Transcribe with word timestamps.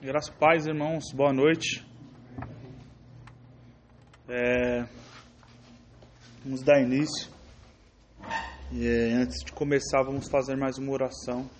Graças 0.00 0.30
paz, 0.30 0.64
irmãos, 0.64 1.10
boa 1.12 1.32
noite. 1.32 1.84
É, 4.28 4.86
vamos 6.44 6.62
dar 6.62 6.80
início. 6.80 7.28
E 8.70 8.86
é, 8.86 9.14
antes 9.14 9.44
de 9.44 9.50
começar, 9.50 10.04
vamos 10.04 10.28
fazer 10.28 10.56
mais 10.56 10.78
uma 10.78 10.92
oração. 10.92 11.50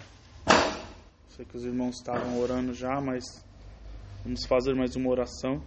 Sei 1.31 1.45
que 1.45 1.57
os 1.57 1.65
irmãos 1.65 1.97
estavam 1.97 2.39
orando 2.39 2.73
já, 2.73 3.01
mas 3.01 3.25
vamos 4.23 4.47
fazer 4.47 4.73
mais 4.73 4.95
uma 4.95 5.11
oração. 5.11 5.61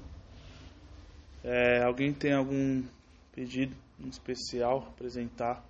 É, 1.44 1.84
alguém 1.84 2.14
tem 2.14 2.32
algum 2.34 2.86
pedido 3.34 3.76
especial 4.10 4.88
apresentar? 4.88 5.62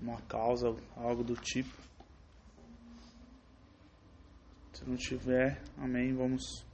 Uma 0.00 0.22
causa, 0.22 0.74
algo 0.96 1.22
do 1.22 1.34
tipo? 1.34 1.85
Se 4.76 4.84
não 4.84 4.94
tiver, 4.94 5.58
amém. 5.78 6.14
Vamos. 6.14 6.66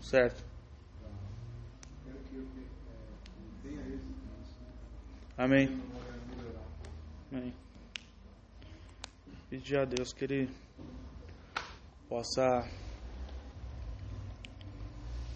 Certo. 0.00 0.44
Amém. 5.38 5.80
Amém. 7.30 7.54
Pedir 9.48 9.76
a 9.76 9.84
Deus 9.84 10.12
que 10.12 10.24
Ele 10.24 10.50
possa 12.08 12.68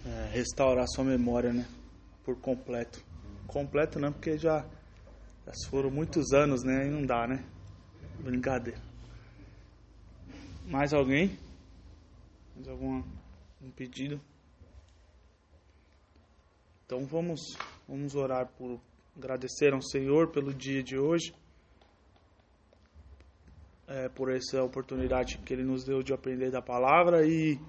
é, 0.08 0.30
restaurar 0.32 0.86
sua 0.88 1.04
memória, 1.04 1.52
né? 1.52 1.66
Por 2.24 2.40
completo. 2.40 3.04
Completo 3.46 3.98
não, 3.98 4.12
porque 4.12 4.38
já, 4.38 4.64
já 5.46 5.52
foram 5.68 5.90
muitos 5.90 6.32
anos, 6.32 6.62
né? 6.64 6.86
E 6.86 6.90
não 6.90 7.04
dá, 7.04 7.26
né? 7.26 7.44
Brincadeira. 8.20 8.80
Mais 10.66 10.92
alguém? 10.92 11.38
Mais 12.56 12.68
algum 12.68 13.02
um 13.60 13.70
pedido? 13.70 14.20
Então 16.86 17.04
vamos, 17.04 17.40
vamos 17.86 18.14
orar 18.14 18.46
por 18.56 18.80
agradecer 19.16 19.74
ao 19.74 19.82
Senhor 19.82 20.30
pelo 20.30 20.54
dia 20.54 20.82
de 20.82 20.96
hoje, 20.96 21.34
é, 23.86 24.08
por 24.08 24.30
essa 24.30 24.62
oportunidade 24.62 25.38
que 25.38 25.52
Ele 25.52 25.64
nos 25.64 25.84
deu 25.84 26.02
de 26.02 26.14
aprender 26.14 26.50
da 26.50 26.62
palavra 26.62 27.26
e 27.26 27.60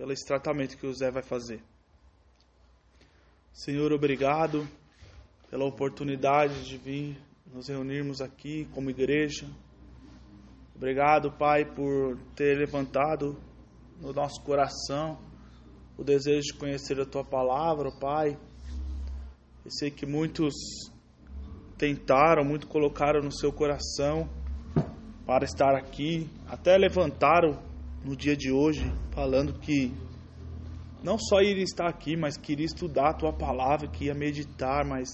pelo 0.00 0.12
esse 0.12 0.24
tratamento 0.24 0.78
que 0.78 0.86
o 0.86 0.94
Zé 0.94 1.10
vai 1.10 1.22
fazer. 1.22 1.62
Senhor, 3.52 3.92
obrigado 3.92 4.66
pela 5.50 5.66
oportunidade 5.66 6.64
de 6.64 6.78
vir 6.78 7.18
nos 7.52 7.68
reunirmos 7.68 8.22
aqui 8.22 8.66
como 8.72 8.88
igreja. 8.88 9.46
Obrigado, 10.74 11.30
Pai, 11.30 11.66
por 11.66 12.16
ter 12.34 12.56
levantado 12.56 13.38
no 14.00 14.10
nosso 14.14 14.42
coração 14.42 15.18
o 15.98 16.02
desejo 16.02 16.46
de 16.46 16.54
conhecer 16.54 16.98
a 16.98 17.04
Tua 17.04 17.22
palavra, 17.22 17.92
Pai. 18.00 18.38
Eu 19.62 19.70
sei 19.70 19.90
que 19.90 20.06
muitos 20.06 20.54
tentaram, 21.76 22.42
muito 22.42 22.66
colocaram 22.68 23.20
no 23.20 23.30
seu 23.30 23.52
coração 23.52 24.30
para 25.26 25.44
estar 25.44 25.76
aqui, 25.76 26.26
até 26.48 26.78
levantaram 26.78 27.68
no 28.04 28.16
dia 28.16 28.36
de 28.36 28.50
hoje, 28.50 28.90
falando 29.12 29.58
que 29.60 29.92
não 31.02 31.18
só 31.18 31.40
iria 31.40 31.62
estar 31.62 31.88
aqui, 31.88 32.16
mas 32.16 32.36
queria 32.36 32.66
estudar 32.66 33.10
a 33.10 33.14
tua 33.14 33.32
palavra, 33.32 33.88
que 33.88 34.06
ia 34.06 34.14
meditar, 34.14 34.84
mas 34.84 35.08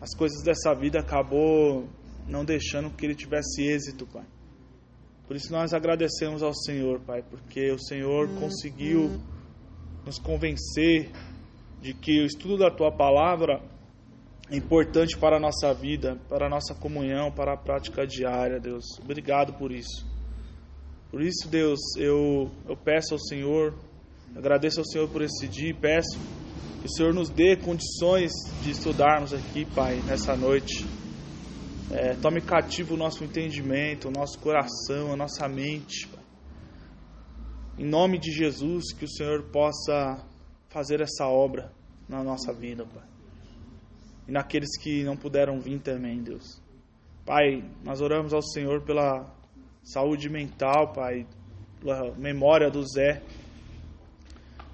as 0.00 0.14
coisas 0.14 0.42
dessa 0.42 0.74
vida 0.74 1.00
acabou 1.00 1.88
não 2.26 2.44
deixando 2.44 2.90
que 2.90 3.04
ele 3.04 3.14
tivesse 3.14 3.62
êxito, 3.62 4.06
Pai. 4.06 4.24
Por 5.26 5.36
isso 5.36 5.52
nós 5.52 5.74
agradecemos 5.74 6.42
ao 6.42 6.54
Senhor, 6.54 7.00
Pai, 7.00 7.22
porque 7.22 7.70
o 7.70 7.78
Senhor 7.78 8.28
conseguiu 8.40 9.20
nos 10.04 10.18
convencer 10.18 11.10
de 11.82 11.92
que 11.92 12.22
o 12.22 12.24
estudo 12.24 12.56
da 12.56 12.70
tua 12.70 12.90
palavra 12.90 13.62
é 14.50 14.56
importante 14.56 15.18
para 15.18 15.36
a 15.36 15.40
nossa 15.40 15.74
vida, 15.74 16.16
para 16.28 16.46
a 16.46 16.48
nossa 16.48 16.74
comunhão, 16.74 17.30
para 17.30 17.52
a 17.52 17.56
prática 17.56 18.06
diária, 18.06 18.58
Deus. 18.58 18.84
Obrigado 19.02 19.52
por 19.58 19.70
isso. 19.70 20.07
Por 21.10 21.22
isso, 21.22 21.48
Deus, 21.48 21.80
eu, 21.96 22.50
eu 22.68 22.76
peço 22.76 23.14
ao 23.14 23.18
Senhor, 23.18 23.74
agradeço 24.36 24.80
ao 24.80 24.84
Senhor 24.84 25.08
por 25.08 25.22
esse 25.22 25.48
dia 25.48 25.70
e 25.70 25.74
peço 25.74 26.18
que 26.82 26.86
o 26.86 26.90
Senhor 26.90 27.14
nos 27.14 27.30
dê 27.30 27.56
condições 27.56 28.30
de 28.62 28.72
estudarmos 28.72 29.32
aqui, 29.32 29.64
Pai, 29.74 29.96
nessa 30.06 30.36
noite. 30.36 30.86
É, 31.90 32.14
tome 32.16 32.42
cativo 32.42 32.92
o 32.92 32.96
nosso 32.98 33.24
entendimento, 33.24 34.08
o 34.08 34.10
nosso 34.10 34.38
coração, 34.38 35.10
a 35.10 35.16
nossa 35.16 35.48
mente. 35.48 36.06
Pai. 36.08 36.22
Em 37.78 37.88
nome 37.88 38.18
de 38.18 38.30
Jesus, 38.30 38.92
que 38.92 39.06
o 39.06 39.10
Senhor 39.10 39.44
possa 39.50 40.22
fazer 40.68 41.00
essa 41.00 41.26
obra 41.26 41.72
na 42.06 42.22
nossa 42.22 42.52
vida, 42.52 42.84
Pai. 42.84 43.08
E 44.28 44.32
naqueles 44.32 44.76
que 44.78 45.02
não 45.04 45.16
puderam 45.16 45.58
vir 45.58 45.80
também, 45.80 46.22
Deus. 46.22 46.62
Pai, 47.24 47.64
nós 47.82 48.02
oramos 48.02 48.34
ao 48.34 48.42
Senhor 48.42 48.82
pela 48.84 49.37
saúde 49.88 50.28
mental, 50.28 50.92
Pai, 50.92 51.26
memória 52.18 52.70
do 52.70 52.86
Zé. 52.86 53.22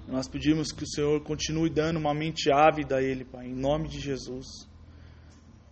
Nós 0.07 0.27
pedimos 0.27 0.73
que 0.73 0.83
o 0.83 0.87
Senhor 0.87 1.23
continue 1.23 1.69
dando 1.69 1.97
uma 1.97 2.13
mente 2.13 2.51
ávida 2.51 2.97
a 2.97 3.01
ele, 3.01 3.23
Pai, 3.23 3.47
em 3.47 3.55
nome 3.55 3.87
de 3.87 3.99
Jesus. 4.01 4.45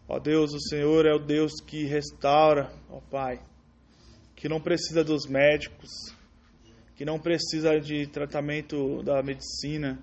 Ó 0.08 0.18
Deus, 0.18 0.54
o 0.54 0.62
Senhor 0.62 1.06
é 1.06 1.14
o 1.14 1.20
Deus 1.20 1.60
que 1.60 1.84
restaura, 1.84 2.72
ó 2.90 3.02
Pai, 3.12 3.42
que 4.34 4.48
não 4.48 4.62
precisa 4.62 5.04
dos 5.04 5.28
médicos, 5.28 5.92
que 6.96 7.04
não 7.04 7.20
precisa 7.20 7.78
de 7.82 8.08
tratamento 8.08 9.04
da 9.04 9.22
medicina. 9.22 10.02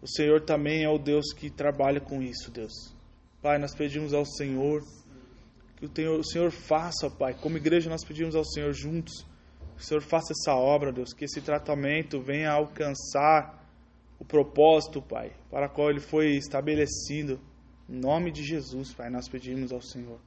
O 0.00 0.08
Senhor 0.08 0.40
também 0.40 0.84
é 0.84 0.88
o 0.88 0.98
Deus 0.98 1.34
que 1.34 1.50
trabalha 1.50 2.00
com 2.00 2.22
isso, 2.22 2.50
Deus. 2.50 2.72
Pai, 3.42 3.58
nós 3.58 3.74
pedimos 3.74 4.14
ao 4.14 4.24
Senhor 4.24 4.82
que 5.88 6.06
o 6.06 6.22
Senhor 6.22 6.50
faça, 6.52 7.10
Pai. 7.10 7.34
Como 7.34 7.56
igreja, 7.56 7.90
nós 7.90 8.04
pedimos 8.04 8.36
ao 8.36 8.44
Senhor 8.44 8.72
juntos, 8.72 9.26
que 9.76 9.82
o 9.82 9.84
Senhor 9.84 10.00
faça 10.00 10.32
essa 10.32 10.54
obra, 10.54 10.92
Deus, 10.92 11.12
que 11.12 11.24
esse 11.24 11.40
tratamento 11.40 12.20
venha 12.20 12.52
alcançar 12.52 13.66
o 14.18 14.24
propósito, 14.24 15.02
Pai, 15.02 15.32
para 15.50 15.68
qual 15.68 15.90
ele 15.90 16.00
foi 16.00 16.36
estabelecido. 16.36 17.40
Em 17.88 17.98
nome 17.98 18.30
de 18.30 18.44
Jesus, 18.44 18.94
Pai, 18.94 19.10
nós 19.10 19.28
pedimos 19.28 19.72
ao 19.72 19.82
Senhor. 19.82 20.20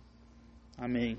Amém. 0.78 1.18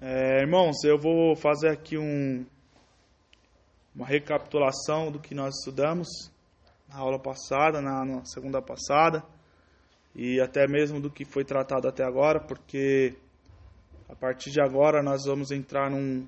É, 0.00 0.42
irmãos, 0.42 0.84
eu 0.84 0.96
vou 0.96 1.34
fazer 1.34 1.70
aqui 1.70 1.98
um, 1.98 2.46
uma 3.92 4.06
recapitulação 4.06 5.10
do 5.10 5.18
que 5.18 5.34
nós 5.34 5.56
estudamos 5.56 6.06
na 6.88 6.98
aula 6.98 7.18
passada, 7.18 7.80
na, 7.80 8.04
na 8.04 8.24
segunda 8.24 8.62
passada 8.62 9.24
e 10.18 10.40
até 10.40 10.66
mesmo 10.66 11.00
do 11.00 11.08
que 11.08 11.24
foi 11.24 11.44
tratado 11.44 11.86
até 11.86 12.02
agora, 12.02 12.40
porque 12.40 13.14
a 14.08 14.16
partir 14.16 14.50
de 14.50 14.60
agora 14.60 15.00
nós 15.00 15.24
vamos 15.24 15.52
entrar 15.52 15.88
num 15.88 16.26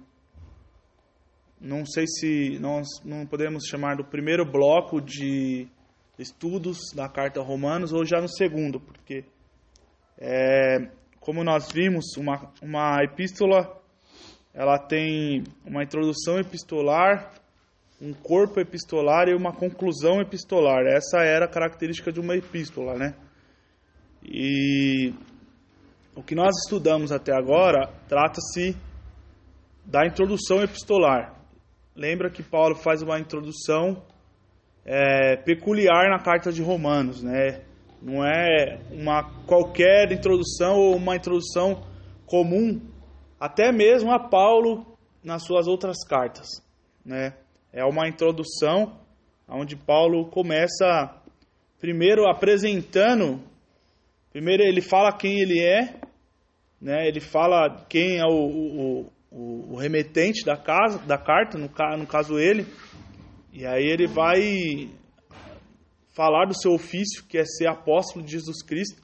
não 1.60 1.84
sei 1.84 2.06
se 2.06 2.56
nós 2.60 2.86
não 3.04 3.26
podemos 3.26 3.64
chamar 3.66 3.96
do 3.96 4.04
primeiro 4.04 4.44
bloco 4.50 5.00
de 5.00 5.66
estudos 6.16 6.92
da 6.94 7.08
carta 7.08 7.42
Romanos 7.42 7.92
ou 7.92 8.04
já 8.04 8.20
no 8.20 8.28
segundo, 8.28 8.78
porque 8.78 9.24
é, 10.16 10.88
como 11.18 11.42
nós 11.42 11.70
vimos, 11.72 12.16
uma, 12.16 12.48
uma 12.62 13.02
epístola 13.02 13.76
ela 14.54 14.78
tem 14.78 15.42
uma 15.66 15.82
introdução 15.82 16.38
epistolar, 16.38 17.34
um 18.00 18.12
corpo 18.12 18.60
epistolar 18.60 19.28
e 19.28 19.34
uma 19.34 19.52
conclusão 19.52 20.20
epistolar. 20.20 20.86
Essa 20.86 21.22
era 21.22 21.44
a 21.46 21.48
característica 21.48 22.12
de 22.12 22.20
uma 22.20 22.36
epístola, 22.36 22.94
né? 22.94 23.14
E 24.22 25.12
o 26.14 26.22
que 26.22 26.34
nós 26.34 26.54
estudamos 26.64 27.12
até 27.12 27.32
agora 27.32 27.90
trata-se 28.08 28.76
da 29.84 30.06
introdução 30.06 30.62
epistolar. 30.62 31.34
Lembra 31.96 32.30
que 32.30 32.42
Paulo 32.42 32.74
faz 32.74 33.02
uma 33.02 33.18
introdução 33.18 34.02
é, 34.84 35.36
peculiar 35.36 36.08
na 36.10 36.18
carta 36.18 36.52
de 36.52 36.62
Romanos, 36.62 37.22
né? 37.22 37.62
Não 38.00 38.24
é 38.24 38.80
uma 38.90 39.24
qualquer 39.46 40.10
introdução 40.12 40.76
ou 40.76 40.96
uma 40.96 41.16
introdução 41.16 41.82
comum, 42.26 42.80
até 43.38 43.72
mesmo 43.72 44.10
a 44.12 44.18
Paulo 44.18 44.86
nas 45.22 45.44
suas 45.44 45.66
outras 45.66 46.04
cartas, 46.06 46.48
né? 47.04 47.34
É 47.72 47.84
uma 47.84 48.08
introdução 48.08 48.98
onde 49.48 49.76
Paulo 49.76 50.26
começa 50.30 51.14
primeiro 51.78 52.28
apresentando 52.28 53.42
Primeiro 54.32 54.62
ele 54.62 54.80
fala 54.80 55.12
quem 55.12 55.40
ele 55.40 55.58
é, 55.58 56.00
né? 56.80 57.06
Ele 57.06 57.20
fala 57.20 57.84
quem 57.88 58.18
é 58.18 58.24
o, 58.24 58.30
o, 58.30 59.12
o, 59.30 59.74
o 59.74 59.76
remetente 59.76 60.44
da, 60.44 60.56
casa, 60.56 60.98
da 61.00 61.18
carta, 61.18 61.58
no, 61.58 61.68
no 61.98 62.06
caso 62.06 62.38
ele, 62.38 62.66
e 63.52 63.66
aí 63.66 63.84
ele 63.84 64.06
vai 64.06 64.88
falar 66.14 66.46
do 66.46 66.54
seu 66.54 66.72
ofício, 66.72 67.24
que 67.26 67.38
é 67.38 67.44
ser 67.44 67.66
apóstolo 67.66 68.24
de 68.24 68.32
Jesus 68.32 68.62
Cristo, 68.62 69.02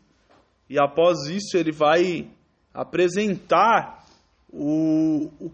e 0.68 0.78
após 0.78 1.26
isso 1.28 1.56
ele 1.56 1.72
vai 1.72 2.28
apresentar 2.72 4.04
o, 4.52 5.30
o 5.40 5.50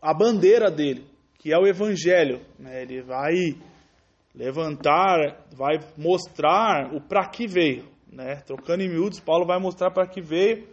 a 0.00 0.14
bandeira 0.14 0.70
dele, 0.70 1.04
que 1.38 1.52
é 1.52 1.58
o 1.58 1.66
Evangelho. 1.66 2.40
Né? 2.58 2.82
Ele 2.82 3.02
vai 3.02 3.34
levantar, 4.34 5.44
vai 5.52 5.80
mostrar 5.96 6.94
o 6.94 7.00
para 7.00 7.26
que 7.28 7.46
veio. 7.46 7.95
Né? 8.10 8.36
Trocando 8.46 8.82
em 8.82 8.88
miúdos, 8.88 9.20
Paulo 9.20 9.46
vai 9.46 9.58
mostrar 9.58 9.90
para 9.90 10.06
que 10.06 10.20
veio, 10.20 10.66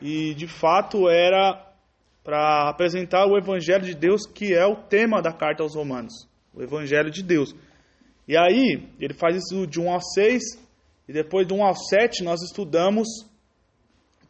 e 0.00 0.34
de 0.34 0.48
fato 0.48 1.08
era 1.08 1.66
para 2.22 2.68
apresentar 2.68 3.26
o 3.26 3.36
Evangelho 3.36 3.84
de 3.84 3.94
Deus, 3.94 4.26
que 4.26 4.54
é 4.54 4.66
o 4.66 4.76
tema 4.76 5.22
da 5.22 5.32
carta 5.32 5.62
aos 5.62 5.74
Romanos. 5.74 6.28
O 6.54 6.62
Evangelho 6.62 7.10
de 7.10 7.22
Deus. 7.22 7.54
E 8.28 8.36
aí, 8.36 8.88
ele 9.00 9.14
faz 9.14 9.36
isso 9.36 9.66
de 9.66 9.80
1 9.80 9.90
ao 9.90 10.00
6, 10.00 10.42
e 11.08 11.12
depois 11.12 11.46
de 11.46 11.54
1 11.54 11.64
ao 11.64 11.74
7 11.74 12.22
nós 12.22 12.40
estudamos 12.42 13.08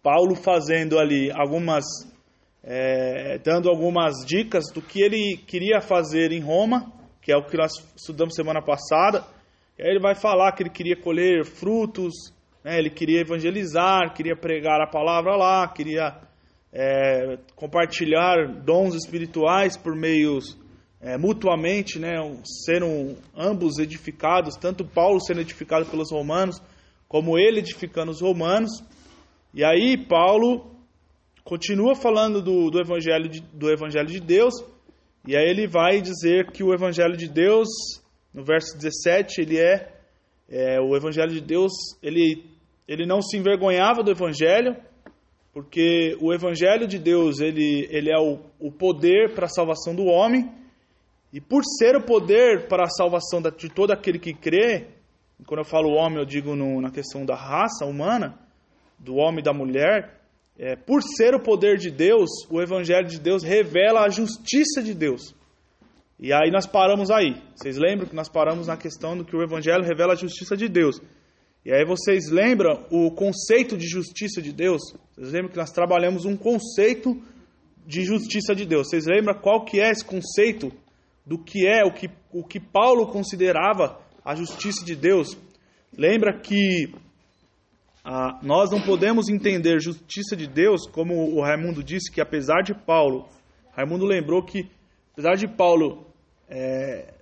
Paulo 0.03 0.35
fazendo 0.35 0.99
ali 0.99 1.31
algumas, 1.31 1.85
é, 2.63 3.39
dando 3.39 3.69
algumas 3.69 4.25
dicas 4.27 4.65
do 4.73 4.81
que 4.81 5.03
ele 5.03 5.37
queria 5.47 5.81
fazer 5.81 6.33
em 6.33 6.41
Roma, 6.41 6.91
que 7.21 7.31
é 7.31 7.37
o 7.37 7.45
que 7.45 7.57
nós 7.57 7.73
estudamos 7.95 8.35
semana 8.35 8.63
passada. 8.63 9.25
E 9.79 9.83
aí 9.83 9.91
ele 9.91 10.01
vai 10.01 10.15
falar 10.15 10.53
que 10.53 10.63
ele 10.63 10.71
queria 10.71 10.97
colher 10.97 11.45
frutos, 11.45 12.15
né, 12.65 12.79
ele 12.79 12.91
queria 12.91 13.21
evangelizar, 13.21 14.13
queria 14.15 14.37
pregar 14.37 14.81
a 14.81 14.87
palavra 14.87 15.37
lá, 15.37 15.69
queria 15.69 16.17
é, 16.73 17.39
compartilhar 17.57 18.47
dons 18.65 18.95
espirituais 18.95 19.77
por 19.77 19.97
meios 19.97 20.59
é, 21.01 21.17
mutuamente, 21.17 21.99
né, 21.99 22.15
sendo 22.65 23.17
ambos 23.35 23.79
edificados, 23.79 24.57
tanto 24.57 24.85
Paulo 24.85 25.21
sendo 25.21 25.41
edificado 25.41 25.87
pelos 25.87 26.13
romanos, 26.13 26.61
como 27.09 27.39
ele 27.39 27.61
edificando 27.61 28.13
os 28.13 28.21
romanos. 28.21 28.71
E 29.55 29.65
aí 29.65 29.97
Paulo 29.97 30.77
continua 31.43 31.95
falando 31.95 32.43
do, 32.43 32.71
do, 32.71 32.81
evangelho 32.81 33.29
de, 33.29 33.41
do 33.41 33.71
evangelho 33.71 34.07
de 34.07 34.21
Deus, 34.21 34.55
e 35.27 35.37
aí 35.37 35.49
ele 35.49 35.67
vai 35.67 36.01
dizer 36.01 36.51
que 36.53 36.63
o 36.63 36.73
evangelho 36.73 37.17
de 37.17 37.29
Deus, 37.29 37.69
no 38.33 38.45
verso 38.45 38.77
17, 38.77 39.41
ele 39.41 39.59
é, 39.59 39.93
é 40.49 40.81
o 40.81 40.95
evangelho 40.95 41.33
de 41.33 41.41
Deus, 41.41 41.73
ele, 42.03 42.50
ele 42.91 43.07
não 43.07 43.23
se 43.23 43.37
envergonhava 43.37 44.03
do 44.03 44.11
evangelho, 44.11 44.77
porque 45.53 46.17
o 46.21 46.35
evangelho 46.35 46.89
de 46.89 46.99
Deus, 46.99 47.39
ele, 47.39 47.87
ele 47.89 48.11
é 48.11 48.19
o, 48.19 48.41
o 48.59 48.73
poder 48.73 49.33
para 49.33 49.47
a 49.47 49.49
salvação 49.49 49.95
do 49.95 50.07
homem, 50.07 50.51
e 51.33 51.41
por 51.41 51.63
ser 51.65 51.95
o 51.95 52.03
poder 52.03 52.67
para 52.67 52.83
a 52.83 52.91
salvação 52.91 53.41
de 53.41 53.69
todo 53.69 53.93
aquele 53.93 54.19
que 54.19 54.35
crê, 54.35 54.89
quando 55.47 55.61
eu 55.61 55.65
falo 55.65 55.95
homem, 55.95 56.19
eu 56.19 56.25
digo 56.25 56.57
no, 56.57 56.81
na 56.81 56.91
questão 56.91 57.25
da 57.25 57.37
raça 57.37 57.87
humana, 57.87 58.37
do 58.99 59.15
homem 59.15 59.39
e 59.39 59.45
da 59.45 59.53
mulher, 59.53 60.21
é, 60.59 60.75
por 60.75 61.01
ser 61.01 61.33
o 61.33 61.41
poder 61.41 61.79
de 61.79 61.93
Deus, 61.93 62.29
o 62.51 62.61
Evangelho 62.61 63.07
de 63.07 63.21
Deus 63.21 63.45
revela 63.45 64.01
a 64.01 64.09
justiça 64.09 64.83
de 64.83 64.95
Deus. 64.95 65.33
E 66.19 66.33
aí 66.33 66.51
nós 66.51 66.67
paramos 66.67 67.09
aí. 67.09 67.41
Vocês 67.55 67.79
lembram 67.79 68.09
que 68.09 68.17
nós 68.17 68.29
paramos 68.29 68.67
na 68.67 68.77
questão 68.77 69.17
do 69.17 69.25
que 69.25 69.37
o 69.37 69.43
Evangelho 69.43 69.85
revela 69.85 70.13
a 70.15 70.17
justiça 70.17 70.57
de 70.57 70.69
Deus. 70.69 71.01
E 71.65 71.73
aí 71.73 71.85
vocês 71.85 72.31
lembram 72.31 72.87
o 72.91 73.11
conceito 73.11 73.77
de 73.77 73.87
justiça 73.87 74.41
de 74.41 74.53
Deus? 74.53 74.81
Vocês 75.15 75.33
lembram 75.33 75.51
que 75.51 75.59
nós 75.59 75.71
trabalhamos 75.71 76.25
um 76.25 76.37
conceito 76.37 77.21
de 77.87 78.03
justiça 78.03 78.55
de 78.55 78.65
Deus. 78.65 78.89
Vocês 78.89 79.05
lembram 79.07 79.35
qual 79.35 79.65
que 79.65 79.79
é 79.79 79.91
esse 79.91 80.05
conceito 80.05 80.73
do 81.27 81.39
que 81.39 81.67
é 81.67 81.85
o 81.85 81.93
que, 81.93 82.09
o 82.33 82.43
que 82.43 82.59
Paulo 82.59 83.09
considerava 83.09 84.01
a 84.25 84.35
justiça 84.35 84.85
de 84.85 84.97
Deus? 84.97 85.37
Lembra 85.97 86.41
que 86.41 86.95
ah, 88.03 88.41
nós 88.43 88.71
não 88.71 88.81
podemos 88.81 89.29
entender 89.29 89.81
justiça 89.81 90.35
de 90.35 90.47
Deus, 90.47 90.87
como 90.87 91.15
o 91.15 91.43
Raimundo 91.43 91.85
disse, 91.85 92.11
que 92.11 92.23
apesar 92.23 92.63
de 92.63 92.75
Paulo, 92.75 93.29
Raimundo 93.73 94.07
lembrou 94.07 94.43
que, 94.43 94.67
apesar 95.13 95.35
de 95.35 95.47
Paulo 95.47 96.07
é, 96.49 97.13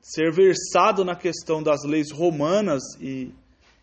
ser 0.00 0.32
versado 0.32 1.04
na 1.04 1.14
questão 1.14 1.62
das 1.62 1.84
leis 1.84 2.10
romanas 2.10 2.82
e, 3.00 3.32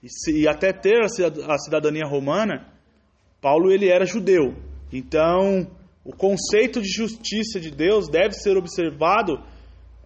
e, 0.03 0.41
e 0.41 0.47
até 0.47 0.73
ter 0.73 1.01
a 1.03 1.57
cidadania 1.57 2.05
romana, 2.05 2.67
Paulo 3.39 3.71
ele 3.71 3.87
era 3.89 4.05
judeu. 4.05 4.55
Então, 4.91 5.67
o 6.03 6.15
conceito 6.15 6.81
de 6.81 6.89
justiça 6.89 7.59
de 7.59 7.71
Deus 7.71 8.07
deve 8.07 8.33
ser 8.33 8.57
observado 8.57 9.41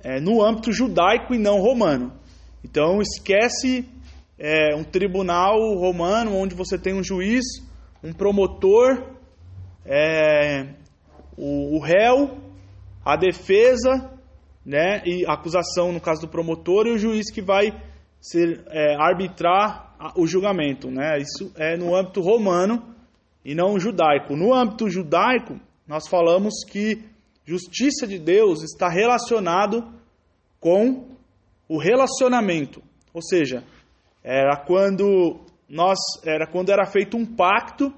é, 0.03 0.19
no 0.19 0.43
âmbito 0.43 0.71
judaico 0.71 1.33
e 1.33 1.39
não 1.39 1.59
romano. 1.59 2.13
Então, 2.63 3.01
esquece 3.01 3.87
é, 4.37 4.75
um 4.75 4.83
tribunal 4.83 5.57
romano 5.77 6.35
onde 6.35 6.55
você 6.55 6.77
tem 6.77 6.93
um 6.93 7.03
juiz, 7.03 7.43
um 8.03 8.13
promotor, 8.13 9.15
é, 9.85 10.75
o, 11.37 11.77
o, 11.77 11.79
réu, 11.79 12.37
a 13.03 13.15
defesa, 13.15 14.11
né, 14.65 15.01
e 15.05 15.25
a 15.25 15.33
acusação 15.33 15.91
no 15.91 16.01
caso 16.01 16.21
do 16.21 16.27
promotor 16.27 16.87
e 16.87 16.91
o 16.91 16.97
juiz 16.97 17.31
que 17.31 17.41
vai 17.41 17.71
ser, 18.19 18.63
é, 18.69 18.95
arbitrar 18.95 19.84
o 20.15 20.27
julgamento, 20.27 20.89
né? 20.89 21.17
Isso 21.19 21.51
é 21.55 21.77
no 21.77 21.95
âmbito 21.95 22.21
romano 22.21 22.95
e 23.43 23.53
não 23.53 23.79
judaico. 23.79 24.35
No 24.35 24.53
âmbito 24.53 24.89
judaico, 24.89 25.59
nós 25.87 26.07
falamos 26.07 26.63
que 26.67 27.03
justiça 27.45 28.07
de 28.07 28.17
Deus 28.17 28.63
está 28.63 28.89
relacionado 28.89 29.87
com 30.59 31.15
o 31.67 31.77
relacionamento, 31.77 32.81
ou 33.13 33.21
seja, 33.21 33.63
era 34.23 34.57
quando 34.57 35.39
nós 35.69 35.97
era 36.23 36.47
quando 36.47 36.71
era 36.71 36.85
feito 36.85 37.17
um 37.17 37.25
pacto 37.25 37.93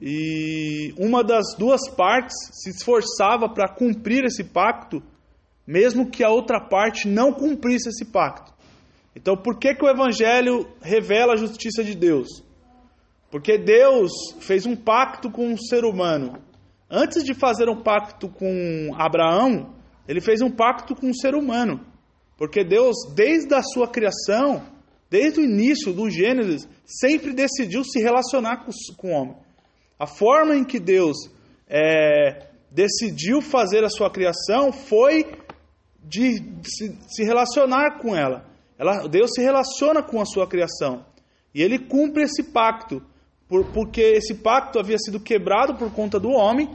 e 0.00 0.92
uma 0.98 1.22
das 1.22 1.54
duas 1.56 1.88
partes 1.90 2.34
se 2.52 2.70
esforçava 2.70 3.48
para 3.48 3.68
cumprir 3.68 4.24
esse 4.24 4.44
pacto, 4.44 5.02
mesmo 5.66 6.10
que 6.10 6.24
a 6.24 6.28
outra 6.28 6.60
parte 6.60 7.06
não 7.06 7.32
cumprisse 7.32 7.88
esse 7.88 8.06
pacto. 8.06 8.51
Então, 9.14 9.36
por 9.36 9.58
que, 9.58 9.74
que 9.74 9.84
o 9.84 9.88
Evangelho 9.88 10.68
revela 10.80 11.34
a 11.34 11.36
justiça 11.36 11.84
de 11.84 11.94
Deus? 11.94 12.28
Porque 13.30 13.58
Deus 13.58 14.12
fez 14.40 14.66
um 14.66 14.76
pacto 14.76 15.30
com 15.30 15.52
o 15.52 15.58
ser 15.58 15.84
humano. 15.84 16.42
Antes 16.90 17.24
de 17.24 17.34
fazer 17.34 17.68
um 17.68 17.82
pacto 17.82 18.28
com 18.28 18.90
Abraão, 18.96 19.74
ele 20.06 20.20
fez 20.20 20.42
um 20.42 20.50
pacto 20.50 20.94
com 20.94 21.10
o 21.10 21.16
ser 21.16 21.34
humano. 21.34 21.80
Porque 22.36 22.64
Deus, 22.64 22.96
desde 23.14 23.54
a 23.54 23.62
sua 23.62 23.88
criação, 23.88 24.62
desde 25.08 25.40
o 25.40 25.44
início 25.44 25.92
do 25.92 26.10
Gênesis, 26.10 26.68
sempre 26.84 27.32
decidiu 27.32 27.84
se 27.84 28.00
relacionar 28.00 28.64
com, 28.64 29.08
o 29.08 29.10
homem. 29.10 29.36
A 29.98 30.06
forma 30.06 30.56
em 30.56 30.64
que 30.64 30.80
Deus 30.80 31.16
é, 31.68 32.48
decidiu 32.70 33.40
fazer 33.40 33.84
a 33.84 33.88
sua 33.88 34.10
criação 34.10 34.72
foi 34.72 35.24
de, 36.02 36.42
se, 36.64 37.24
relacionar 37.24 37.98
com 38.00 38.16
ela. 38.16 38.51
Ela. 38.82 39.08
Deus 39.08 39.30
se 39.34 39.40
relaciona 39.40 40.02
com 40.02 40.20
a 40.20 40.26
sua 40.26 40.46
criação. 40.46 41.04
E 41.54 41.62
ele 41.62 41.78
cumpre 41.78 42.24
esse 42.24 42.42
pacto, 42.42 43.02
por, 43.48 43.66
porque 43.72 44.00
esse 44.00 44.34
pacto 44.34 44.78
havia 44.78 44.98
sido 44.98 45.20
quebrado 45.20 45.74
por 45.74 45.90
conta 45.92 46.18
do 46.18 46.30
homem 46.30 46.68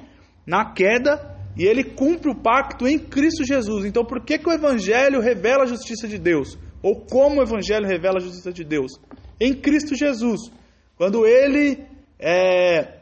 na 0.46 0.74
queda, 0.74 1.36
e 1.58 1.66
ele 1.66 1.84
cumpre 1.84 2.32
o 2.32 2.36
pacto 2.36 2.88
em 2.88 2.98
Cristo 2.98 3.44
Jesus. 3.44 3.86
Então, 3.86 4.06
por 4.06 4.24
que, 4.24 4.38
que 4.38 4.50
o 4.50 4.54
Evangelho 4.54 5.20
revela 5.20 5.64
a 5.64 5.68
justiça 5.68 6.08
de 6.08 6.18
Deus? 6.18 6.58
ou 6.82 6.96
como 7.02 7.40
o 7.40 7.44
Evangelho 7.44 7.88
revela 7.88 8.18
a 8.18 8.22
justiça 8.22 8.52
de 8.52 8.64
Deus? 8.64 8.94
Em 9.40 9.54
Cristo 9.54 9.96
Jesus. 9.96 10.52
Quando 10.96 11.26
ele 11.26 11.84
é, 12.20 13.00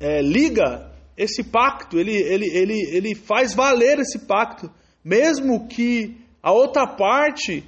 é, 0.00 0.22
liga 0.22 0.92
esse 1.16 1.44
pacto, 1.44 1.98
ele, 1.98 2.14
ele, 2.14 2.46
ele, 2.46 2.96
ele 2.96 3.14
faz 3.14 3.54
valer 3.54 3.98
esse 3.98 4.20
pacto, 4.20 4.70
mesmo 5.04 5.68
que 5.68 6.16
a 6.42 6.52
outra 6.52 6.86
parte, 6.86 7.64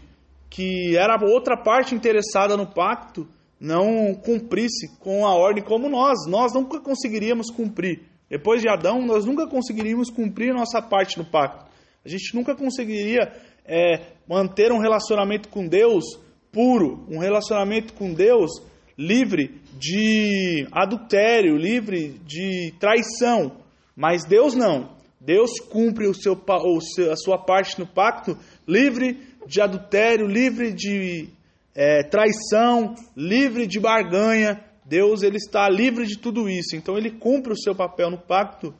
que 0.50 0.96
era 0.96 1.18
outra 1.22 1.56
parte 1.56 1.94
interessada 1.94 2.56
no 2.56 2.66
pacto, 2.66 3.26
não 3.60 4.14
cumprisse 4.14 4.96
com 4.98 5.26
a 5.26 5.34
ordem 5.34 5.62
como 5.62 5.88
nós. 5.88 6.26
Nós 6.26 6.52
nunca 6.54 6.80
conseguiríamos 6.80 7.50
cumprir. 7.50 8.02
Depois 8.30 8.60
de 8.60 8.68
Adão, 8.68 9.04
nós 9.04 9.24
nunca 9.24 9.46
conseguiríamos 9.46 10.10
cumprir 10.10 10.52
nossa 10.52 10.80
parte 10.80 11.18
no 11.18 11.24
pacto. 11.24 11.66
A 12.04 12.08
gente 12.08 12.34
nunca 12.34 12.54
conseguiria 12.54 13.32
é, 13.64 14.12
manter 14.28 14.70
um 14.72 14.78
relacionamento 14.78 15.48
com 15.48 15.66
Deus 15.66 16.04
puro, 16.52 17.04
um 17.10 17.18
relacionamento 17.18 17.92
com 17.94 18.12
Deus 18.12 18.50
livre 18.96 19.60
de 19.78 20.66
adultério, 20.72 21.56
livre 21.56 22.18
de 22.24 22.74
traição. 22.80 23.52
Mas 23.94 24.24
Deus 24.24 24.54
não. 24.54 24.96
Deus 25.20 25.58
cumpre 25.60 26.06
o 26.06 26.14
seu, 26.14 26.32
o 26.34 26.80
seu, 26.80 27.12
a 27.12 27.16
sua 27.16 27.38
parte 27.38 27.78
no 27.78 27.86
pacto, 27.86 28.36
livre 28.66 29.27
de 29.48 29.60
adultério, 29.60 30.26
livre 30.26 30.72
de 30.72 31.28
é, 31.74 32.02
traição, 32.02 32.94
livre 33.16 33.66
de 33.66 33.80
barganha. 33.80 34.62
Deus 34.84 35.22
ele 35.22 35.36
está 35.36 35.68
livre 35.68 36.06
de 36.06 36.18
tudo 36.18 36.48
isso. 36.48 36.76
Então 36.76 36.96
ele 36.96 37.10
cumpre 37.10 37.52
o 37.52 37.58
seu 37.58 37.74
papel 37.74 38.10
no 38.10 38.18
pacto, 38.18 38.74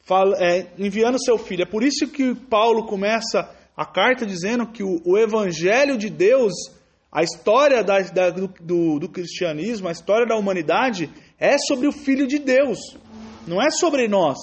fala, 0.00 0.36
é, 0.38 0.66
enviando 0.78 1.22
seu 1.22 1.38
filho. 1.38 1.62
É 1.62 1.66
por 1.66 1.82
isso 1.82 2.06
que 2.08 2.34
Paulo 2.34 2.86
começa 2.86 3.50
a 3.76 3.86
carta 3.86 4.26
dizendo 4.26 4.66
que 4.66 4.82
o, 4.82 5.00
o 5.04 5.18
evangelho 5.18 5.96
de 5.96 6.10
Deus, 6.10 6.52
a 7.10 7.22
história 7.22 7.82
da, 7.82 8.00
da, 8.00 8.30
do, 8.30 8.98
do 8.98 9.08
cristianismo, 9.08 9.88
a 9.88 9.92
história 9.92 10.26
da 10.26 10.36
humanidade, 10.36 11.10
é 11.38 11.56
sobre 11.58 11.86
o 11.86 11.92
Filho 11.92 12.26
de 12.26 12.38
Deus, 12.38 12.78
não 13.46 13.60
é 13.60 13.70
sobre 13.70 14.06
nós. 14.08 14.38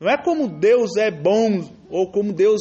Não 0.00 0.10
é 0.10 0.16
como 0.16 0.48
Deus 0.48 0.96
é 0.96 1.10
bom 1.10 1.70
ou 1.88 2.10
como 2.10 2.32
Deus 2.32 2.60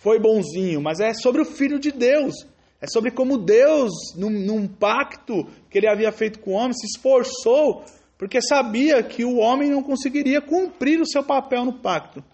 foi 0.00 0.18
bonzinho, 0.18 0.80
mas 0.80 1.00
é 1.00 1.12
sobre 1.14 1.42
o 1.42 1.44
Filho 1.44 1.78
de 1.78 1.90
Deus. 1.90 2.34
É 2.80 2.86
sobre 2.86 3.10
como 3.10 3.36
Deus, 3.36 3.92
num, 4.16 4.30
num, 4.30 4.66
pacto 4.66 5.46
que 5.68 5.78
ele 5.78 5.88
havia 5.88 6.10
feito 6.10 6.38
com 6.38 6.52
o 6.52 6.54
homem, 6.54 6.72
se 6.72 6.86
esforçou, 6.86 7.84
porque 8.16 8.40
sabia 8.40 9.02
que 9.02 9.24
o 9.24 9.36
homem 9.36 9.68
não 9.68 9.82
conseguiria 9.82 10.40
cumprir 10.40 11.00
o 11.00 11.06
seu 11.06 11.22
papel 11.22 11.64
no 11.64 11.74
pacto. 11.74 12.24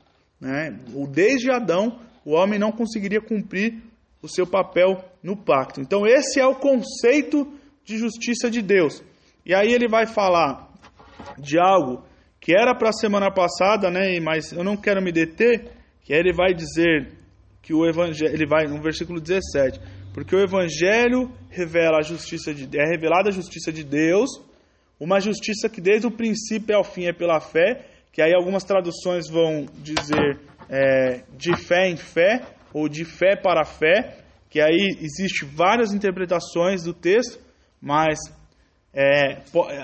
Né? 0.40 0.78
Desde 1.10 1.50
Adão, 1.50 1.98
o 2.25 2.32
homem 2.32 2.58
não 2.58 2.70
conseguiria 2.70 3.20
cumprir 3.20 3.82
o 4.22 4.28
seu 4.28 4.46
papel 4.46 5.04
no 5.22 5.36
pacto. 5.36 5.80
Então, 5.80 6.06
esse 6.06 6.38
é 6.38 6.46
o 6.46 6.54
conceito 6.54 7.52
de 7.84 7.98
justiça 7.98 8.50
de 8.50 8.62
Deus. 8.62 9.02
E 9.44 9.54
aí 9.54 9.72
ele 9.72 9.88
vai 9.88 10.06
falar 10.06 10.72
de 11.38 11.58
algo 11.58 12.04
que 12.40 12.52
era 12.52 12.75
para 12.75 12.90
a 12.90 12.92
semana 12.92 13.32
passada, 13.32 13.90
né, 13.90 14.20
mas 14.20 14.52
eu 14.52 14.62
não 14.62 14.76
quero 14.76 15.02
me 15.02 15.10
deter, 15.10 15.72
que 16.06 16.14
aí 16.14 16.20
ele 16.20 16.32
vai 16.32 16.54
dizer 16.54 17.08
que 17.60 17.75
o 17.75 17.84
evangelho, 17.84 18.32
ele 18.32 18.46
vai 18.46 18.64
no 18.66 18.80
versículo 18.80 19.20
17, 19.20 19.80
porque 20.14 20.36
o 20.36 20.40
evangelho 20.40 21.32
revela 21.50 21.98
a 21.98 22.02
justiça 22.02 22.54
de 22.54 22.64
é 22.78 22.84
revelada 22.88 23.28
a 23.28 23.32
justiça 23.32 23.72
de 23.72 23.82
Deus, 23.82 24.30
uma 25.00 25.18
justiça 25.18 25.68
que 25.68 25.80
desde 25.80 26.06
o 26.06 26.10
princípio 26.12 26.76
ao 26.76 26.84
fim 26.84 27.06
é 27.06 27.12
pela 27.12 27.40
fé, 27.40 27.84
que 28.12 28.22
aí 28.22 28.32
algumas 28.32 28.62
traduções 28.62 29.28
vão 29.28 29.66
dizer 29.82 30.38
é, 30.70 31.25
de 31.36 31.56
fé 31.56 31.88
em 31.90 31.96
fé 31.96 32.40
ou 32.72 32.88
de 32.88 33.04
fé 33.04 33.34
para 33.34 33.64
fé, 33.64 34.18
que 34.48 34.60
aí 34.60 34.96
existe 35.00 35.44
várias 35.44 35.92
interpretações 35.92 36.84
do 36.84 36.94
texto, 36.94 37.40
mas 37.82 38.16
é, 38.94 39.42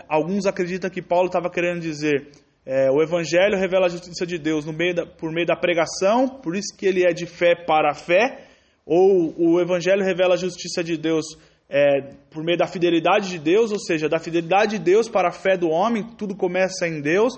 alguns 0.09 0.47
acreditam 0.47 0.89
que 0.89 1.03
Paulo 1.03 1.27
estava 1.27 1.51
querendo 1.51 1.81
dizer 1.81 2.31
é, 2.65 2.91
o 2.91 3.03
Evangelho 3.03 3.59
revela 3.59 3.87
a 3.87 3.89
justiça 3.89 4.25
de 4.25 4.39
Deus 4.39 4.65
meio 4.67 4.95
da, 4.95 5.07
por 5.07 5.33
meio 5.33 5.47
da 5.47 5.57
pregação, 5.57 6.29
por 6.29 6.55
isso 6.55 6.77
que 6.77 6.87
ele 6.87 7.05
é 7.05 7.13
de 7.13 7.27
fé 7.27 7.55
para 7.55 7.95
fé, 7.95 8.47
ou 8.87 9.35
o 9.37 9.61
Evangelho 9.61 10.05
revela 10.05 10.35
a 10.35 10.37
justiça 10.37 10.83
de 10.83 10.97
Deus 10.97 11.27
é, 11.69 12.15
por 12.31 12.45
meio 12.45 12.59
da 12.59 12.67
fidelidade 12.67 13.31
de 13.31 13.39
Deus, 13.39 13.73
ou 13.73 13.79
seja, 13.79 14.09
da 14.09 14.19
fidelidade 14.19 14.79
de 14.79 14.85
Deus 14.85 15.09
para 15.09 15.29
a 15.29 15.33
fé 15.33 15.57
do 15.57 15.69
homem, 15.69 16.07
tudo 16.17 16.37
começa 16.37 16.87
em 16.87 17.01
Deus. 17.01 17.33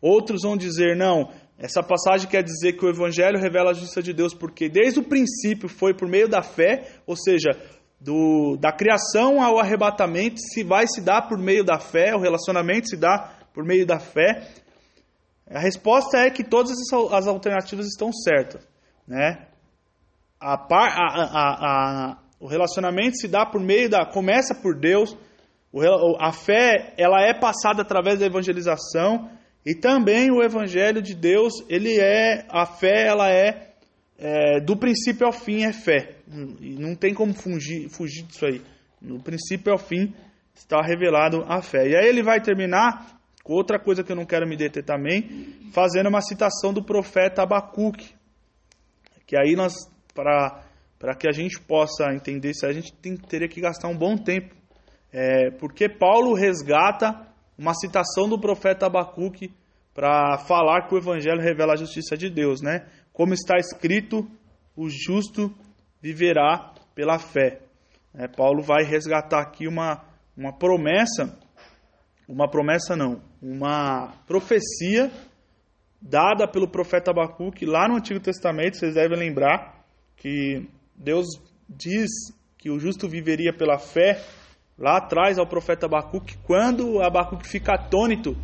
Outros 0.00 0.42
vão 0.42 0.56
dizer, 0.56 0.96
não, 0.96 1.30
essa 1.58 1.82
passagem 1.82 2.28
quer 2.28 2.42
dizer 2.42 2.74
que 2.74 2.84
o 2.84 2.88
Evangelho 2.88 3.38
revela 3.38 3.70
a 3.70 3.74
justiça 3.74 4.02
de 4.02 4.12
Deus 4.12 4.34
porque 4.34 4.68
desde 4.68 5.00
o 5.00 5.02
princípio 5.02 5.68
foi 5.68 5.94
por 5.94 6.08
meio 6.08 6.28
da 6.28 6.42
fé, 6.42 6.86
ou 7.06 7.16
seja, 7.16 7.50
do, 8.00 8.56
da 8.56 8.72
criação 8.72 9.42
ao 9.42 9.58
arrebatamento 9.58 10.40
se 10.40 10.62
vai 10.62 10.86
se 10.86 11.00
dar 11.00 11.22
por 11.22 11.38
meio 11.38 11.64
da 11.64 11.78
fé, 11.78 12.14
o 12.14 12.20
relacionamento 12.20 12.88
se 12.88 12.96
dá 12.96 13.39
por 13.52 13.64
meio 13.64 13.86
da 13.86 13.98
fé. 13.98 14.48
A 15.48 15.58
resposta 15.58 16.18
é 16.18 16.30
que 16.30 16.44
todas 16.44 16.72
as 17.12 17.26
alternativas 17.26 17.86
estão 17.86 18.12
certas. 18.12 18.66
Né? 19.06 19.46
A, 20.40 20.54
a, 20.54 22.12
a, 22.12 22.18
o 22.38 22.46
relacionamento 22.46 23.16
se 23.16 23.28
dá 23.28 23.44
por 23.44 23.60
meio 23.60 23.90
da. 23.90 24.06
começa 24.06 24.54
por 24.54 24.78
Deus. 24.78 25.16
A 26.18 26.32
fé 26.32 26.94
ela 26.96 27.20
é 27.22 27.34
passada 27.34 27.82
através 27.82 28.20
da 28.20 28.26
evangelização. 28.26 29.30
E 29.66 29.74
também 29.74 30.30
o 30.30 30.42
evangelho 30.42 31.02
de 31.02 31.14
Deus, 31.14 31.52
ele 31.68 31.98
é. 32.00 32.46
A 32.48 32.64
fé 32.64 33.06
ela 33.06 33.28
é, 33.28 33.74
é 34.18 34.60
do 34.60 34.76
princípio 34.76 35.26
ao 35.26 35.32
fim 35.32 35.64
é 35.64 35.72
fé. 35.72 36.16
E 36.60 36.76
não 36.78 36.94
tem 36.94 37.12
como 37.12 37.34
fugir, 37.34 37.88
fugir 37.90 38.22
disso 38.22 38.46
aí. 38.46 38.62
No 39.02 39.20
princípio 39.20 39.72
ao 39.72 39.78
fim 39.78 40.14
está 40.54 40.80
revelado 40.80 41.44
a 41.46 41.60
fé. 41.60 41.88
E 41.88 41.96
aí 41.96 42.06
ele 42.06 42.22
vai 42.22 42.40
terminar 42.40 43.19
Outra 43.52 43.80
coisa 43.80 44.04
que 44.04 44.12
eu 44.12 44.16
não 44.16 44.24
quero 44.24 44.46
me 44.46 44.56
deter 44.56 44.84
também, 44.84 45.56
fazendo 45.72 46.08
uma 46.08 46.20
citação 46.20 46.72
do 46.72 46.84
profeta 46.84 47.42
Abacuque. 47.42 48.14
Que 49.26 49.36
aí 49.36 49.56
nós, 49.56 49.74
para 50.14 51.14
que 51.18 51.28
a 51.28 51.32
gente 51.32 51.60
possa 51.60 52.14
entender 52.14 52.50
isso, 52.50 52.64
a 52.64 52.72
gente 52.72 52.92
tem, 52.92 53.16
teria 53.16 53.48
que 53.48 53.60
gastar 53.60 53.88
um 53.88 53.96
bom 53.96 54.16
tempo. 54.16 54.54
É, 55.12 55.50
porque 55.58 55.88
Paulo 55.88 56.34
resgata 56.34 57.26
uma 57.58 57.74
citação 57.74 58.28
do 58.28 58.38
profeta 58.38 58.86
Abacuque 58.86 59.52
para 59.92 60.38
falar 60.38 60.86
que 60.86 60.94
o 60.94 60.98
evangelho 60.98 61.40
revela 61.40 61.72
a 61.72 61.76
justiça 61.76 62.16
de 62.16 62.30
Deus, 62.30 62.62
né? 62.62 62.86
Como 63.12 63.34
está 63.34 63.56
escrito, 63.56 64.30
o 64.76 64.88
justo 64.88 65.52
viverá 66.00 66.72
pela 66.94 67.18
fé. 67.18 67.60
É, 68.14 68.28
Paulo 68.28 68.62
vai 68.62 68.84
resgatar 68.84 69.40
aqui 69.40 69.66
uma, 69.66 70.04
uma 70.36 70.56
promessa 70.56 71.36
uma 72.30 72.48
promessa 72.48 72.94
não, 72.94 73.20
uma 73.42 74.12
profecia 74.26 75.10
dada 76.00 76.48
pelo 76.48 76.68
profeta 76.68 77.10
Abacuque 77.10 77.66
lá 77.66 77.88
no 77.88 77.96
Antigo 77.96 78.20
Testamento, 78.20 78.76
vocês 78.76 78.94
devem 78.94 79.18
lembrar 79.18 79.84
que 80.16 80.66
Deus 80.96 81.26
diz 81.68 82.08
que 82.58 82.70
o 82.70 82.78
justo 82.78 83.08
viveria 83.08 83.52
pela 83.52 83.78
fé 83.78 84.22
lá 84.78 84.96
atrás 84.96 85.38
ao 85.38 85.46
profeta 85.46 85.86
Abacuque, 85.86 86.36
quando 86.44 87.02
Abacuque 87.02 87.46
fica 87.46 87.74
atônito, 87.74 88.36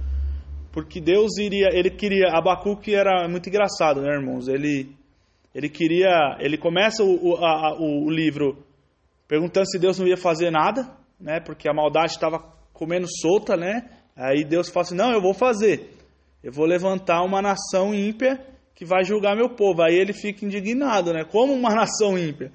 porque 0.73 1.01
Deus 1.01 1.39
iria, 1.39 1.69
ele 1.73 1.91
queria, 1.91 2.29
Abacuque 2.33 2.95
era 2.95 3.27
muito 3.29 3.49
engraçado, 3.49 4.03
né, 4.03 4.15
irmãos? 4.15 4.49
Ele 4.49 4.95
ele 5.55 5.71
queria, 5.71 6.37
ele 6.39 6.59
começa 6.59 7.03
o, 7.03 7.35
a, 7.37 7.81
o 7.81 8.11
livro 8.11 8.63
perguntando 9.27 9.67
se 9.67 9.79
Deus 9.79 9.99
não 9.99 10.07
ia 10.07 10.19
fazer 10.19 10.51
nada, 10.51 10.87
né? 11.19 11.41
Porque 11.41 11.67
a 11.67 11.73
maldade 11.73 12.13
estava 12.13 12.41
comendo 12.75 13.07
solta, 13.23 13.57
né? 13.57 13.89
Aí 14.17 14.45
Deus 14.45 14.71
fala 14.71 14.87
assim: 14.87 14.95
não, 14.95 15.13
eu 15.13 15.21
vou 15.21 15.35
fazer. 15.35 15.91
Eu 16.43 16.53
vou 16.53 16.65
levantar 16.65 17.23
uma 17.23 17.43
nação 17.43 17.95
ímpia 17.95 18.41
que 18.75 18.85
vai 18.85 19.05
julgar 19.05 19.37
meu 19.37 19.51
povo. 19.51 19.83
Aí 19.83 19.95
ele 19.95 20.13
fica 20.13 20.45
indignado, 20.45 21.13
né? 21.13 21.25
Como 21.25 21.53
uma 21.53 21.71
nação 21.75 22.19
ímpia? 22.19 22.51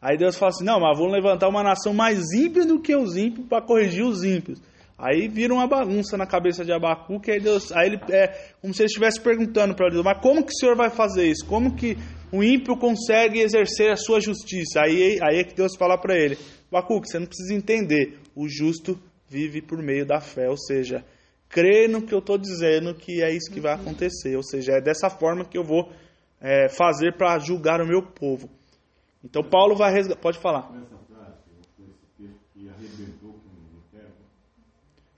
Aí 0.00 0.18
Deus 0.18 0.36
fala 0.36 0.50
assim: 0.50 0.64
não, 0.64 0.78
mas 0.78 0.98
vou 0.98 1.08
levantar 1.08 1.48
uma 1.48 1.62
nação 1.62 1.94
mais 1.94 2.32
ímpia 2.32 2.66
do 2.66 2.80
que 2.80 2.94
os 2.94 3.16
ímpios 3.16 3.46
para 3.48 3.64
corrigir 3.64 4.04
os 4.04 4.22
ímpios. 4.22 4.60
Aí 4.98 5.28
vira 5.28 5.52
uma 5.52 5.66
bagunça 5.66 6.16
na 6.16 6.26
cabeça 6.26 6.64
de 6.64 6.72
Abacuque, 6.72 7.30
aí 7.30 7.38
Deus, 7.38 7.70
aí 7.70 7.88
ele 7.88 8.00
é 8.10 8.28
como 8.62 8.72
se 8.72 8.80
ele 8.80 8.86
estivesse 8.86 9.20
perguntando 9.20 9.74
para 9.74 9.90
Deus, 9.90 10.02
mas 10.02 10.18
como 10.22 10.42
que 10.42 10.52
o 10.52 10.56
Senhor 10.58 10.74
vai 10.74 10.88
fazer 10.88 11.26
isso? 11.28 11.44
Como 11.44 11.76
que 11.76 11.98
o 12.32 12.42
ímpio 12.42 12.78
consegue 12.78 13.40
exercer 13.40 13.92
a 13.92 13.96
sua 13.96 14.20
justiça? 14.20 14.80
Aí, 14.80 15.18
aí 15.22 15.40
é 15.40 15.44
que 15.44 15.54
Deus 15.54 15.76
fala 15.76 15.98
para 15.98 16.16
ele, 16.16 16.38
Abacuque, 16.72 17.10
você 17.10 17.18
não 17.18 17.26
precisa 17.26 17.52
entender, 17.52 18.18
o 18.34 18.48
justo 18.48 18.98
vive 19.28 19.60
por 19.60 19.82
meio 19.82 20.06
da 20.06 20.20
fé, 20.20 20.48
ou 20.48 20.56
seja, 20.56 21.04
crê 21.48 21.88
no 21.88 22.02
que 22.02 22.14
eu 22.14 22.20
estou 22.20 22.38
dizendo 22.38 22.94
que 22.94 23.22
é 23.22 23.30
isso 23.30 23.50
que 23.52 23.60
vai 23.60 23.74
acontecer, 23.74 24.36
ou 24.36 24.42
seja, 24.42 24.72
é 24.72 24.80
dessa 24.80 25.08
forma 25.10 25.44
que 25.44 25.58
eu 25.58 25.64
vou 25.64 25.92
é, 26.40 26.68
fazer 26.68 27.16
para 27.16 27.38
julgar 27.38 27.80
o 27.80 27.86
meu 27.86 28.02
povo. 28.02 28.48
Então 29.24 29.42
Paulo 29.42 29.74
vai 29.74 29.92
resgatar. 29.92 30.20
Pode 30.20 30.38
falar. 30.38 30.70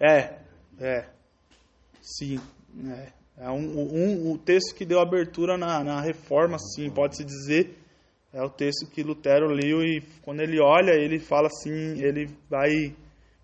É, 0.01 0.39
é, 0.79 1.09
sim, 2.01 2.39
é, 2.89 3.13
é 3.37 3.51
um, 3.51 3.57
um, 3.57 4.33
o 4.33 4.39
texto 4.39 4.75
que 4.77 4.85
deu 4.85 5.01
abertura 5.01 5.59
na, 5.59 5.83
na 5.83 6.01
reforma, 6.01 6.57
sim, 6.57 6.89
pode-se 6.89 7.25
dizer, 7.25 7.77
é 8.33 8.41
o 8.41 8.49
texto 8.49 8.87
que 8.87 9.03
Lutero 9.03 9.49
leu 9.49 9.83
e 9.83 10.01
quando 10.23 10.41
ele 10.41 10.61
olha, 10.61 10.93
ele 10.93 11.19
fala 11.19 11.49
assim, 11.49 12.01
ele 12.01 12.31
vai 12.49 12.95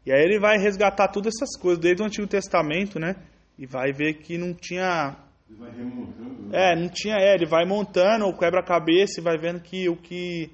e 0.07 0.13
aí 0.13 0.23
ele 0.23 0.39
vai 0.39 0.59
resgatar 0.59 1.09
todas 1.09 1.35
essas 1.35 1.59
coisas 1.59 1.79
desde 1.79 2.03
o 2.03 2.07
Antigo 2.07 2.27
Testamento, 2.27 2.99
né? 2.99 3.17
E 3.59 3.67
vai 3.67 3.93
ver 3.93 4.15
que 4.15 4.37
não 4.37 4.53
tinha. 4.53 5.17
Ele 5.49 5.59
vai 5.59 5.71
remontando. 5.71 6.49
Né? 6.49 6.73
É, 6.73 6.77
não 6.77 6.89
tinha. 6.89 7.17
É, 7.17 7.35
ele 7.35 7.47
vai 7.47 7.65
montando 7.65 8.27
o 8.27 8.37
quebra-cabeça 8.37 9.21
e 9.21 9.25
vai 9.25 9.39
vendo 9.39 9.61
que 9.61 9.89
o 9.89 9.97
que 9.97 10.51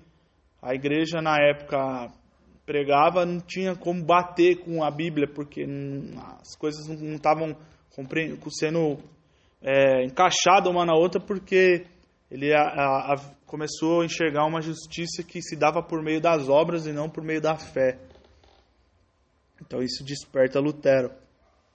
a 0.62 0.74
igreja 0.74 1.20
na 1.20 1.36
época 1.36 2.12
pregava 2.64 3.26
não 3.26 3.40
tinha 3.40 3.74
como 3.74 4.04
bater 4.04 4.60
com 4.60 4.84
a 4.84 4.90
Bíblia, 4.90 5.26
porque 5.26 5.66
não, 5.66 6.20
as 6.40 6.56
coisas 6.56 6.86
não 6.86 7.16
estavam 7.16 7.56
sendo 8.50 8.98
é, 9.60 10.04
encaixadas 10.04 10.70
uma 10.70 10.86
na 10.86 10.94
outra, 10.94 11.20
porque 11.20 11.84
ele 12.30 12.52
a, 12.54 12.60
a, 12.60 13.14
a, 13.14 13.16
começou 13.44 14.02
a 14.02 14.04
enxergar 14.04 14.46
uma 14.46 14.60
justiça 14.60 15.24
que 15.24 15.42
se 15.42 15.56
dava 15.56 15.82
por 15.82 16.00
meio 16.02 16.20
das 16.20 16.48
obras 16.48 16.86
e 16.86 16.92
não 16.92 17.10
por 17.10 17.24
meio 17.24 17.40
da 17.40 17.56
fé. 17.56 17.98
Então 19.60 19.82
isso 19.82 20.04
desperta 20.04 20.60
Lutero. 20.60 21.10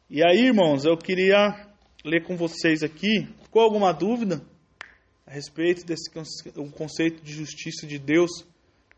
E 0.10 0.22
aí, 0.24 0.48
irmãos, 0.48 0.86
eu 0.86 0.98
queria 0.98 1.68
ler 2.04 2.24
com 2.24 2.38
vocês 2.38 2.84
aqui. 2.84 3.28
Ficou 3.44 3.62
alguma 3.62 3.92
dúvida 3.92 4.42
a 5.26 5.32
respeito 5.32 5.86
desse 5.86 6.12
conceito 6.78 7.24
de 7.24 7.34
justiça 7.34 7.88
de 7.88 7.98
Deus, 7.98 8.30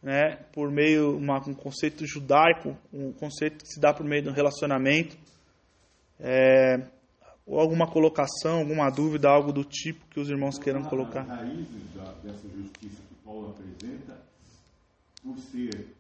né, 0.04 0.36
por 0.52 0.70
meio 0.70 1.18
uma, 1.18 1.38
um 1.48 1.54
conceito 1.54 2.06
judaico, 2.06 2.78
um 2.92 3.14
conceito 3.14 3.64
que 3.64 3.70
se 3.70 3.80
dá 3.80 3.94
por 3.94 4.06
meio 4.06 4.24
de 4.24 4.30
um 4.30 4.34
relacionamento? 4.34 5.18
É, 6.20 6.86
ou 7.46 7.60
alguma 7.60 7.90
colocação, 7.90 8.60
alguma 8.60 8.90
dúvida, 8.90 9.30
algo 9.30 9.54
do 9.54 9.64
tipo 9.64 10.06
que 10.10 10.20
os 10.20 10.30
irmãos 10.30 10.60
queiram 10.60 10.84
colocar. 10.84 11.22
As 11.22 11.28
raízes 11.28 11.94
da, 11.96 12.12
dessa 12.24 12.50
justiça 12.50 13.02
que 13.08 13.16
Paulo 13.24 13.52
apresenta, 13.52 14.22
por 15.24 15.40
ser, 15.40 15.96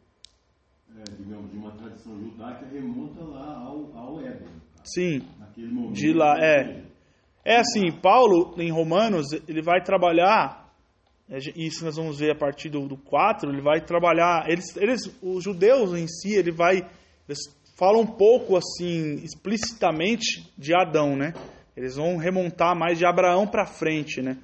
é, 0.95 1.03
digamos, 1.17 1.51
de 1.51 1.57
uma 1.57 1.71
tradição 1.71 2.17
judaica, 2.19 2.65
remonta 2.71 3.23
lá 3.23 3.57
ao, 3.57 3.97
ao 3.97 4.19
Éden. 4.21 4.47
Sim. 4.83 5.21
Naquele 5.39 5.67
momento. 5.67 5.93
De 5.93 6.13
lá, 6.13 6.35
é. 6.39 6.83
É 7.43 7.57
assim, 7.57 7.91
Paulo, 8.01 8.55
em 8.57 8.71
Romanos, 8.71 9.31
ele 9.47 9.61
vai 9.61 9.81
trabalhar, 9.81 10.73
é, 11.29 11.37
isso 11.55 11.85
nós 11.85 11.95
vamos 11.95 12.19
ver 12.19 12.31
a 12.31 12.35
partir 12.37 12.69
do, 12.69 12.87
do 12.87 12.97
4, 12.97 13.49
ele 13.49 13.61
vai 13.61 13.79
trabalhar, 13.79 14.49
eles, 14.49 14.75
eles, 14.75 15.01
os 15.21 15.43
judeus 15.43 15.93
em 15.93 16.07
si, 16.07 16.33
ele 16.33 16.51
vai, 16.51 16.77
eles 17.27 17.39
falam 17.77 18.01
um 18.01 18.07
pouco 18.07 18.57
assim, 18.57 19.15
explicitamente 19.23 20.51
de 20.57 20.73
Adão, 20.75 21.15
né? 21.15 21.33
Eles 21.75 21.95
vão 21.95 22.17
remontar 22.17 22.75
mais 22.75 22.97
de 22.97 23.05
Abraão 23.05 23.45
para 23.45 23.65
frente, 23.65 24.21
né? 24.21 24.37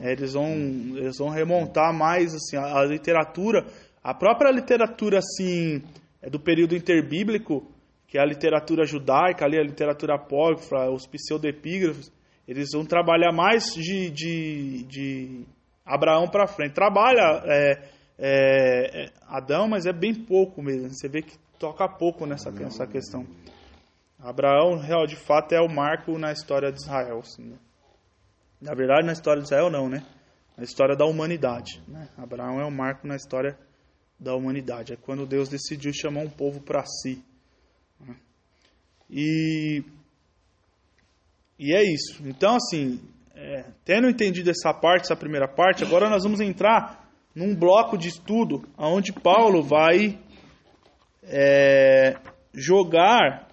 É, 0.00 0.12
eles, 0.12 0.32
vão, 0.32 0.50
eles 0.96 1.16
vão 1.16 1.28
remontar 1.28 1.96
mais 1.96 2.34
assim, 2.34 2.56
a, 2.56 2.80
a 2.80 2.84
literatura, 2.84 3.64
a 4.02 4.12
própria 4.12 4.50
literatura 4.50 5.18
assim, 5.18 5.82
é 6.20 6.28
do 6.28 6.40
período 6.40 6.74
interbíblico, 6.74 7.70
que 8.06 8.18
é 8.18 8.20
a 8.20 8.26
literatura 8.26 8.84
judaica, 8.84 9.44
ali 9.44 9.58
a 9.58 9.62
literatura 9.62 10.16
apócrifa, 10.16 10.90
os 10.90 11.06
pseudepígrafos, 11.06 12.12
eles 12.46 12.70
vão 12.72 12.84
trabalhar 12.84 13.32
mais 13.32 13.72
de, 13.74 14.10
de, 14.10 14.82
de 14.84 15.46
Abraão 15.86 16.28
para 16.28 16.46
frente. 16.46 16.74
Trabalha 16.74 17.42
é, 17.46 17.82
é, 18.18 19.12
Adão, 19.28 19.68
mas 19.68 19.86
é 19.86 19.92
bem 19.92 20.14
pouco 20.14 20.62
mesmo. 20.62 20.90
Você 20.90 21.08
vê 21.08 21.22
que 21.22 21.38
toca 21.58 21.88
pouco 21.88 22.26
nessa, 22.26 22.50
nessa 22.50 22.86
questão. 22.86 23.26
Abraão, 24.18 24.78
real, 24.78 25.06
de 25.06 25.16
fato, 25.16 25.52
é 25.52 25.60
o 25.60 25.68
marco 25.68 26.18
na 26.18 26.32
história 26.32 26.70
de 26.70 26.80
Israel. 26.80 27.20
Assim, 27.20 27.44
né? 27.44 27.56
Na 28.60 28.74
verdade, 28.74 29.06
na 29.06 29.12
história 29.12 29.40
de 29.40 29.46
Israel, 29.46 29.70
não, 29.70 29.88
né? 29.88 30.04
Na 30.56 30.64
história 30.64 30.96
da 30.96 31.04
humanidade. 31.04 31.82
Né? 31.88 32.08
Abraão 32.16 32.60
é 32.60 32.64
o 32.64 32.70
marco 32.70 33.06
na 33.06 33.16
história 33.16 33.58
da 34.22 34.34
humanidade. 34.34 34.92
É 34.92 34.96
quando 34.96 35.26
Deus 35.26 35.48
decidiu 35.48 35.92
chamar 35.92 36.20
um 36.20 36.30
povo 36.30 36.60
para 36.60 36.84
si. 36.84 37.22
Né? 38.00 38.16
E 39.10 39.82
e 41.58 41.74
é 41.74 41.82
isso. 41.82 42.20
Então, 42.24 42.56
assim, 42.56 43.00
é, 43.34 43.64
tendo 43.84 44.08
entendido 44.08 44.50
essa 44.50 44.72
parte, 44.74 45.04
essa 45.04 45.16
primeira 45.16 45.46
parte, 45.46 45.84
agora 45.84 46.08
nós 46.08 46.22
vamos 46.24 46.40
entrar 46.40 47.08
num 47.34 47.54
bloco 47.54 47.96
de 47.96 48.08
estudo 48.08 48.68
onde 48.76 49.12
Paulo 49.12 49.62
vai 49.62 50.18
é, 51.22 52.16
jogar 52.52 53.48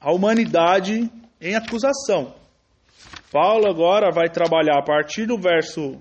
a 0.00 0.12
humanidade 0.12 1.10
em 1.40 1.54
acusação. 1.54 2.34
Paulo 3.30 3.68
agora 3.68 4.10
vai 4.10 4.28
trabalhar 4.28 4.78
a 4.78 4.82
partir 4.82 5.26
do 5.26 5.38
verso 5.38 6.00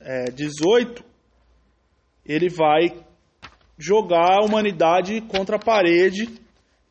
é, 0.00 0.24
18, 0.24 1.04
ele 2.24 2.48
vai 2.48 2.92
jogar 3.78 4.38
a 4.38 4.44
humanidade 4.44 5.20
contra 5.22 5.56
a 5.56 5.58
parede 5.58 6.42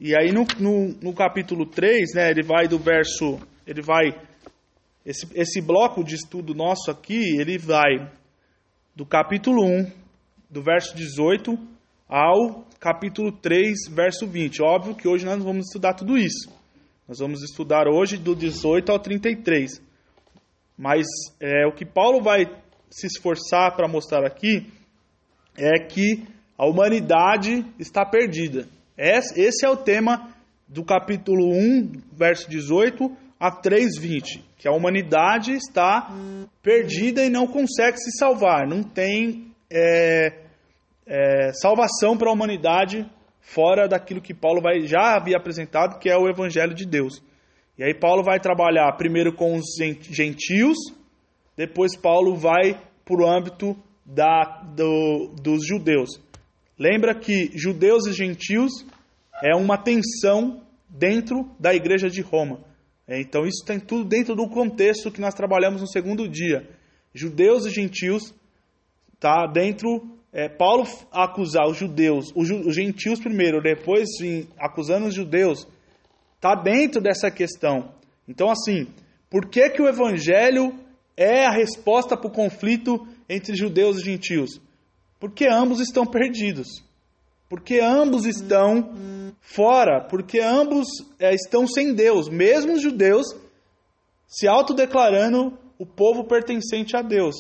e 0.04 0.18
aí 0.18 0.32
no, 0.32 0.48
no, 0.58 0.88
no, 1.00 1.14
capítulo 1.14 1.64
3, 1.64 2.16
né, 2.16 2.32
ele 2.32 2.42
vai 2.42 2.68
do 2.68 2.80
verso. 2.80 3.40
Ele 3.68 3.84
vai. 3.84 4.20
Esse, 5.06 5.28
esse 5.36 5.62
bloco 5.62 6.04
de 6.04 6.16
estudo 6.16 6.56
nosso 6.56 6.90
aqui, 6.90 7.40
ele 7.40 7.60
vai 7.60 8.12
do 8.96 9.06
capítulo 9.06 9.64
1, 9.64 9.92
do 10.50 10.64
verso 10.64 10.96
18, 10.96 11.56
ao 12.10 12.66
capítulo 12.80 13.32
3, 13.32 13.78
verso 13.92 14.26
20. 14.26 14.64
Óbvio 14.64 14.96
que 14.96 15.08
hoje 15.08 15.24
nós 15.24 15.38
não 15.38 15.46
vamos 15.46 15.68
estudar 15.68 15.94
tudo 15.94 16.18
isso. 16.18 16.50
Nós 17.08 17.20
vamos 17.20 17.44
estudar 17.44 17.88
hoje 17.88 18.18
do 18.18 18.36
18 18.36 18.92
ao 18.92 18.98
33. 18.98 19.84
Mas 20.76 21.06
é, 21.40 21.68
o 21.68 21.74
que 21.74 21.86
Paulo 21.86 22.24
vai 22.24 22.50
se 22.90 23.06
esforçar 23.06 23.76
para 23.76 23.88
mostrar 23.88 24.26
aqui 24.26 24.68
é 25.58 25.80
que 25.80 26.24
a 26.58 26.66
humanidade 26.66 27.66
está 27.80 28.06
perdida. 28.06 28.68
Esse 28.98 29.66
é 29.66 29.70
o 29.70 29.78
tema 29.78 30.30
do 30.68 30.84
capítulo 30.84 31.54
1, 31.54 31.92
verso 32.14 32.50
18 32.50 33.12
a 33.40 33.52
3:20, 33.52 34.44
que 34.58 34.68
a 34.68 34.72
humanidade 34.72 35.54
está 35.54 36.08
perdida 36.62 37.26
e 37.26 37.30
não 37.30 37.48
consegue 37.48 37.98
se 37.98 38.12
salvar, 38.18 38.68
não 38.68 38.84
tem 38.84 39.52
é, 39.70 40.34
é, 41.08 41.52
salvação 41.54 42.16
para 42.16 42.30
a 42.30 42.34
humanidade 42.34 43.10
fora 43.40 43.88
daquilo 43.88 44.22
que 44.22 44.34
Paulo 44.34 44.62
vai, 44.62 44.82
já 44.82 45.16
havia 45.16 45.38
apresentado, 45.38 45.98
que 45.98 46.10
é 46.10 46.16
o 46.16 46.30
Evangelho 46.30 46.76
de 46.76 46.86
Deus. 46.86 47.24
E 47.78 47.84
aí 47.84 47.94
Paulo 47.94 48.24
vai 48.24 48.40
trabalhar 48.40 48.92
primeiro 48.98 49.34
com 49.34 49.56
os 49.56 49.66
gentios, 50.02 50.78
depois 51.58 51.98
Paulo 51.98 52.36
vai 52.36 52.80
para 53.04 53.22
o 53.22 53.28
âmbito 53.28 53.76
da, 54.06 54.64
do, 54.76 55.34
dos 55.42 55.66
judeus. 55.66 56.20
Lembra 56.78 57.14
que 57.14 57.52
judeus 57.54 58.08
e 58.08 58.14
gentios 58.14 58.86
é 59.44 59.56
uma 59.56 59.78
tensão 59.78 60.62
dentro 60.90 61.50
da 61.60 61.74
igreja 61.74 62.10
de 62.10 62.22
Roma. 62.22 62.60
É, 63.08 63.20
então 63.20 63.46
isso 63.46 63.66
tem 63.66 63.80
tudo 63.80 64.06
dentro 64.08 64.36
do 64.36 64.48
contexto 64.48 65.12
que 65.12 65.22
nós 65.22 65.34
trabalhamos 65.34 65.82
no 65.82 65.88
segundo 65.88 66.28
dia. 66.28 66.68
Judeus 67.14 67.66
e 67.66 67.70
gentios 67.70 68.34
tá 69.20 69.46
dentro. 69.46 70.18
É, 70.34 70.48
Paulo 70.48 70.88
acusar 71.12 71.68
os 71.68 71.78
judeus, 71.78 72.32
os, 72.34 72.50
os 72.50 72.74
gentios 72.74 73.20
primeiro, 73.20 73.62
depois 73.62 74.08
sim, 74.18 74.48
acusando 74.58 75.08
os 75.08 75.14
judeus, 75.14 75.68
tá 76.40 76.56
dentro 76.56 77.02
dessa 77.02 77.30
questão. 77.30 77.92
Então 78.26 78.50
assim, 78.50 78.88
por 79.30 79.50
que 79.50 79.70
que 79.72 79.82
o 79.82 79.90
evangelho 79.90 80.74
é 81.18 81.46
a 81.46 81.52
resposta 81.52 82.16
para 82.16 82.28
o 82.28 82.34
conflito 82.34 83.06
entre 83.32 83.56
judeus 83.56 83.98
e 83.98 84.06
gentios? 84.06 84.62
Porque 85.20 85.48
ambos 85.48 85.80
estão 85.80 86.06
perdidos. 86.06 86.68
Porque 87.48 87.80
ambos 87.80 88.26
estão 88.26 88.94
fora. 89.40 90.02
Porque 90.08 90.40
ambos 90.40 90.88
é, 91.20 91.34
estão 91.34 91.68
sem 91.68 91.94
Deus. 91.94 92.28
Mesmo 92.30 92.74
os 92.74 92.82
judeus 92.82 93.28
se 94.28 94.48
autodeclarando 94.48 95.58
o 95.78 95.86
povo 95.86 96.24
pertencente 96.24 96.96
a 96.96 97.02
Deus. 97.02 97.36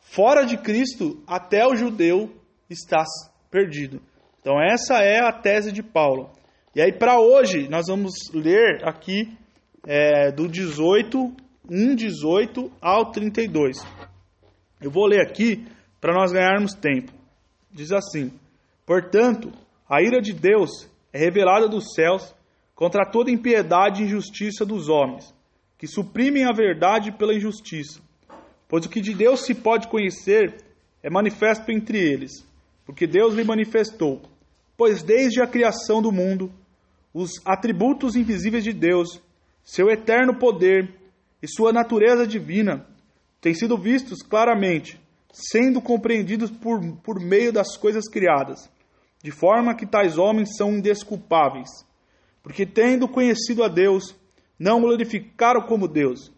Fora 0.00 0.44
de 0.44 0.56
Cristo, 0.56 1.22
até 1.26 1.66
o 1.66 1.76
judeu 1.76 2.30
está 2.68 3.04
perdido. 3.50 4.00
Então, 4.40 4.60
essa 4.60 5.02
é 5.02 5.20
a 5.20 5.32
tese 5.32 5.70
de 5.70 5.82
Paulo. 5.82 6.30
E 6.74 6.80
aí, 6.80 6.92
para 6.92 7.20
hoje, 7.20 7.68
nós 7.68 7.86
vamos 7.88 8.12
ler 8.32 8.80
aqui 8.84 9.36
é, 9.86 10.32
do 10.32 10.48
18, 10.48 11.32
1, 11.68 11.94
18 11.94 12.72
ao 12.80 13.10
32. 13.10 13.78
Eu 14.80 14.90
vou 14.90 15.06
ler 15.06 15.20
aqui 15.20 15.66
para 16.00 16.14
nós 16.14 16.32
ganharmos 16.32 16.72
tempo. 16.72 17.12
Diz 17.70 17.92
assim: 17.92 18.32
Portanto, 18.86 19.52
a 19.88 20.00
ira 20.02 20.20
de 20.20 20.32
Deus 20.32 20.88
é 21.12 21.18
revelada 21.18 21.68
dos 21.68 21.92
céus 21.94 22.34
contra 22.74 23.04
toda 23.04 23.30
impiedade 23.30 24.02
e 24.02 24.06
injustiça 24.06 24.64
dos 24.64 24.88
homens, 24.88 25.34
que 25.76 25.86
suprimem 25.86 26.44
a 26.44 26.52
verdade 26.52 27.12
pela 27.12 27.34
injustiça. 27.34 28.00
Pois 28.66 28.86
o 28.86 28.88
que 28.88 29.00
de 29.00 29.14
Deus 29.14 29.44
se 29.44 29.54
pode 29.54 29.88
conhecer 29.88 30.64
é 31.02 31.10
manifesto 31.10 31.70
entre 31.70 31.98
eles, 31.98 32.46
porque 32.86 33.06
Deus 33.06 33.34
lhe 33.34 33.44
manifestou. 33.44 34.22
Pois 34.76 35.02
desde 35.02 35.42
a 35.42 35.46
criação 35.46 36.00
do 36.00 36.10
mundo, 36.10 36.50
os 37.12 37.32
atributos 37.44 38.16
invisíveis 38.16 38.64
de 38.64 38.72
Deus, 38.72 39.20
seu 39.62 39.90
eterno 39.90 40.38
poder 40.38 40.94
e 41.42 41.48
sua 41.48 41.72
natureza 41.72 42.26
divina 42.26 42.86
têm 43.40 43.54
sido 43.54 43.76
vistos 43.76 44.22
claramente 44.22 45.00
sendo 45.32 45.80
compreendidos 45.80 46.50
por, 46.50 46.80
por 47.02 47.20
meio 47.20 47.52
das 47.52 47.76
coisas 47.76 48.08
criadas, 48.08 48.68
de 49.22 49.30
forma 49.30 49.74
que 49.74 49.86
tais 49.86 50.18
homens 50.18 50.56
são 50.56 50.72
indesculpáveis, 50.72 51.68
porque 52.42 52.66
tendo 52.66 53.08
conhecido 53.08 53.62
a 53.62 53.68
Deus, 53.68 54.14
não 54.58 54.80
glorificaram 54.80 55.62
como 55.62 55.86
Deus, 55.86 56.32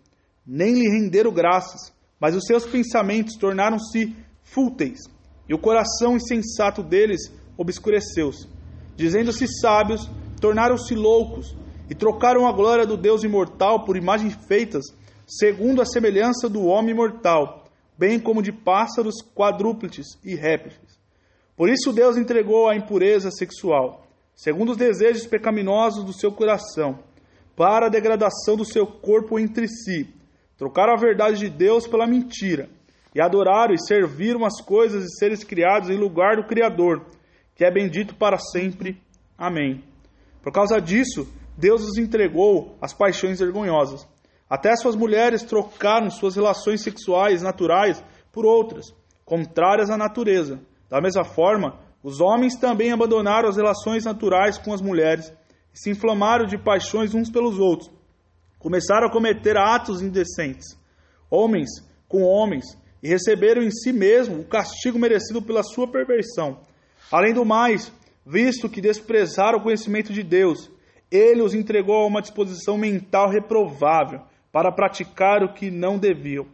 nem 0.47 0.75
lhe 0.75 0.89
renderam 0.89 1.33
graças, 1.33 1.93
mas 2.21 2.37
os 2.37 2.45
seus 2.45 2.67
pensamentos 2.67 3.37
tornaram-se 3.37 4.15
fúteis, 4.43 5.01
e 5.49 5.55
o 5.55 5.59
coração 5.59 6.17
insensato 6.17 6.83
deles 6.83 7.33
obscureceu-se. 7.57 8.49
Dizendo-se 8.97 9.47
sábios, 9.61 10.09
tornaram-se 10.41 10.95
loucos, 10.95 11.57
e 11.91 11.95
trocaram 11.95 12.47
a 12.47 12.53
glória 12.53 12.87
do 12.87 12.97
Deus 12.97 13.23
imortal 13.23 13.85
por 13.85 13.97
imagens 13.97 14.35
feitas, 14.47 14.85
segundo 15.27 15.81
a 15.81 15.87
semelhança 15.87 16.49
do 16.49 16.65
homem 16.65 16.95
mortal 16.95 17.63
bem 18.03 18.19
como 18.19 18.43
de 18.43 18.51
pássaros 18.51 19.23
quadrúpedes 19.35 20.19
e 20.25 20.35
répteis. 20.35 20.99
Por 21.57 21.69
isso 21.69 21.93
Deus 21.93 22.17
entregou 22.17 22.69
a 22.69 22.75
impureza 22.75 23.31
sexual, 23.31 24.07
segundo 24.35 24.73
os 24.73 24.77
desejos 24.77 25.27
pecaminosos 25.27 26.05
do 26.05 26.13
seu 26.13 26.33
coração, 26.33 26.99
para 27.55 27.87
a 27.87 27.89
degradação 27.89 28.57
do 28.57 28.65
seu 28.65 28.87
corpo 28.87 29.39
entre 29.39 29.69
si. 29.69 30.13
Trocaram 30.57 30.95
a 30.95 31.01
verdade 31.01 31.39
de 31.39 31.49
Deus 31.49 31.87
pela 31.87 32.07
mentira, 32.07 32.69
e 33.15 33.21
adoraram 33.21 33.73
e 33.75 33.87
serviram 33.87 34.45
as 34.45 34.61
coisas 34.61 35.05
e 35.05 35.19
seres 35.19 35.45
criados 35.45 35.89
em 35.89 35.97
lugar 35.97 36.37
do 36.37 36.47
Criador, 36.47 37.05
que 37.55 37.65
é 37.65 37.71
bendito 37.71 38.17
para 38.17 38.39
sempre. 38.39 39.01
Amém. 39.39 39.85
Por 40.43 40.51
causa 40.51 40.81
disso, 40.81 41.33
Deus 41.57 41.85
os 41.85 41.99
entregou 41.99 42.77
às 42.81 42.93
paixões 42.93 43.39
vergonhosas. 43.39 44.09
Até 44.53 44.77
suas 44.77 44.95
mulheres 44.95 45.43
trocaram 45.43 46.11
suas 46.11 46.37
relações 46.37 46.83
sexuais 46.83 47.41
naturais 47.41 48.05
por 48.31 48.45
outras, 48.45 48.95
contrárias 49.25 49.89
à 49.89 49.97
natureza. 49.97 50.61
Da 50.91 51.01
mesma 51.01 51.25
forma, 51.25 51.79
os 52.03 52.21
homens 52.21 52.55
também 52.57 52.93
abandonaram 52.93 53.49
as 53.49 53.57
relações 53.57 54.05
naturais 54.05 54.59
com 54.59 54.75
as 54.75 54.83
mulheres 54.83 55.33
e 55.73 55.81
se 55.81 55.89
inflamaram 55.89 56.45
de 56.45 56.59
paixões 56.59 57.15
uns 57.15 57.31
pelos 57.31 57.59
outros. 57.59 57.91
Começaram 58.59 59.07
a 59.07 59.11
cometer 59.11 59.57
atos 59.57 60.03
indecentes, 60.03 60.79
homens 61.31 61.71
com 62.07 62.23
homens, 62.23 62.77
e 63.03 63.09
receberam 63.09 63.63
em 63.63 63.71
si 63.71 63.91
mesmo 63.91 64.41
o 64.41 64.45
castigo 64.45 64.99
merecido 64.99 65.41
pela 65.41 65.63
sua 65.63 65.91
perversão. 65.91 66.61
Além 67.11 67.33
do 67.33 67.43
mais, 67.43 67.91
visto 68.27 68.69
que 68.69 68.83
desprezaram 68.83 69.61
o 69.61 69.63
conhecimento 69.63 70.13
de 70.13 70.23
Deus, 70.23 70.71
ele 71.11 71.41
os 71.41 71.55
entregou 71.55 72.03
a 72.03 72.07
uma 72.07 72.21
disposição 72.21 72.77
mental 72.77 73.31
reprovável 73.31 74.31
para 74.53 74.71
praticar 74.71 75.43
o 75.43 75.55
que 75.55 75.71
não 75.71 75.99
deviam. 75.99 76.47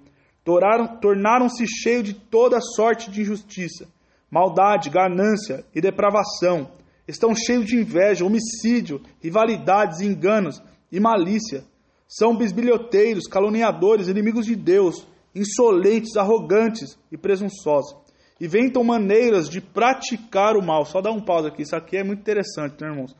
Tornaram-se 0.44 1.66
cheios 1.66 2.04
de 2.04 2.14
toda 2.14 2.60
sorte 2.60 3.10
de 3.10 3.20
injustiça, 3.20 3.86
maldade, 4.30 4.88
ganância 4.88 5.64
e 5.74 5.80
depravação. 5.80 6.70
Estão 7.06 7.34
cheios 7.34 7.66
de 7.66 7.76
inveja, 7.76 8.24
homicídio, 8.24 9.02
rivalidades, 9.20 10.00
enganos 10.00 10.62
e 10.90 11.00
malícia. 11.00 11.64
São 12.06 12.36
bisbilhoteiros, 12.36 13.26
caluniadores, 13.26 14.08
inimigos 14.08 14.46
de 14.46 14.56
Deus, 14.56 15.06
insolentes, 15.34 16.16
arrogantes 16.16 16.98
e 17.12 17.18
presunçosos. 17.18 17.94
Inventam 18.40 18.84
maneiras 18.84 19.48
de 19.50 19.60
praticar 19.60 20.56
o 20.56 20.64
mal. 20.64 20.84
Só 20.86 21.00
dá 21.00 21.10
um 21.10 21.20
pause 21.20 21.48
aqui, 21.48 21.62
isso 21.62 21.76
aqui 21.76 21.96
é 21.96 22.04
muito 22.04 22.20
interessante, 22.20 22.80
né, 22.80 22.88
irmãos? 22.88 23.14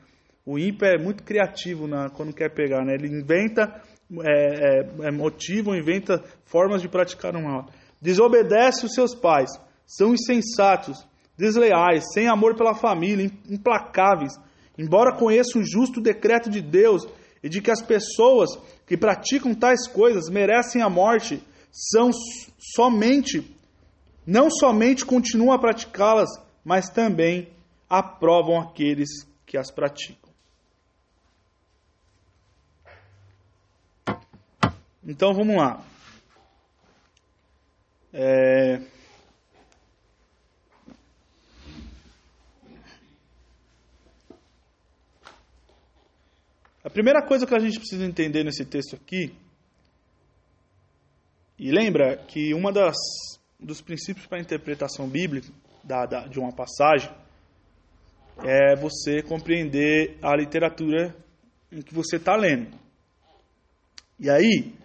O 0.46 0.58
ímpio 0.58 0.86
é 0.86 0.96
muito 0.96 1.22
criativo 1.24 1.86
na, 1.86 2.08
quando 2.08 2.32
quer 2.32 2.54
pegar, 2.54 2.82
né? 2.84 2.94
Ele 2.94 3.08
inventa 3.08 3.82
é, 4.22 4.80
é, 4.80 5.08
é 5.08 5.10
motivo, 5.10 5.74
inventa 5.74 6.22
formas 6.44 6.80
de 6.80 6.88
praticar 6.88 7.36
o 7.36 7.42
mal. 7.42 7.66
Desobedece 8.00 8.86
os 8.86 8.92
seus 8.92 9.14
pais, 9.14 9.50
são 9.86 10.14
insensatos, 10.14 11.06
desleais, 11.36 12.04
sem 12.12 12.28
amor 12.28 12.56
pela 12.56 12.74
família, 12.74 13.30
implacáveis. 13.48 14.32
Embora 14.76 15.16
conheçam 15.16 15.60
o 15.60 15.64
justo 15.64 16.00
decreto 16.00 16.48
de 16.48 16.60
Deus 16.60 17.06
e 17.42 17.48
de 17.48 17.60
que 17.60 17.70
as 17.70 17.82
pessoas 17.82 18.50
que 18.86 18.96
praticam 18.96 19.54
tais 19.54 19.86
coisas 19.86 20.30
merecem 20.30 20.82
a 20.82 20.88
morte, 20.88 21.42
são 21.70 22.10
somente, 22.58 23.56
não 24.26 24.50
somente 24.50 25.04
continuam 25.04 25.52
a 25.52 25.58
praticá-las, 25.58 26.30
mas 26.64 26.88
também 26.88 27.48
aprovam 27.88 28.60
aqueles 28.60 29.08
que 29.46 29.56
as 29.56 29.70
praticam. 29.70 30.27
Então 35.08 35.32
vamos 35.32 35.56
lá. 35.56 35.82
É... 38.12 38.82
A 46.84 46.90
primeira 46.90 47.22
coisa 47.26 47.46
que 47.46 47.54
a 47.54 47.58
gente 47.58 47.78
precisa 47.78 48.04
entender 48.04 48.44
nesse 48.44 48.66
texto 48.66 48.96
aqui, 48.96 49.34
e 51.58 51.70
lembra 51.70 52.18
que 52.18 52.52
uma 52.52 52.70
das 52.70 52.94
dos 53.58 53.80
princípios 53.80 54.26
para 54.26 54.38
a 54.38 54.42
interpretação 54.42 55.08
bíblica 55.08 55.50
da, 55.82 56.04
da, 56.04 56.26
de 56.26 56.38
uma 56.38 56.52
passagem 56.52 57.10
é 58.44 58.76
você 58.76 59.22
compreender 59.22 60.18
a 60.22 60.36
literatura 60.36 61.16
em 61.72 61.80
que 61.80 61.94
você 61.94 62.16
está 62.16 62.36
lendo. 62.36 62.78
E 64.20 64.30
aí, 64.30 64.77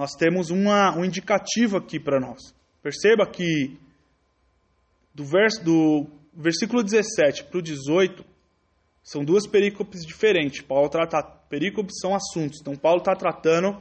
nós 0.00 0.14
temos 0.14 0.48
uma, 0.48 0.96
um 0.96 1.04
indicativo 1.04 1.76
aqui 1.76 2.00
para 2.00 2.18
nós. 2.18 2.54
Perceba 2.82 3.26
que 3.26 3.78
do, 5.14 5.26
verso, 5.26 5.62
do 5.62 6.06
versículo 6.32 6.82
17 6.82 7.44
para 7.44 7.58
o 7.58 7.62
18 7.62 8.24
são 9.02 9.22
duas 9.22 9.46
perícopes 9.46 10.06
diferentes. 10.06 10.62
Paulo 10.62 10.88
trata 10.88 11.22
perícopes 11.50 11.98
são 12.00 12.14
assuntos. 12.14 12.62
Então 12.62 12.74
Paulo 12.76 13.00
está 13.00 13.14
tratando 13.14 13.78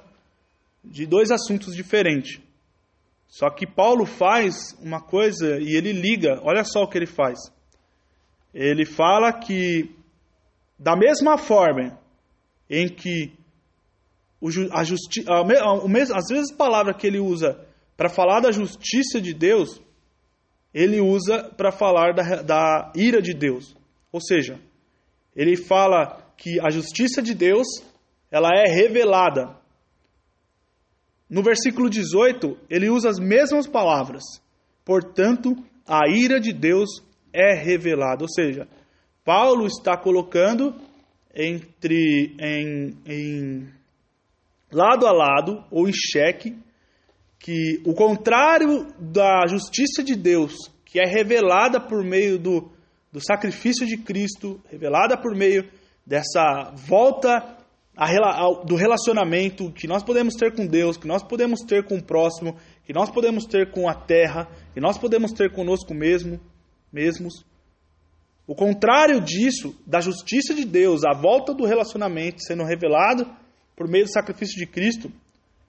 de 0.83 1.05
dois 1.05 1.31
assuntos 1.31 1.73
diferentes. 1.73 2.41
Só 3.29 3.49
que 3.49 3.65
Paulo 3.65 4.05
faz 4.05 4.77
uma 4.81 5.01
coisa 5.01 5.57
e 5.61 5.73
ele 5.73 5.93
liga. 5.93 6.41
Olha 6.43 6.65
só 6.65 6.83
o 6.83 6.89
que 6.89 6.97
ele 6.97 7.07
faz. 7.07 7.39
Ele 8.53 8.85
fala 8.85 9.31
que 9.31 9.95
da 10.77 10.97
mesma 10.97 11.37
forma 11.37 11.97
em 12.69 12.89
que 12.89 13.38
a 14.71 14.83
justi 14.83 15.23
as 15.27 16.27
mesmas 16.29 16.51
palavras 16.55 16.95
que 16.97 17.07
ele 17.07 17.19
usa 17.19 17.59
para 17.97 18.09
falar 18.09 18.39
da 18.39 18.51
justiça 18.51 19.19
de 19.19 19.33
Deus, 19.33 19.81
ele 20.73 21.01
usa 21.01 21.43
para 21.57 21.71
falar 21.71 22.13
da, 22.13 22.41
da 22.41 22.91
ira 22.95 23.21
de 23.21 23.33
Deus. 23.33 23.75
Ou 24.11 24.21
seja, 24.21 24.59
ele 25.35 25.57
fala 25.57 26.21
que 26.37 26.59
a 26.61 26.69
justiça 26.69 27.21
de 27.21 27.33
Deus 27.33 27.67
ela 28.31 28.49
é 28.53 28.71
revelada. 28.71 29.57
No 31.29 31.43
versículo 31.43 31.89
18, 31.89 32.57
ele 32.69 32.89
usa 32.89 33.09
as 33.09 33.19
mesmas 33.19 33.67
palavras. 33.67 34.23
Portanto, 34.85 35.55
a 35.85 36.07
ira 36.09 36.39
de 36.39 36.53
Deus 36.53 36.89
é 37.33 37.53
revelada. 37.53 38.23
Ou 38.23 38.29
seja, 38.29 38.67
Paulo 39.23 39.67
está 39.67 39.97
colocando 39.97 40.73
entre 41.35 42.35
em, 42.39 42.97
em 43.05 43.78
lado 44.71 45.07
a 45.07 45.11
lado 45.11 45.63
ou 45.71 45.87
em 45.87 45.93
xeque 45.93 46.57
que 47.39 47.81
o 47.85 47.93
contrário 47.93 48.87
da 48.99 49.47
justiça 49.47 50.03
de 50.03 50.15
Deus, 50.15 50.53
que 50.85 50.99
é 50.99 51.05
revelada 51.05 51.79
por 51.79 52.03
meio 52.03 52.37
do, 52.37 52.69
do 53.11 53.21
sacrifício 53.21 53.87
de 53.87 53.97
Cristo, 53.97 54.61
revelada 54.69 55.17
por 55.17 55.33
meio 55.33 55.69
dessa 56.05 56.73
volta 56.75 57.57
a, 57.95 58.63
do 58.65 58.75
relacionamento 58.75 59.71
que 59.71 59.87
nós 59.87 60.03
podemos 60.03 60.35
ter 60.35 60.53
com 60.53 60.65
Deus, 60.65 60.97
que 60.97 61.07
nós 61.07 61.23
podemos 61.23 61.61
ter 61.61 61.85
com 61.85 61.97
o 61.97 62.03
próximo, 62.03 62.57
que 62.85 62.93
nós 62.93 63.09
podemos 63.09 63.45
ter 63.45 63.71
com 63.71 63.87
a 63.87 63.93
terra, 63.93 64.47
que 64.73 64.81
nós 64.81 64.97
podemos 64.97 65.31
ter 65.31 65.51
conosco 65.53 65.93
mesmo, 65.93 66.39
mesmos. 66.91 67.45
O 68.45 68.55
contrário 68.55 69.21
disso, 69.21 69.75
da 69.85 70.01
justiça 70.01 70.55
de 70.55 70.65
Deus, 70.65 71.03
a 71.05 71.13
volta 71.13 71.53
do 71.53 71.65
relacionamento 71.65 72.41
sendo 72.41 72.63
revelado 72.63 73.29
por 73.79 73.87
meio 73.87 74.03
do 74.03 74.11
sacrifício 74.11 74.57
de 74.57 74.65
Cristo, 74.65 75.09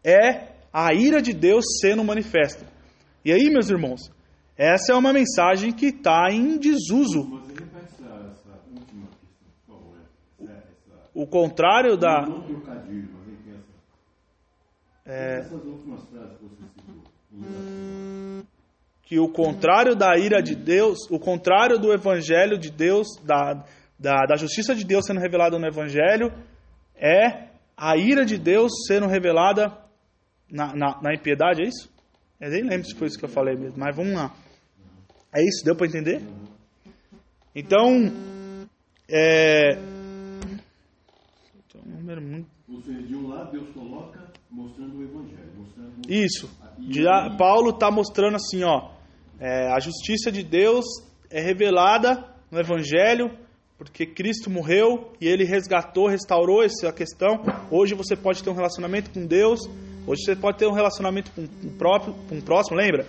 é 0.03 0.49
a 0.73 0.92
ira 0.92 1.23
de 1.23 1.33
Deus 1.33 1.64
sendo 1.81 2.03
manifesta. 2.03 2.66
E 3.25 3.31
aí, 3.33 3.49
meus 3.49 3.70
irmãos, 3.70 4.11
essa 4.59 4.92
é 4.92 4.96
uma 4.96 5.12
mensagem 5.12 5.73
que 5.73 5.87
está 5.87 6.27
em 6.33 6.59
desuso. 6.59 7.40
O 11.14 11.25
contrário 11.25 11.96
da. 11.96 12.27
É, 15.07 15.49
que 19.05 19.20
o 19.20 19.29
contrário 19.29 19.94
da 19.94 20.16
ira 20.18 20.42
de 20.42 20.57
Deus, 20.57 20.99
o 21.09 21.18
contrário 21.18 21.79
do 21.79 21.92
evangelho 21.92 22.59
de 22.59 22.73
Deus, 22.73 23.07
da, 23.23 23.64
da, 23.96 24.27
da 24.27 24.37
justiça 24.37 24.75
de 24.75 24.85
Deus 24.85 25.07
sendo 25.07 25.20
revelada 25.20 25.59
no 25.61 25.66
evangelho, 25.66 26.33
é 26.96 27.49
a 27.80 27.96
ira 27.96 28.26
de 28.26 28.36
Deus 28.36 28.70
sendo 28.86 29.06
revelada 29.06 29.72
na, 30.50 30.74
na, 30.76 31.00
na 31.00 31.14
impiedade, 31.14 31.62
é 31.62 31.66
isso? 31.66 31.90
Eu 32.38 32.50
nem 32.50 32.62
lembro 32.62 32.86
se 32.86 32.94
foi 32.94 33.08
isso 33.08 33.18
que 33.18 33.24
eu 33.24 33.28
falei 33.28 33.56
mesmo, 33.56 33.78
mas 33.78 33.96
vamos 33.96 34.12
lá. 34.12 34.34
É 35.34 35.42
isso? 35.42 35.64
Deu 35.64 35.74
para 35.74 35.86
entender? 35.86 36.20
Então, 37.54 38.12
é. 39.08 39.78
Ou 42.68 42.82
seja, 42.82 43.02
de 43.02 43.16
um 43.16 43.28
lado 43.28 43.50
Deus 43.52 43.70
coloca 43.70 44.30
mostrando 44.50 44.98
o 44.98 45.02
Evangelho. 45.02 45.50
Mostrando 45.56 45.92
isso. 46.06 46.50
De, 46.78 47.04
Paulo 47.38 47.70
está 47.70 47.90
mostrando 47.90 48.36
assim, 48.36 48.62
ó. 48.62 48.92
É, 49.38 49.72
a 49.72 49.80
justiça 49.80 50.30
de 50.30 50.42
Deus 50.42 50.84
é 51.30 51.40
revelada 51.40 52.28
no 52.50 52.60
Evangelho 52.60 53.30
porque 53.80 54.04
Cristo 54.04 54.50
morreu 54.50 55.10
e 55.18 55.26
ele 55.26 55.42
resgatou, 55.42 56.06
restaurou 56.06 56.62
essa 56.62 56.92
questão. 56.92 57.42
Hoje 57.70 57.94
você 57.94 58.14
pode 58.14 58.42
ter 58.42 58.50
um 58.50 58.54
relacionamento 58.54 59.10
com 59.10 59.24
Deus, 59.24 59.58
hoje 60.06 60.22
você 60.22 60.36
pode 60.36 60.58
ter 60.58 60.66
um 60.66 60.74
relacionamento 60.74 61.30
com 61.30 61.44
o 61.44 61.70
próprio, 61.78 62.12
com 62.28 62.36
o 62.36 62.42
próximo, 62.42 62.76
lembra? 62.76 63.06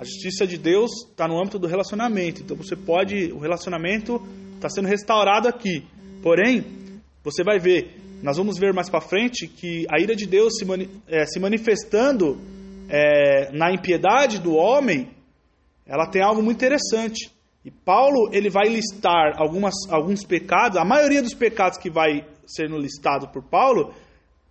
A 0.00 0.02
justiça 0.02 0.46
de 0.46 0.56
Deus 0.56 0.90
está 1.10 1.28
no 1.28 1.38
âmbito 1.38 1.58
do 1.58 1.66
relacionamento. 1.66 2.40
Então 2.40 2.56
você 2.56 2.74
pode, 2.74 3.32
o 3.34 3.38
relacionamento 3.38 4.18
está 4.54 4.70
sendo 4.70 4.88
restaurado 4.88 5.46
aqui. 5.46 5.84
Porém, 6.22 6.64
você 7.22 7.44
vai 7.44 7.58
ver, 7.58 7.94
nós 8.22 8.38
vamos 8.38 8.56
ver 8.58 8.72
mais 8.72 8.88
para 8.88 9.02
frente 9.02 9.46
que 9.46 9.84
a 9.92 10.00
ira 10.00 10.16
de 10.16 10.24
Deus 10.24 10.56
se, 10.56 10.64
mani, 10.64 10.88
é, 11.06 11.26
se 11.26 11.38
manifestando 11.38 12.40
é, 12.88 13.52
na 13.52 13.70
impiedade 13.70 14.40
do 14.40 14.54
homem, 14.54 15.10
ela 15.86 16.06
tem 16.06 16.22
algo 16.22 16.42
muito 16.42 16.56
interessante. 16.56 17.33
E 17.64 17.70
Paulo 17.70 18.28
ele 18.32 18.50
vai 18.50 18.68
listar 18.68 19.32
algumas, 19.36 19.74
alguns 19.88 20.22
pecados, 20.22 20.76
a 20.76 20.84
maioria 20.84 21.22
dos 21.22 21.32
pecados 21.32 21.78
que 21.78 21.90
vai 21.90 22.26
sendo 22.46 22.76
listado 22.76 23.28
por 23.28 23.42
Paulo, 23.42 23.94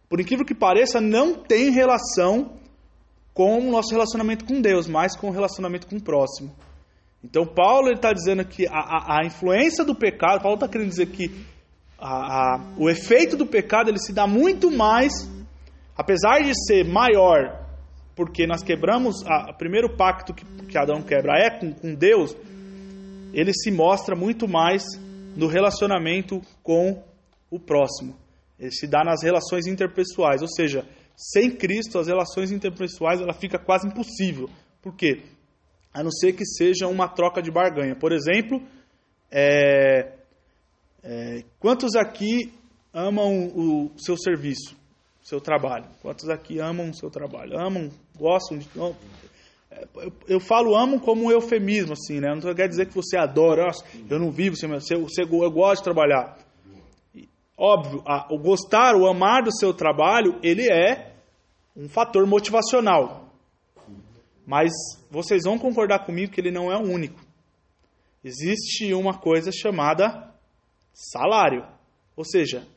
por 0.10 0.20
incrível 0.20 0.46
que 0.46 0.56
pareça, 0.56 1.00
não 1.00 1.36
tem 1.36 1.70
relação 1.70 2.54
com 3.34 3.60
o 3.60 3.72
nosso 3.72 3.92
relacionamento 3.92 4.46
com 4.46 4.62
Deus, 4.62 4.88
mas 4.88 5.16
com 5.16 5.28
o 5.28 5.32
relacionamento 5.32 5.88
com 5.88 5.98
o 5.98 6.02
próximo. 6.02 6.52
Então, 7.24 7.46
Paulo 7.46 7.90
está 7.92 8.12
dizendo 8.12 8.44
que 8.44 8.68
a, 8.68 8.72
a, 8.74 9.20
a, 9.20 9.26
influência 9.26 9.86
do 9.86 9.96
pecado, 9.96 10.42
Paulo 10.42 10.56
está 10.56 10.68
querendo 10.68 10.90
dizer 10.90 11.08
que 11.08 11.32
a, 11.98 12.60
o 12.78 12.90
efeito 12.90 13.38
do 13.38 13.46
pecado 13.46 13.90
ele 13.90 14.00
se 14.00 14.12
dá 14.12 14.28
muito 14.28 14.70
mais, 14.70 15.14
apesar 15.96 16.42
de 16.42 16.54
ser 16.68 16.84
maior, 16.84 17.64
porque 18.16 18.46
nós 18.46 18.62
quebramos, 18.62 19.16
o 19.22 19.54
primeiro 19.58 19.96
pacto 19.96 20.34
que, 20.34 20.46
que 20.66 20.78
Adão 20.78 21.02
quebra 21.02 21.34
é 21.38 21.50
com, 21.50 21.72
com 21.72 21.96
Deus, 21.96 22.36
ele 23.34 23.52
se 23.54 23.72
mostra 23.72 24.16
muito 24.16 24.48
mais 24.48 24.84
no 25.36 25.48
relacionamento 25.48 26.42
com 26.62 27.04
o 27.50 27.60
próximo. 27.60 28.16
Ele 28.60 28.72
se 28.72 28.88
dá 28.88 29.04
nas 29.04 29.24
relações 29.24 29.66
interpessoais, 29.66 30.42
ou 30.42 30.48
seja, 30.48 30.88
sem 31.16 31.52
Cristo 31.52 32.00
as 32.00 32.08
relações 32.08 32.52
interpessoais 32.52 33.20
ela 33.20 33.34
fica 33.34 33.58
quase 33.58 33.88
impossível. 33.88 34.50
Por 34.82 34.96
quê? 34.96 35.24
A 35.94 36.04
não 36.04 36.12
ser 36.12 36.34
que 36.34 36.46
seja 36.46 36.88
uma 36.88 37.08
troca 37.08 37.42
de 37.42 37.52
barganha. 37.52 37.96
Por 37.96 38.12
exemplo, 38.12 38.62
é, 39.32 40.14
é, 41.04 41.44
quantos 41.60 41.96
aqui 41.96 42.54
amam 42.94 43.48
o 43.48 43.92
seu 43.98 44.18
serviço, 44.18 44.76
seu 45.22 45.42
trabalho? 45.42 45.86
Quantos 46.02 46.30
aqui 46.30 46.60
amam 46.60 46.90
o 46.90 46.96
seu 46.96 47.10
trabalho? 47.10 47.60
Amam, 47.60 47.90
gostam 48.16 48.58
de. 48.58 48.68
Eu, 49.96 50.14
eu 50.28 50.40
falo 50.40 50.76
amo 50.76 51.00
como 51.00 51.26
um 51.26 51.32
eufemismo, 51.32 51.94
assim, 51.94 52.20
né? 52.20 52.34
Não 52.34 52.54
quer 52.54 52.68
dizer 52.68 52.88
que 52.88 52.96
você 52.96 53.18
adora, 53.18 53.70
eu 54.10 54.20
não 54.20 54.32
vivo 54.32 54.56
sem 54.56 54.70
você, 54.70 54.96
você, 54.96 55.24
eu 55.24 55.52
gosto 55.52 55.82
de 55.82 55.84
trabalhar. 55.84 56.38
Óbvio, 57.58 58.02
a, 58.06 58.28
o 58.34 58.38
gostar, 58.38 58.96
o 58.96 59.08
amar 59.08 59.44
do 59.44 59.56
seu 59.56 59.74
trabalho, 59.74 60.40
ele 60.42 60.70
é 60.72 61.14
um 61.76 61.88
fator 61.88 62.26
motivacional. 62.26 63.30
Mas 64.46 64.72
vocês 65.10 65.44
vão 65.46 65.58
concordar 65.58 66.06
comigo 66.06 66.32
que 66.32 66.42
ele 66.42 66.52
não 66.52 66.72
é 66.72 66.78
o 66.78 66.90
único. 66.90 67.20
Existe 68.24 68.94
uma 68.94 69.18
coisa 69.18 69.52
chamada 69.52 70.34
salário. 70.94 71.66
Ou 72.16 72.26
seja, 72.26 72.68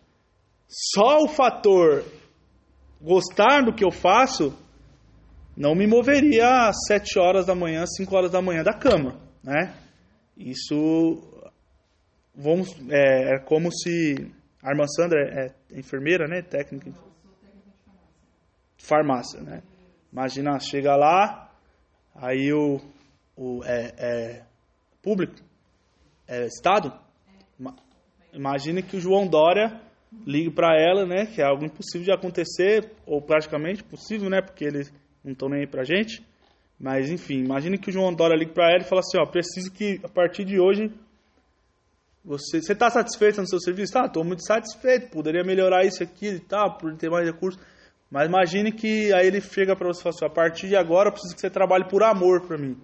só 0.68 1.22
o 1.22 1.28
fator 1.28 2.04
gostar 3.00 3.62
do 3.62 3.72
que 3.72 3.84
eu 3.84 3.90
faço 3.90 4.52
não 5.56 5.74
me 5.74 5.86
moveria 5.86 6.68
às 6.68 6.76
sete 6.86 7.18
horas 7.18 7.46
da 7.46 7.54
manhã, 7.54 7.84
cinco 7.86 8.14
horas 8.14 8.30
da 8.30 8.42
manhã 8.42 8.62
da 8.62 8.74
cama, 8.74 9.18
né? 9.42 9.74
Isso 10.36 11.22
vamos 12.34 12.76
é, 12.90 13.36
é 13.36 13.38
como 13.38 13.72
se 13.72 14.30
a 14.62 14.70
irmã 14.70 14.86
Sandra 14.86 15.18
é, 15.20 15.54
é 15.74 15.78
enfermeira, 15.78 16.28
né? 16.28 16.42
Técnica 16.42 16.92
farmácia, 18.76 19.40
né? 19.40 19.62
Imagina, 20.12 20.58
chega 20.60 20.94
lá, 20.94 21.50
aí 22.14 22.52
o, 22.52 22.80
o 23.36 23.64
é, 23.64 23.92
é 23.98 24.42
público, 25.02 25.34
é 26.26 26.46
Estado, 26.46 26.92
imagine 28.32 28.82
que 28.82 28.96
o 28.96 29.00
João 29.00 29.26
Dória 29.26 29.80
ligue 30.24 30.50
para 30.50 30.80
ela, 30.80 31.04
né? 31.04 31.26
Que 31.26 31.42
é 31.42 31.44
algo 31.44 31.64
impossível 31.64 32.04
de 32.04 32.12
acontecer, 32.12 32.92
ou 33.04 33.20
praticamente 33.20 33.82
possível, 33.82 34.30
né? 34.30 34.40
Porque 34.40 34.64
eles 34.64 34.92
não 35.26 35.32
estão 35.32 35.48
nem 35.48 35.60
aí 35.60 35.66
pra 35.66 35.84
gente. 35.84 36.24
Mas 36.78 37.10
enfim, 37.10 37.40
imagine 37.40 37.78
que 37.78 37.90
o 37.90 37.92
João 37.92 38.14
Dória 38.14 38.36
ligue 38.36 38.52
para 38.52 38.70
ela 38.70 38.82
e 38.82 38.88
fala 38.88 39.00
assim, 39.00 39.18
ó, 39.18 39.26
preciso 39.26 39.70
que 39.72 40.00
a 40.04 40.08
partir 40.08 40.44
de 40.44 40.60
hoje 40.60 40.90
você 42.24 42.60
você 42.60 42.72
está 42.72 42.90
satisfeito 42.90 43.40
no 43.40 43.48
seu 43.48 43.60
serviço? 43.60 43.92
Tá, 43.92 44.06
estou 44.06 44.24
muito 44.24 44.44
satisfeito. 44.44 45.10
Poderia 45.10 45.44
melhorar 45.44 45.84
isso 45.84 46.02
aqui 46.02 46.26
e 46.28 46.40
tal, 46.40 46.76
por 46.76 46.94
ter 46.96 47.10
mais 47.10 47.26
recursos. 47.26 47.60
Mas 48.10 48.28
imagine 48.28 48.72
que 48.72 49.12
aí 49.12 49.26
ele 49.26 49.40
chega 49.40 49.74
para 49.74 49.88
você 49.88 50.00
e 50.00 50.02
fala 50.02 50.14
assim, 50.14 50.26
a 50.26 50.30
partir 50.30 50.68
de 50.68 50.76
agora 50.76 51.08
eu 51.08 51.12
preciso 51.12 51.34
que 51.34 51.40
você 51.40 51.50
trabalhe 51.50 51.88
por 51.88 52.02
amor 52.02 52.46
para 52.46 52.58
mim. 52.58 52.76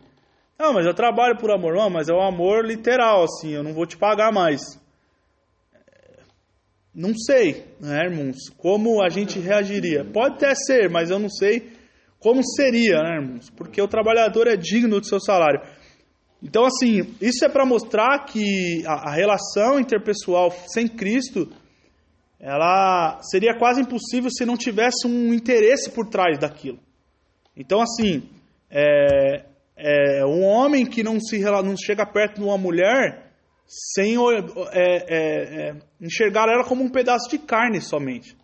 Não, 0.59 0.73
mas 0.73 0.87
eu 0.87 0.95
trabalho 0.95 1.37
por 1.39 1.51
amor, 1.51 1.75
não, 1.75 1.91
mas 1.91 2.09
é 2.09 2.13
um 2.13 2.23
amor 2.23 2.65
literal, 2.65 3.25
assim, 3.25 3.51
eu 3.53 3.63
não 3.63 3.73
vou 3.73 3.87
te 3.87 3.97
pagar 3.97 4.33
mais. 4.33 4.61
Não 6.95 7.15
sei, 7.17 7.65
né, 7.81 8.05
irmãos, 8.05 8.37
como 8.59 9.03
a 9.03 9.09
gente 9.09 9.39
reagiria. 9.39 10.05
Pode 10.05 10.35
até 10.35 10.55
ser, 10.55 10.91
mas 10.91 11.11
eu 11.11 11.19
não 11.19 11.29
sei 11.29 11.72
como 12.23 12.41
seria, 12.45 13.03
né, 13.03 13.17
irmãos? 13.17 13.51
Porque 13.51 13.83
o 13.83 13.89
trabalhador 13.89 14.47
é 14.47 14.57
digno 14.57 15.01
do 15.01 15.07
seu 15.07 15.21
salário. 15.21 15.61
Então, 16.41 16.65
assim, 16.65 17.15
isso 17.21 17.45
é 17.45 17.49
para 17.49 17.67
mostrar 17.67 18.25
que 18.25 18.85
a, 18.87 19.11
a, 19.11 19.13
relação 19.13 19.79
interpessoal 19.79 20.51
sem 20.69 20.89
Cristo, 20.89 21.49
ela 22.39 23.21
seria 23.23 23.59
quase 23.59 23.81
impossível 23.81 24.31
se 24.31 24.45
não 24.45 24.57
tivesse 24.57 25.07
um 25.07 25.35
interesse 25.35 25.91
por 25.91 26.09
trás 26.09 26.39
daquilo. 26.39 26.79
Então, 27.57 27.81
assim, 27.81 28.29
é, 28.71 29.45
é 29.77 30.25
um 30.25 30.45
homem 30.45 30.87
que 30.87 31.03
não 31.03 31.21
se 31.21 31.39
não 31.41 31.77
chega 31.77 32.07
perto 32.07 32.37
de 32.37 32.45
uma 32.45 32.59
mulher 32.59 33.33
sem 33.67 34.17
é, 34.17 34.39
é, 34.73 35.69
é, 35.71 35.75
enxergar 36.01 36.49
ela 36.49 36.65
como 36.65 36.85
um 36.85 36.91
pedaço 36.91 37.29
de 37.31 37.39
carne 37.39 37.81
somente. 37.81 38.37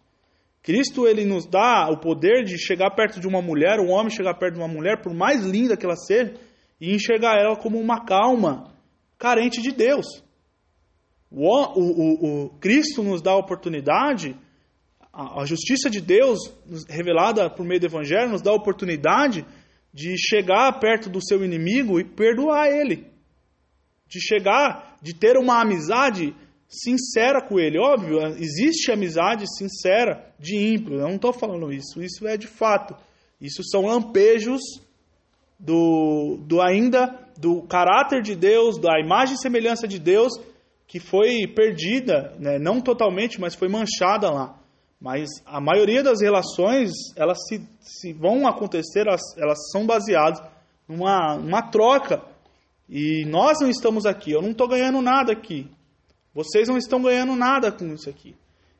Cristo 0.68 1.08
ele 1.08 1.24
nos 1.24 1.46
dá 1.46 1.88
o 1.90 1.96
poder 1.96 2.44
de 2.44 2.58
chegar 2.58 2.90
perto 2.90 3.18
de 3.18 3.26
uma 3.26 3.40
mulher, 3.40 3.80
um 3.80 3.88
homem 3.88 4.10
chegar 4.10 4.34
perto 4.34 4.56
de 4.56 4.60
uma 4.60 4.68
mulher, 4.68 5.00
por 5.00 5.14
mais 5.14 5.42
linda 5.42 5.78
que 5.78 5.86
ela 5.86 5.96
seja, 5.96 6.34
e 6.78 6.94
enxergar 6.94 7.38
ela 7.38 7.56
como 7.56 7.80
uma 7.80 8.04
calma 8.04 8.70
carente 9.16 9.62
de 9.62 9.72
Deus. 9.72 10.04
O, 11.30 11.48
o, 11.48 11.80
o, 11.80 12.44
o 12.44 12.48
Cristo 12.58 13.02
nos 13.02 13.22
dá 13.22 13.30
a 13.30 13.38
oportunidade, 13.38 14.36
a, 15.10 15.40
a 15.40 15.46
justiça 15.46 15.88
de 15.88 16.02
Deus 16.02 16.38
revelada 16.86 17.48
por 17.48 17.64
meio 17.64 17.80
do 17.80 17.86
Evangelho, 17.86 18.28
nos 18.28 18.42
dá 18.42 18.50
a 18.50 18.54
oportunidade 18.54 19.46
de 19.90 20.18
chegar 20.18 20.78
perto 20.78 21.08
do 21.08 21.26
seu 21.26 21.42
inimigo 21.42 21.98
e 21.98 22.04
perdoar 22.04 22.68
ele. 22.68 23.06
De 24.06 24.20
chegar, 24.20 24.98
de 25.00 25.14
ter 25.14 25.38
uma 25.38 25.62
amizade 25.62 26.36
sincera 26.68 27.40
com 27.40 27.58
ele. 27.58 27.78
Óbvio, 27.78 28.20
existe 28.38 28.92
amizade 28.92 29.44
sincera 29.56 30.32
de 30.38 30.56
ímpio. 30.56 30.94
Eu 30.94 31.08
não 31.08 31.16
estou 31.16 31.32
falando 31.32 31.72
isso. 31.72 32.02
Isso 32.02 32.26
é 32.26 32.36
de 32.36 32.46
fato. 32.46 32.94
Isso 33.40 33.62
são 33.64 33.86
lampejos 33.86 34.60
do, 35.58 36.38
do 36.46 36.60
ainda 36.60 37.26
do 37.36 37.62
caráter 37.62 38.20
de 38.20 38.34
Deus, 38.34 38.78
da 38.78 39.00
imagem 39.00 39.34
e 39.34 39.40
semelhança 39.40 39.86
de 39.86 39.98
Deus 39.98 40.32
que 40.88 40.98
foi 40.98 41.46
perdida, 41.46 42.34
né? 42.38 42.58
não 42.58 42.80
totalmente, 42.80 43.38
mas 43.38 43.54
foi 43.54 43.68
manchada 43.68 44.30
lá. 44.30 44.58
Mas 45.00 45.28
a 45.46 45.60
maioria 45.60 46.02
das 46.02 46.20
relações, 46.20 46.90
elas 47.14 47.38
se, 47.46 47.62
se 47.78 48.12
vão 48.12 48.48
acontecer, 48.48 49.06
elas, 49.06 49.20
elas 49.36 49.58
são 49.70 49.86
baseadas 49.86 50.40
numa, 50.88 51.36
numa 51.36 51.62
troca. 51.62 52.22
E 52.88 53.24
nós 53.26 53.60
não 53.60 53.68
estamos 53.68 54.06
aqui, 54.06 54.32
eu 54.32 54.40
não 54.40 54.50
estou 54.50 54.66
ganhando 54.66 55.00
nada 55.02 55.30
aqui. 55.30 55.70
Vocês 56.38 56.68
não 56.68 56.78
estão 56.78 57.02
ganhando 57.02 57.34
nada 57.34 57.72
com 57.72 57.84
isso 57.92 58.08
aqui. 58.08 58.36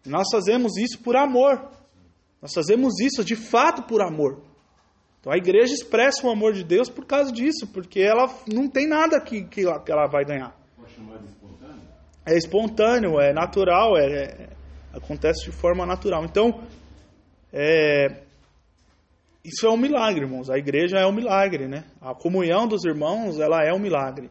E 0.06 0.08
nós 0.08 0.28
fazemos 0.30 0.76
isso 0.76 1.00
por 1.00 1.16
amor. 1.16 1.68
Nós 2.40 2.52
fazemos 2.54 3.00
isso 3.00 3.24
de 3.24 3.34
fato 3.34 3.82
por 3.82 4.00
amor. 4.00 4.40
Então 5.18 5.32
a 5.32 5.36
igreja 5.36 5.74
expressa 5.74 6.24
o 6.24 6.30
amor 6.30 6.52
de 6.52 6.62
Deus 6.62 6.88
por 6.88 7.04
causa 7.04 7.32
disso, 7.32 7.66
porque 7.66 7.98
ela 7.98 8.32
não 8.46 8.68
tem 8.68 8.86
nada 8.86 9.20
que, 9.20 9.42
que, 9.42 9.62
ela, 9.62 9.80
que 9.80 9.90
ela 9.90 10.06
vai 10.06 10.24
ganhar. 10.24 10.56
Espontâneo? 10.86 11.82
É 12.24 12.36
espontâneo, 12.36 13.20
é 13.20 13.32
natural, 13.32 13.96
é, 13.96 14.06
é 14.06 14.48
acontece 14.92 15.44
de 15.44 15.50
forma 15.50 15.84
natural. 15.84 16.24
Então, 16.24 16.62
é, 17.52 18.22
isso 19.44 19.66
é 19.66 19.70
um 19.70 19.76
milagre, 19.76 20.22
irmãos. 20.26 20.48
A 20.48 20.56
igreja 20.56 20.98
é 20.98 21.06
um 21.06 21.12
milagre, 21.12 21.66
né? 21.66 21.82
A 22.00 22.14
comunhão 22.14 22.68
dos 22.68 22.84
irmãos, 22.84 23.40
ela 23.40 23.64
é 23.64 23.72
um 23.72 23.80
milagre. 23.80 24.30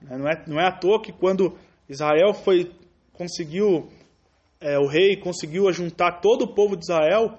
Não 0.00 0.28
é, 0.28 0.44
não 0.46 0.60
é 0.60 0.68
à 0.68 0.70
toa 0.70 1.02
que 1.02 1.10
quando 1.12 1.58
Israel 1.88 2.34
foi 2.34 2.70
conseguiu 3.12 3.88
é, 4.60 4.78
o 4.78 4.86
rei 4.86 5.16
conseguiu 5.16 5.72
juntar 5.72 6.20
todo 6.20 6.42
o 6.42 6.54
povo 6.54 6.76
de 6.76 6.84
Israel, 6.84 7.38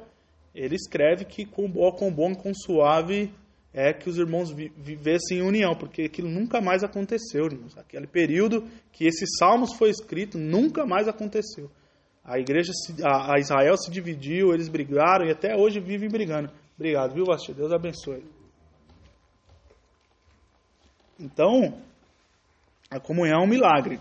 ele 0.55 0.75
escreve 0.75 1.25
que 1.25 1.45
com 1.45 1.69
bom, 1.69 1.91
com 1.91 2.11
bom, 2.11 2.33
com 2.33 2.53
suave 2.53 3.31
é 3.73 3.93
que 3.93 4.09
os 4.09 4.17
irmãos 4.17 4.51
vivessem 4.51 5.39
em 5.39 5.41
união, 5.41 5.75
porque 5.75 6.03
aquilo 6.03 6.27
nunca 6.27 6.59
mais 6.59 6.83
aconteceu, 6.83 7.45
irmãos. 7.45 7.77
Aquele 7.77 8.07
período 8.07 8.67
que 8.91 9.05
esse 9.05 9.25
salmos 9.37 9.73
foi 9.75 9.89
escrito 9.89 10.37
nunca 10.37 10.85
mais 10.85 11.07
aconteceu. 11.07 11.69
A 12.23 12.39
igreja, 12.39 12.71
a, 13.03 13.35
a 13.35 13.39
Israel 13.39 13.77
se 13.77 13.91
dividiu, 13.91 14.53
eles 14.53 14.69
brigaram 14.69 15.25
e 15.25 15.31
até 15.31 15.55
hoje 15.55 15.79
vivem 15.79 16.09
brigando. 16.09 16.49
Obrigado, 16.75 17.13
viu, 17.13 17.25
Bastia? 17.25 17.53
Deus 17.53 17.71
abençoe. 17.71 18.23
Então, 21.19 21.79
a 22.89 22.99
comunhão 22.99 23.41
é 23.41 23.43
um 23.43 23.47
milagre. 23.47 23.99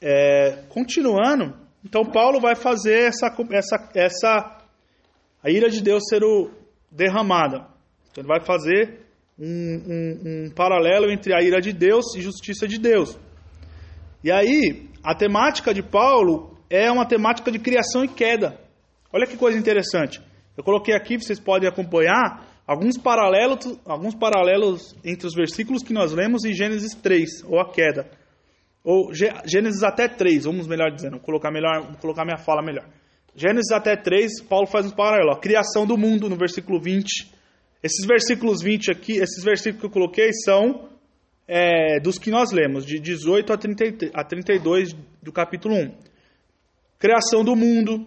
É, 0.00 0.64
continuando, 0.68 1.54
então 1.84 2.04
Paulo 2.04 2.40
vai 2.40 2.54
fazer 2.54 3.08
essa, 3.08 3.34
essa, 3.50 3.90
essa 3.94 4.58
a 5.42 5.50
ira 5.50 5.68
de 5.68 5.82
Deus 5.82 6.04
ser 6.08 6.22
o, 6.22 6.50
derramada. 6.90 7.66
Então 8.10 8.22
ele 8.22 8.28
vai 8.28 8.40
fazer 8.40 9.00
um, 9.38 9.46
um, 9.46 10.46
um 10.46 10.50
paralelo 10.50 11.10
entre 11.10 11.34
a 11.34 11.42
ira 11.42 11.60
de 11.60 11.72
Deus 11.72 12.14
e 12.16 12.20
justiça 12.20 12.66
de 12.66 12.78
Deus. 12.78 13.18
E 14.22 14.32
aí, 14.32 14.88
a 15.02 15.14
temática 15.14 15.72
de 15.72 15.82
Paulo 15.82 16.56
é 16.68 16.90
uma 16.90 17.06
temática 17.06 17.50
de 17.50 17.58
criação 17.58 18.04
e 18.04 18.08
queda. 18.08 18.58
Olha 19.12 19.26
que 19.26 19.36
coisa 19.36 19.56
interessante. 19.56 20.20
Eu 20.56 20.64
coloquei 20.64 20.94
aqui, 20.94 21.16
vocês 21.16 21.38
podem 21.38 21.68
acompanhar 21.68 22.46
alguns 22.66 22.98
paralelos, 22.98 23.78
alguns 23.86 24.14
paralelos 24.14 24.94
entre 25.04 25.26
os 25.26 25.34
versículos 25.34 25.82
que 25.82 25.92
nós 25.92 26.12
lemos 26.12 26.44
em 26.44 26.52
Gênesis 26.52 26.94
3, 26.94 27.44
ou 27.46 27.60
a 27.60 27.70
queda. 27.70 28.10
Ou 28.84 29.12
Gênesis 29.12 29.82
até 29.82 30.08
3, 30.08 30.44
vamos 30.44 30.66
melhor 30.66 30.90
dizendo, 30.90 31.18
colocar, 31.20 31.50
melhor, 31.50 31.96
colocar 32.00 32.24
minha 32.24 32.38
fala 32.38 32.62
melhor. 32.62 32.86
Gênesis 33.34 33.70
até 33.70 33.96
3, 33.96 34.42
Paulo 34.42 34.66
faz 34.66 34.86
um 34.86 34.90
paralelo. 34.90 35.30
A 35.30 35.38
criação 35.38 35.86
do 35.86 35.96
mundo, 35.96 36.28
no 36.28 36.36
versículo 36.36 36.80
20. 36.80 37.30
Esses 37.82 38.06
versículos 38.06 38.62
20 38.62 38.90
aqui, 38.90 39.12
esses 39.12 39.44
versículos 39.44 39.80
que 39.80 39.86
eu 39.86 39.90
coloquei 39.90 40.30
são 40.32 40.88
é, 41.46 42.00
dos 42.00 42.18
que 42.18 42.30
nós 42.30 42.50
lemos, 42.50 42.84
de 42.84 42.98
18 42.98 43.52
a, 43.52 43.56
30, 43.56 44.10
a 44.12 44.24
32 44.24 44.92
do 45.22 45.32
capítulo 45.32 45.76
1. 45.76 45.94
Criação 46.98 47.44
do 47.44 47.54
mundo, 47.54 48.06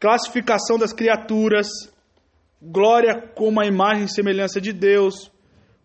classificação 0.00 0.78
das 0.78 0.92
criaturas, 0.92 1.68
glória 2.60 3.20
como 3.34 3.60
a 3.60 3.66
imagem 3.66 4.04
e 4.04 4.12
semelhança 4.12 4.60
de 4.60 4.72
Deus, 4.72 5.30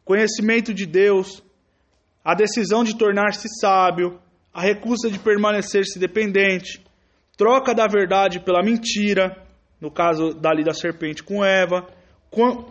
conhecimento 0.06 0.74
de 0.74 0.86
Deus, 0.86 1.44
a 2.24 2.34
decisão 2.36 2.84
de 2.84 2.98
tornar-se 2.98 3.48
sábio, 3.60 4.20
a 4.54 4.62
recusa 4.62 5.10
de 5.10 5.20
permanecer-se 5.20 6.00
dependente, 6.00 6.84
troca 7.38 7.74
da 7.74 7.88
verdade 7.88 8.40
pela 8.40 8.64
mentira, 8.64 9.36
no 9.80 9.90
caso 9.90 10.34
dali 10.34 10.64
da 10.64 10.74
serpente 10.74 11.24
com 11.24 11.44
Eva, 11.44 11.88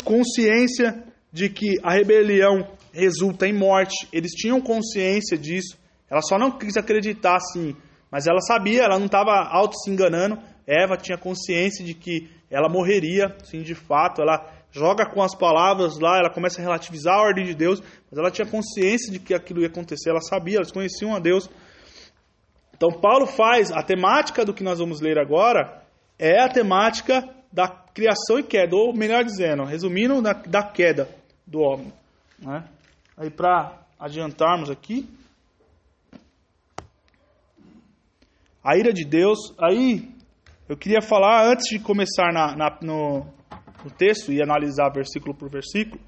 consciência 0.04 1.02
de 1.32 1.48
que 1.48 1.78
a 1.82 1.92
rebelião 1.92 2.68
resulta 2.92 3.46
em 3.46 3.52
morte. 3.52 4.06
Eles 4.12 4.32
tinham 4.32 4.60
consciência 4.60 5.36
disso. 5.36 5.76
Ela 6.10 6.20
só 6.22 6.38
não 6.38 6.50
quis 6.50 6.76
acreditar 6.76 7.36
assim, 7.36 7.74
mas 8.10 8.26
ela 8.26 8.40
sabia, 8.40 8.82
ela 8.82 8.98
não 8.98 9.06
estava 9.06 9.32
auto 9.50 9.76
se 9.78 9.90
enganando. 9.90 10.38
Eva 10.66 10.96
tinha 10.96 11.18
consciência 11.18 11.84
de 11.84 11.94
que 11.94 12.28
ela 12.50 12.68
morreria, 12.68 13.34
sim, 13.44 13.62
de 13.62 13.74
fato. 13.74 14.20
Ela 14.20 14.57
joga 14.70 15.06
com 15.06 15.22
as 15.22 15.34
palavras 15.34 15.98
lá, 15.98 16.18
ela 16.18 16.30
começa 16.30 16.60
a 16.60 16.64
relativizar 16.64 17.14
a 17.14 17.22
ordem 17.22 17.44
de 17.44 17.54
Deus, 17.54 17.80
mas 18.10 18.18
ela 18.18 18.30
tinha 18.30 18.46
consciência 18.46 19.12
de 19.12 19.18
que 19.18 19.34
aquilo 19.34 19.60
ia 19.60 19.68
acontecer, 19.68 20.10
ela 20.10 20.20
sabia, 20.20 20.56
elas 20.56 20.72
conheciam 20.72 21.14
a 21.14 21.18
Deus. 21.18 21.48
Então, 22.76 22.90
Paulo 22.92 23.26
faz 23.26 23.72
a 23.72 23.82
temática 23.82 24.44
do 24.44 24.54
que 24.54 24.62
nós 24.62 24.78
vamos 24.78 25.00
ler 25.00 25.18
agora 25.18 25.82
é 26.18 26.40
a 26.40 26.48
temática 26.48 27.28
da 27.52 27.68
criação 27.68 28.38
e 28.38 28.42
queda, 28.42 28.74
ou 28.76 28.94
melhor 28.94 29.24
dizendo, 29.24 29.64
resumindo, 29.64 30.20
da, 30.20 30.32
da 30.32 30.62
queda 30.62 31.08
do 31.46 31.60
homem. 31.60 31.92
Né? 32.38 32.64
Aí, 33.16 33.30
para 33.30 33.72
adiantarmos 33.98 34.70
aqui, 34.70 35.08
a 38.62 38.76
ira 38.76 38.92
de 38.92 39.04
Deus, 39.04 39.54
aí 39.58 40.08
eu 40.68 40.76
queria 40.76 41.00
falar, 41.00 41.46
antes 41.46 41.70
de 41.70 41.78
começar 41.78 42.32
na, 42.32 42.54
na, 42.54 42.78
no, 42.82 43.26
no, 43.88 43.96
texto 43.96 44.32
e 44.32 44.42
analisar 44.42 44.90
versículo 44.90 45.34
por 45.34 45.50
versículo, 45.50 46.00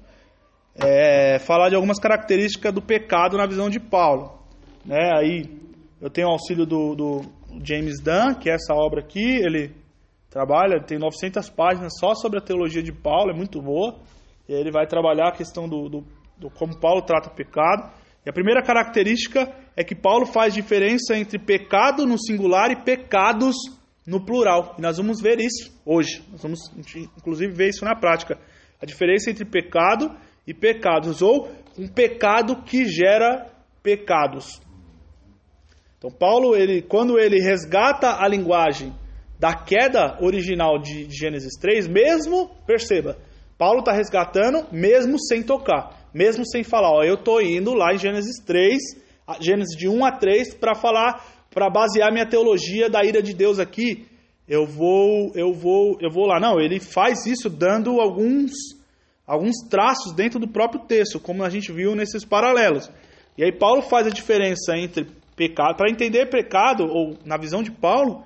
é, 0.75 1.39
falar 1.39 1.69
de 1.69 1.75
algumas 1.75 1.99
características 1.99 2.73
do 2.73 2.81
pecado 2.81 3.37
na 3.37 3.45
visão 3.45 3.69
de 3.69 3.79
Paulo. 3.79 4.39
Né? 4.85 5.11
Aí 5.17 5.43
eu 5.99 6.09
tenho 6.09 6.27
o 6.27 6.31
auxílio 6.31 6.65
do, 6.65 6.95
do 6.95 7.21
James 7.63 8.01
Dunn, 8.01 8.35
que 8.39 8.49
é 8.49 8.53
essa 8.53 8.73
obra 8.73 9.01
aqui, 9.01 9.37
ele 9.43 9.75
trabalha, 10.29 10.81
tem 10.81 10.97
900 10.97 11.49
páginas 11.49 11.93
só 11.99 12.15
sobre 12.15 12.39
a 12.39 12.41
teologia 12.41 12.81
de 12.81 12.91
Paulo, 12.91 13.31
é 13.31 13.35
muito 13.35 13.61
boa. 13.61 13.99
E 14.47 14.53
ele 14.53 14.71
vai 14.71 14.87
trabalhar 14.87 15.29
a 15.29 15.35
questão 15.35 15.67
do, 15.67 15.89
do, 15.89 16.03
do 16.37 16.49
como 16.49 16.79
Paulo 16.79 17.01
trata 17.01 17.29
o 17.29 17.35
pecado. 17.35 17.91
E 18.25 18.29
a 18.29 18.33
primeira 18.33 18.63
característica 18.63 19.51
é 19.75 19.83
que 19.83 19.95
Paulo 19.95 20.25
faz 20.25 20.53
diferença 20.53 21.17
entre 21.17 21.37
pecado 21.39 22.05
no 22.05 22.17
singular 22.17 22.71
e 22.71 22.83
pecados 22.83 23.55
no 24.11 24.19
plural. 24.25 24.75
E 24.77 24.81
nós 24.81 24.97
vamos 24.97 25.21
ver 25.21 25.39
isso 25.39 25.71
hoje. 25.85 26.21
Nós 26.29 26.43
vamos, 26.43 26.59
inclusive, 27.17 27.53
ver 27.53 27.69
isso 27.69 27.85
na 27.85 27.95
prática. 27.95 28.37
A 28.81 28.85
diferença 28.85 29.31
entre 29.31 29.45
pecado 29.45 30.11
e 30.45 30.53
pecados, 30.53 31.21
ou 31.21 31.49
um 31.79 31.87
pecado 31.87 32.61
que 32.63 32.85
gera 32.85 33.49
pecados. 33.81 34.61
Então, 35.97 36.11
Paulo, 36.11 36.55
ele, 36.57 36.81
quando 36.81 37.17
ele 37.17 37.39
resgata 37.39 38.21
a 38.21 38.27
linguagem 38.27 38.93
da 39.39 39.53
queda 39.53 40.17
original 40.19 40.77
de, 40.77 41.07
Gênesis 41.09 41.53
3, 41.59 41.87
mesmo, 41.87 42.49
perceba, 42.67 43.17
Paulo 43.57 43.79
está 43.79 43.93
resgatando 43.93 44.65
mesmo 44.71 45.17
sem 45.19 45.41
tocar, 45.41 46.09
mesmo 46.13 46.45
sem 46.45 46.63
falar, 46.63 46.91
ó, 46.91 47.03
eu 47.03 47.13
estou 47.13 47.41
indo 47.41 47.73
lá 47.73 47.93
em 47.93 47.97
Gênesis 47.97 48.43
3, 48.45 48.77
Gênesis 49.39 49.77
de 49.77 49.87
1 49.87 50.03
a 50.03 50.11
3, 50.11 50.55
para 50.55 50.75
falar, 50.75 51.23
para 51.53 51.69
basear 51.69 52.11
minha 52.11 52.25
teologia 52.25 52.89
da 52.89 53.03
ira 53.03 53.21
de 53.21 53.33
Deus 53.33 53.59
aqui, 53.59 54.07
eu 54.47 54.65
vou, 54.65 55.31
eu 55.35 55.53
vou, 55.53 55.97
eu 55.99 56.09
vou 56.09 56.25
lá. 56.25 56.39
Não, 56.39 56.59
ele 56.59 56.79
faz 56.79 57.25
isso 57.25 57.49
dando 57.49 58.01
alguns, 58.01 58.51
alguns 59.27 59.55
traços 59.69 60.13
dentro 60.13 60.39
do 60.39 60.47
próprio 60.47 60.81
texto, 60.81 61.19
como 61.19 61.43
a 61.43 61.49
gente 61.49 61.71
viu 61.71 61.95
nesses 61.95 62.25
paralelos. 62.25 62.89
E 63.37 63.43
aí 63.43 63.51
Paulo 63.51 63.81
faz 63.81 64.07
a 64.07 64.09
diferença 64.09 64.75
entre 64.75 65.05
pecado, 65.35 65.77
para 65.77 65.89
entender 65.89 66.29
pecado, 66.29 66.85
ou 66.85 67.17
na 67.25 67.37
visão 67.37 67.63
de 67.63 67.71
Paulo, 67.71 68.23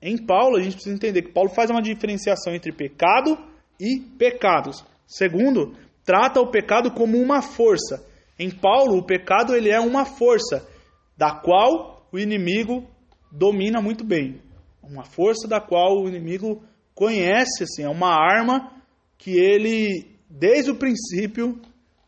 em 0.00 0.16
Paulo, 0.16 0.56
a 0.56 0.62
gente 0.62 0.74
precisa 0.74 0.94
entender 0.94 1.22
que 1.22 1.32
Paulo 1.32 1.50
faz 1.50 1.70
uma 1.70 1.82
diferenciação 1.82 2.54
entre 2.54 2.72
pecado 2.72 3.36
e 3.80 4.00
pecados. 4.16 4.84
Segundo, 5.06 5.74
trata 6.04 6.40
o 6.40 6.50
pecado 6.50 6.92
como 6.92 7.18
uma 7.18 7.42
força. 7.42 8.04
Em 8.38 8.50
Paulo, 8.50 8.98
o 8.98 9.04
pecado 9.04 9.56
ele 9.56 9.70
é 9.70 9.80
uma 9.80 10.04
força 10.04 10.64
da 11.16 11.32
qual 11.32 11.97
o 12.12 12.18
inimigo 12.18 12.88
domina 13.30 13.80
muito 13.80 14.04
bem. 14.04 14.40
Uma 14.82 15.04
força 15.04 15.46
da 15.46 15.60
qual 15.60 16.02
o 16.02 16.08
inimigo 16.08 16.62
conhece, 16.94 17.64
assim, 17.64 17.82
é 17.82 17.88
uma 17.88 18.10
arma 18.10 18.72
que 19.16 19.38
ele, 19.38 20.06
desde 20.28 20.70
o 20.70 20.76
princípio, 20.76 21.60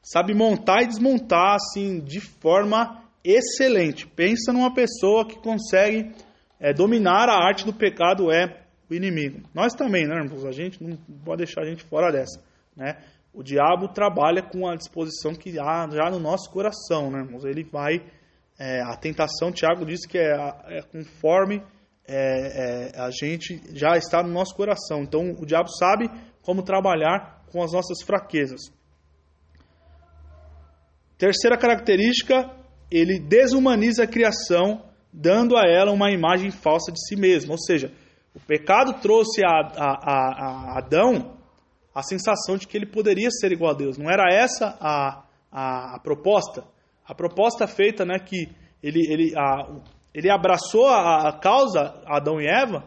sabe 0.03 0.35
montar 0.35 0.83
e 0.83 0.87
desmontar 0.87 1.55
assim 1.55 2.01
de 2.01 2.21
forma 2.21 3.03
excelente. 3.23 4.07
Pensa 4.07 4.53
numa 4.53 4.73
pessoa 4.73 5.27
que 5.27 5.39
consegue 5.39 6.13
é, 6.59 6.73
dominar 6.73 7.29
a 7.29 7.47
arte 7.47 7.65
do 7.65 7.73
pecado 7.73 8.33
é 8.33 8.65
o 8.89 8.95
inimigo. 8.95 9.41
Nós 9.55 9.75
também, 9.75 10.07
né, 10.07 10.17
irmãos? 10.17 10.45
A 10.45 10.53
gente 10.53 10.83
não 10.83 10.97
pode 11.25 11.45
deixar 11.45 11.63
a 11.63 11.67
gente 11.67 11.85
fora 11.85 12.11
dessa, 12.11 12.43
né? 12.77 12.97
O 13.33 13.43
diabo 13.43 13.87
trabalha 13.89 14.43
com 14.43 14.69
a 14.69 14.75
disposição 14.75 15.33
que 15.35 15.57
há 15.59 15.89
já 15.89 16.11
no 16.11 16.19
nosso 16.19 16.51
coração, 16.51 17.11
né, 17.11 17.21
irmãos? 17.21 17.45
Ele 17.45 17.63
vai 17.63 18.03
é, 18.61 18.83
a 18.83 18.95
tentação, 18.95 19.51
Tiago 19.51 19.87
disse 19.87 20.07
que 20.07 20.19
é, 20.19 20.33
é 20.69 20.83
conforme 20.83 21.63
é, 22.07 22.91
é, 22.93 23.01
a 23.01 23.11
gente 23.11 23.59
já 23.73 23.97
está 23.97 24.23
no 24.23 24.29
nosso 24.29 24.55
coração. 24.55 25.01
Então, 25.01 25.31
o 25.31 25.47
diabo 25.47 25.71
sabe 25.71 26.11
como 26.43 26.63
trabalhar 26.63 27.43
com 27.51 27.63
as 27.63 27.73
nossas 27.73 28.03
fraquezas. 28.05 28.61
Terceira 31.17 31.57
característica, 31.57 32.51
ele 32.91 33.19
desumaniza 33.19 34.05
a 34.05 34.07
criação 34.07 34.85
dando 35.11 35.57
a 35.57 35.63
ela 35.67 35.91
uma 35.91 36.11
imagem 36.11 36.51
falsa 36.51 36.93
de 36.93 37.01
si 37.03 37.17
mesmo. 37.17 37.53
Ou 37.53 37.59
seja, 37.59 37.91
o 38.35 38.41
pecado 38.41 39.01
trouxe 39.01 39.43
a, 39.43 39.49
a, 39.49 39.91
a, 40.03 40.75
a 40.75 40.79
Adão 40.79 41.39
a 41.95 42.03
sensação 42.03 42.59
de 42.59 42.67
que 42.67 42.77
ele 42.77 42.87
poderia 42.87 43.31
ser 43.31 43.53
igual 43.53 43.71
a 43.71 43.77
Deus. 43.77 43.97
Não 43.97 44.11
era 44.11 44.31
essa 44.31 44.77
a, 44.79 45.25
a, 45.51 45.97
a 45.97 45.99
proposta? 45.99 46.65
A 47.11 47.15
proposta 47.15 47.67
feita, 47.67 48.05
né, 48.05 48.19
que 48.19 48.49
ele, 48.83 49.01
ele, 49.11 49.35
a, 49.37 49.67
ele 50.15 50.31
abraçou 50.31 50.87
a, 50.87 51.29
a 51.29 51.39
causa, 51.39 52.01
Adão 52.07 52.41
e 52.41 52.47
Eva, 52.47 52.85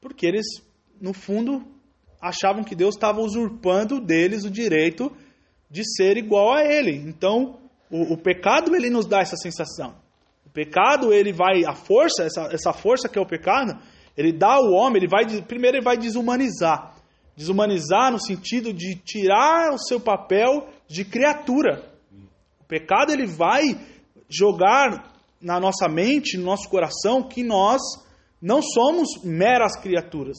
porque 0.00 0.26
eles, 0.26 0.46
no 1.00 1.12
fundo, 1.12 1.66
achavam 2.20 2.62
que 2.62 2.74
Deus 2.74 2.94
estava 2.94 3.20
usurpando 3.20 4.00
deles 4.00 4.44
o 4.44 4.50
direito 4.50 5.10
de 5.70 5.82
ser 5.84 6.16
igual 6.16 6.54
a 6.54 6.62
ele. 6.62 6.92
Então, 6.92 7.58
o, 7.90 8.14
o 8.14 8.16
pecado 8.16 8.74
ele 8.76 8.88
nos 8.90 9.06
dá 9.06 9.20
essa 9.20 9.36
sensação 9.36 9.94
pecado, 10.56 11.12
ele 11.12 11.34
vai, 11.34 11.66
a 11.66 11.74
força, 11.74 12.24
essa, 12.24 12.48
essa 12.50 12.72
força 12.72 13.10
que 13.10 13.18
é 13.18 13.20
o 13.20 13.26
pecado, 13.26 13.78
ele 14.16 14.32
dá 14.32 14.54
ao 14.54 14.72
homem, 14.72 15.02
ele 15.02 15.06
vai, 15.06 15.26
primeiro 15.42 15.76
ele 15.76 15.84
vai 15.84 15.98
desumanizar. 15.98 16.94
Desumanizar 17.36 18.10
no 18.10 18.18
sentido 18.18 18.72
de 18.72 18.94
tirar 18.94 19.74
o 19.74 19.78
seu 19.78 20.00
papel 20.00 20.66
de 20.88 21.04
criatura. 21.04 21.84
O 22.66 22.68
pecado, 22.68 23.12
ele 23.12 23.26
vai 23.26 23.78
jogar 24.28 25.14
na 25.40 25.60
nossa 25.60 25.88
mente, 25.88 26.36
no 26.36 26.44
nosso 26.44 26.68
coração, 26.68 27.22
que 27.22 27.44
nós 27.44 27.80
não 28.42 28.60
somos 28.60 29.22
meras 29.22 29.78
criaturas. 29.80 30.36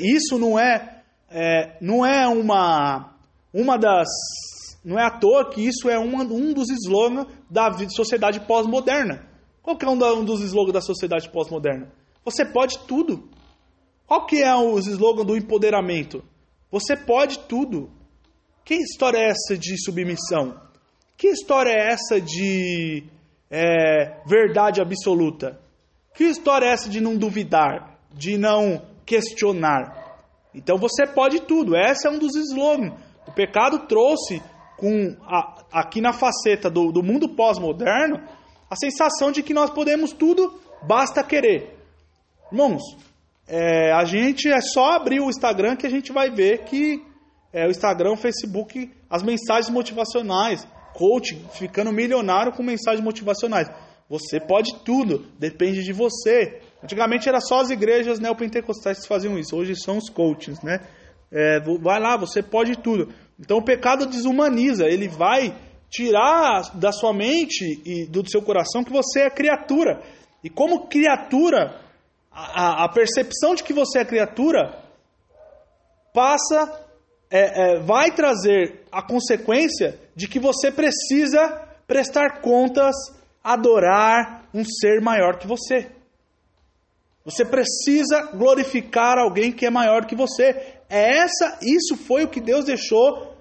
Isso 0.00 0.38
não 0.38 0.56
é, 0.56 1.02
é, 1.28 1.76
não 1.80 2.06
é 2.06 2.28
uma, 2.28 3.12
uma 3.52 3.76
das 3.76 4.06
não 4.84 4.96
é 4.96 5.04
à 5.04 5.10
toa 5.10 5.50
que 5.50 5.66
isso 5.66 5.90
é 5.90 5.98
uma, 5.98 6.22
um 6.22 6.54
dos 6.54 6.70
slogans 6.70 7.26
da 7.50 7.76
sociedade 7.88 8.38
pós-moderna. 8.46 9.28
Qual 9.60 9.76
que 9.76 9.84
é 9.84 9.88
um, 9.88 9.94
um 9.94 10.24
dos 10.24 10.40
slogans 10.42 10.74
da 10.74 10.80
sociedade 10.80 11.28
pós-moderna? 11.28 11.92
Você 12.24 12.44
pode 12.44 12.78
tudo. 12.86 13.28
Qual 14.06 14.26
que 14.26 14.40
é 14.40 14.54
o 14.54 14.78
slogan 14.78 15.24
do 15.24 15.36
empoderamento? 15.36 16.22
Você 16.70 16.96
pode 16.96 17.40
tudo. 17.40 17.90
Que 18.64 18.74
história 18.74 19.18
é 19.18 19.30
essa 19.30 19.58
de 19.58 19.76
submissão? 19.82 20.65
Que 21.16 21.28
história 21.28 21.70
é 21.70 21.92
essa 21.92 22.20
de 22.20 23.04
é, 23.50 24.20
verdade 24.26 24.80
absoluta? 24.80 25.58
Que 26.14 26.24
história 26.24 26.66
é 26.66 26.72
essa 26.72 26.88
de 26.88 27.00
não 27.00 27.16
duvidar, 27.16 27.98
de 28.12 28.36
não 28.36 28.82
questionar? 29.04 30.20
Então 30.54 30.78
você 30.78 31.06
pode 31.06 31.40
tudo. 31.40 31.76
Esse 31.76 32.06
é 32.06 32.10
um 32.10 32.18
dos 32.18 32.34
slogans. 32.36 32.92
O 33.26 33.32
pecado 33.32 33.86
trouxe 33.86 34.42
com 34.76 35.16
a, 35.22 35.64
aqui 35.72 36.00
na 36.00 36.12
faceta 36.12 36.70
do, 36.70 36.92
do 36.92 37.02
mundo 37.02 37.30
pós-moderno 37.30 38.22
a 38.68 38.76
sensação 38.76 39.30
de 39.30 39.42
que 39.42 39.54
nós 39.54 39.70
podemos 39.70 40.12
tudo, 40.12 40.60
basta 40.82 41.22
querer. 41.22 41.78
Irmãos, 42.50 42.82
é, 43.48 43.92
a 43.92 44.04
gente 44.04 44.48
é 44.48 44.60
só 44.60 44.92
abrir 44.92 45.20
o 45.20 45.30
Instagram 45.30 45.76
que 45.76 45.86
a 45.86 45.90
gente 45.90 46.12
vai 46.12 46.30
ver 46.30 46.64
que 46.64 47.02
é, 47.52 47.66
o 47.66 47.70
Instagram, 47.70 48.12
o 48.12 48.16
Facebook, 48.16 48.90
as 49.08 49.22
mensagens 49.22 49.70
motivacionais, 49.70 50.66
coaching, 50.96 51.44
ficando 51.52 51.92
milionário 51.92 52.52
com 52.52 52.62
mensagens 52.62 53.04
motivacionais. 53.04 53.70
Você 54.08 54.40
pode 54.40 54.84
tudo, 54.84 55.26
depende 55.38 55.82
de 55.82 55.92
você. 55.92 56.60
Antigamente 56.82 57.28
era 57.28 57.40
só 57.40 57.60
as 57.60 57.70
igrejas 57.70 58.18
neopentecostais 58.18 59.00
que 59.00 59.08
faziam 59.08 59.38
isso, 59.38 59.56
hoje 59.56 59.74
são 59.76 59.98
os 59.98 60.08
coaches, 60.08 60.62
né? 60.62 60.80
É, 61.30 61.60
vai 61.80 62.00
lá, 62.00 62.16
você 62.16 62.42
pode 62.42 62.76
tudo. 62.76 63.12
Então 63.38 63.58
o 63.58 63.64
pecado 63.64 64.06
desumaniza, 64.06 64.86
ele 64.86 65.08
vai 65.08 65.54
tirar 65.90 66.70
da 66.74 66.92
sua 66.92 67.12
mente 67.12 67.82
e 67.84 68.06
do 68.06 68.28
seu 68.28 68.40
coração 68.40 68.84
que 68.84 68.92
você 68.92 69.22
é 69.22 69.30
criatura. 69.30 70.02
E 70.42 70.48
como 70.48 70.86
criatura, 70.86 71.80
a, 72.30 72.84
a 72.84 72.88
percepção 72.88 73.54
de 73.54 73.64
que 73.64 73.72
você 73.72 74.00
é 74.00 74.04
criatura 74.04 74.82
passa, 76.14 76.85
é, 77.30 77.74
é, 77.74 77.80
vai 77.80 78.10
trazer 78.12 78.84
a 78.90 79.02
consequência 79.02 79.98
de 80.14 80.28
que 80.28 80.38
você 80.38 80.70
precisa 80.70 81.62
prestar 81.86 82.40
contas, 82.40 82.94
adorar 83.42 84.48
um 84.54 84.64
ser 84.64 85.00
maior 85.00 85.38
que 85.38 85.46
você. 85.46 85.90
Você 87.24 87.44
precisa 87.44 88.30
glorificar 88.32 89.18
alguém 89.18 89.50
que 89.50 89.66
é 89.66 89.70
maior 89.70 90.06
que 90.06 90.14
você. 90.14 90.78
É 90.88 91.18
essa, 91.18 91.58
isso 91.60 91.96
foi 91.96 92.24
o 92.24 92.28
que 92.28 92.40
Deus 92.40 92.64
deixou 92.64 93.34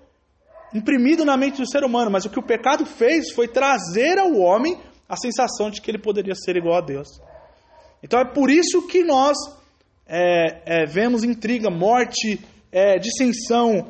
imprimido 0.73 1.23
na 1.23 1.37
mente 1.37 1.61
do 1.61 1.69
ser 1.69 1.83
humano, 1.83 2.11
mas 2.11 2.25
o 2.25 2.29
que 2.29 2.39
o 2.39 2.45
pecado 2.45 2.85
fez 2.85 3.31
foi 3.31 3.47
trazer 3.47 4.17
ao 4.17 4.33
homem 4.33 4.77
a 5.07 5.15
sensação 5.15 5.69
de 5.69 5.79
que 5.79 5.89
ele 5.89 5.99
poderia 5.99 6.33
ser 6.33 6.57
igual 6.57 6.77
a 6.77 6.81
Deus. 6.81 7.07
Então 8.01 8.19
é 8.19 8.25
por 8.25 8.49
isso 8.49 8.87
que 8.87 9.03
nós 9.03 9.37
é, 10.07 10.61
é, 10.65 10.85
vemos 10.85 11.23
intriga, 11.23 11.69
morte, 11.69 12.39
é, 12.75 12.99
dissensão, 12.99 13.87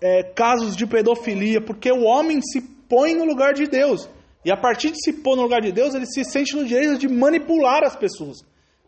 é, 0.00 0.24
casos 0.34 0.76
de 0.76 0.84
pedofilia, 0.84 1.60
porque 1.60 1.88
o 1.92 2.02
homem 2.02 2.40
se 2.42 2.60
põe 2.88 3.14
no 3.14 3.24
lugar 3.24 3.54
de 3.54 3.68
Deus. 3.68 4.10
E 4.44 4.50
a 4.50 4.56
partir 4.56 4.90
de 4.90 5.00
se 5.00 5.12
pôr 5.12 5.36
no 5.36 5.42
lugar 5.42 5.60
de 5.60 5.70
Deus, 5.70 5.94
ele 5.94 6.04
se 6.04 6.24
sente 6.24 6.56
no 6.56 6.64
direito 6.64 6.98
de 6.98 7.06
manipular 7.06 7.84
as 7.84 7.94
pessoas, 7.94 8.38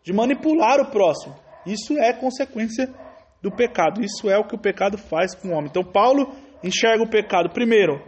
de 0.03 0.11
manipular 0.11 0.81
o 0.81 0.91
próximo. 0.91 1.33
Isso 1.65 1.97
é 1.97 2.11
consequência 2.11 2.93
do 3.41 3.49
pecado. 3.49 4.03
Isso 4.03 4.29
é 4.29 4.37
o 4.37 4.43
que 4.45 4.55
o 4.55 4.59
pecado 4.59 4.97
faz 4.97 5.33
com 5.33 5.47
o 5.47 5.51
homem. 5.51 5.69
Então 5.69 5.83
Paulo 5.83 6.35
enxerga 6.61 7.01
o 7.01 7.09
pecado, 7.09 7.53
primeiro, 7.53 8.01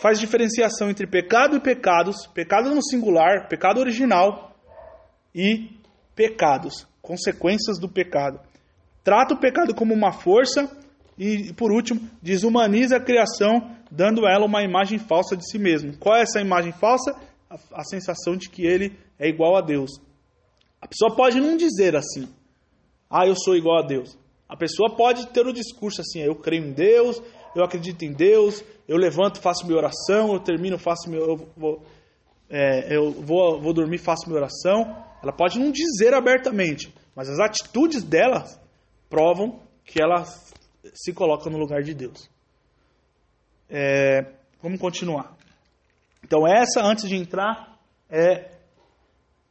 faz 0.00 0.18
diferenciação 0.18 0.88
entre 0.88 1.06
pecado 1.06 1.56
e 1.56 1.60
pecados, 1.60 2.26
pecado 2.28 2.74
no 2.74 2.82
singular, 2.82 3.48
pecado 3.48 3.80
original 3.80 4.56
e 5.34 5.76
pecados, 6.14 6.86
consequências 7.02 7.78
do 7.78 7.88
pecado. 7.88 8.40
Trata 9.04 9.34
o 9.34 9.38
pecado 9.38 9.74
como 9.74 9.92
uma 9.92 10.12
força 10.12 10.70
e, 11.18 11.52
por 11.54 11.72
último, 11.72 12.00
desumaniza 12.22 12.96
a 12.96 13.00
criação, 13.00 13.70
dando 13.90 14.26
a 14.26 14.32
ela 14.32 14.46
uma 14.46 14.62
imagem 14.62 14.98
falsa 14.98 15.36
de 15.36 15.48
si 15.48 15.58
mesmo. 15.58 15.96
Qual 15.98 16.16
é 16.16 16.22
essa 16.22 16.40
imagem 16.40 16.72
falsa? 16.72 17.14
A, 17.50 17.80
a 17.80 17.84
sensação 17.84 18.36
de 18.36 18.48
que 18.48 18.64
ele 18.64 18.96
é 19.18 19.28
igual 19.28 19.56
a 19.56 19.60
Deus. 19.60 19.90
A 20.80 20.86
pessoa 20.86 21.14
pode 21.14 21.40
não 21.40 21.56
dizer 21.56 21.94
assim, 21.96 22.28
ah, 23.10 23.26
eu 23.26 23.34
sou 23.36 23.54
igual 23.54 23.82
a 23.82 23.86
Deus. 23.86 24.18
A 24.48 24.56
pessoa 24.56 24.94
pode 24.96 25.28
ter 25.28 25.46
o 25.46 25.52
discurso 25.52 26.00
assim, 26.00 26.20
eu 26.20 26.34
creio 26.34 26.64
em 26.64 26.72
Deus, 26.72 27.22
eu 27.54 27.64
acredito 27.64 28.04
em 28.04 28.12
Deus, 28.12 28.64
eu 28.88 28.96
levanto, 28.96 29.40
faço 29.40 29.66
minha 29.66 29.78
oração, 29.78 30.32
eu 30.32 30.40
termino, 30.40 30.78
faço 30.78 31.08
meu, 31.08 31.20
eu 31.20 31.48
vou, 31.56 31.82
é, 32.48 32.96
eu 32.96 33.12
vou, 33.12 33.60
vou 33.60 33.72
dormir, 33.72 33.98
faço 33.98 34.26
minha 34.26 34.38
oração. 34.38 34.96
Ela 35.22 35.32
pode 35.32 35.58
não 35.58 35.70
dizer 35.70 36.14
abertamente, 36.14 36.92
mas 37.14 37.28
as 37.28 37.38
atitudes 37.38 38.02
dela 38.02 38.44
provam 39.12 39.60
que 39.84 40.00
ela 40.00 40.24
se 40.94 41.12
coloca 41.12 41.50
no 41.50 41.58
lugar 41.58 41.82
de 41.82 41.92
Deus. 41.92 42.30
É, 43.68 44.32
vamos 44.62 44.80
continuar. 44.80 45.36
Então 46.24 46.46
essa, 46.46 46.82
antes 46.82 47.06
de 47.06 47.16
entrar, 47.16 47.78
é 48.08 48.56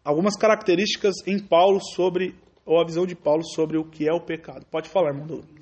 algumas 0.04 0.36
características 0.36 1.14
em 1.28 1.38
Paulo 1.38 1.80
sobre, 1.94 2.36
ou 2.66 2.82
a 2.82 2.86
visão 2.86 3.06
de 3.06 3.16
Paulo 3.16 3.44
sobre 3.44 3.78
o 3.78 3.86
que 3.86 4.10
é 4.10 4.12
o 4.12 4.26
pecado. 4.26 4.66
Pode 4.66 4.90
falar, 4.90 5.10
irmão 5.10 5.28
Douglas 5.28 5.62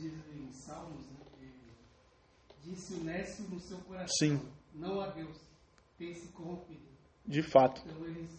disse 2.89 2.93
o 2.93 3.03
Nécio 3.03 3.45
no 3.49 3.59
seu 3.59 3.79
coração. 3.79 4.15
Sim. 4.17 4.39
Não 4.75 5.01
a 5.01 5.07
Deus. 5.09 5.37
Tem 5.97 6.13
se 6.13 6.27
corrompido. 6.29 6.87
De 7.25 7.43
fato. 7.43 7.81
Então 7.85 8.05
eles, 8.05 8.31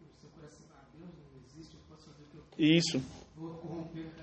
no 0.00 0.12
seu 0.20 0.28
coração, 0.30 0.66
ah, 0.74 0.84
Deus 0.92 1.10
não 1.10 1.40
existe, 1.40 1.76
eu 1.76 1.82
posso 1.88 2.10
fazer 2.10 2.22
o 2.22 2.26
que 2.26 2.36
eu 2.36 2.44
quero. 2.50 2.62
Isso. 2.62 3.02
Vou 3.36 3.54
corromper 3.54 4.04
mais. 4.16 4.21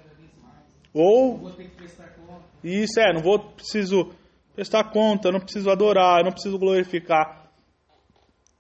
Ou. 0.94 1.34
Eu 1.34 1.38
vou 1.38 1.52
ter 1.52 1.70
que 1.70 1.76
prestar 1.76 2.10
conta. 2.16 2.46
Isso 2.64 3.00
é, 3.00 3.14
não 3.14 3.22
vou 3.22 3.40
preciso 3.52 4.12
prestar 4.54 4.92
conta, 4.92 5.32
não 5.32 5.40
preciso 5.40 5.70
adorar, 5.70 6.24
não 6.24 6.32
preciso 6.32 6.58
glorificar. 6.58 7.50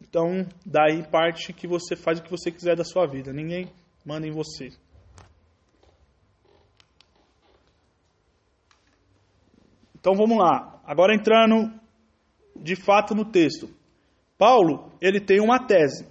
Então, 0.01 0.47
daí 0.65 1.07
parte 1.09 1.53
que 1.53 1.67
você 1.67 1.95
faz 1.95 2.19
o 2.19 2.23
que 2.23 2.31
você 2.31 2.51
quiser 2.51 2.75
da 2.75 2.83
sua 2.83 3.05
vida. 3.05 3.33
Ninguém 3.33 3.71
manda 4.05 4.25
em 4.25 4.31
você. 4.31 4.69
Então 9.99 10.13
vamos 10.15 10.37
lá. 10.37 10.81
Agora 10.85 11.13
entrando 11.13 11.71
de 12.55 12.75
fato 12.75 13.13
no 13.13 13.25
texto. 13.25 13.69
Paulo, 14.37 14.91
ele 15.01 15.19
tem 15.19 15.41
uma 15.41 15.67
tese. 15.67 16.07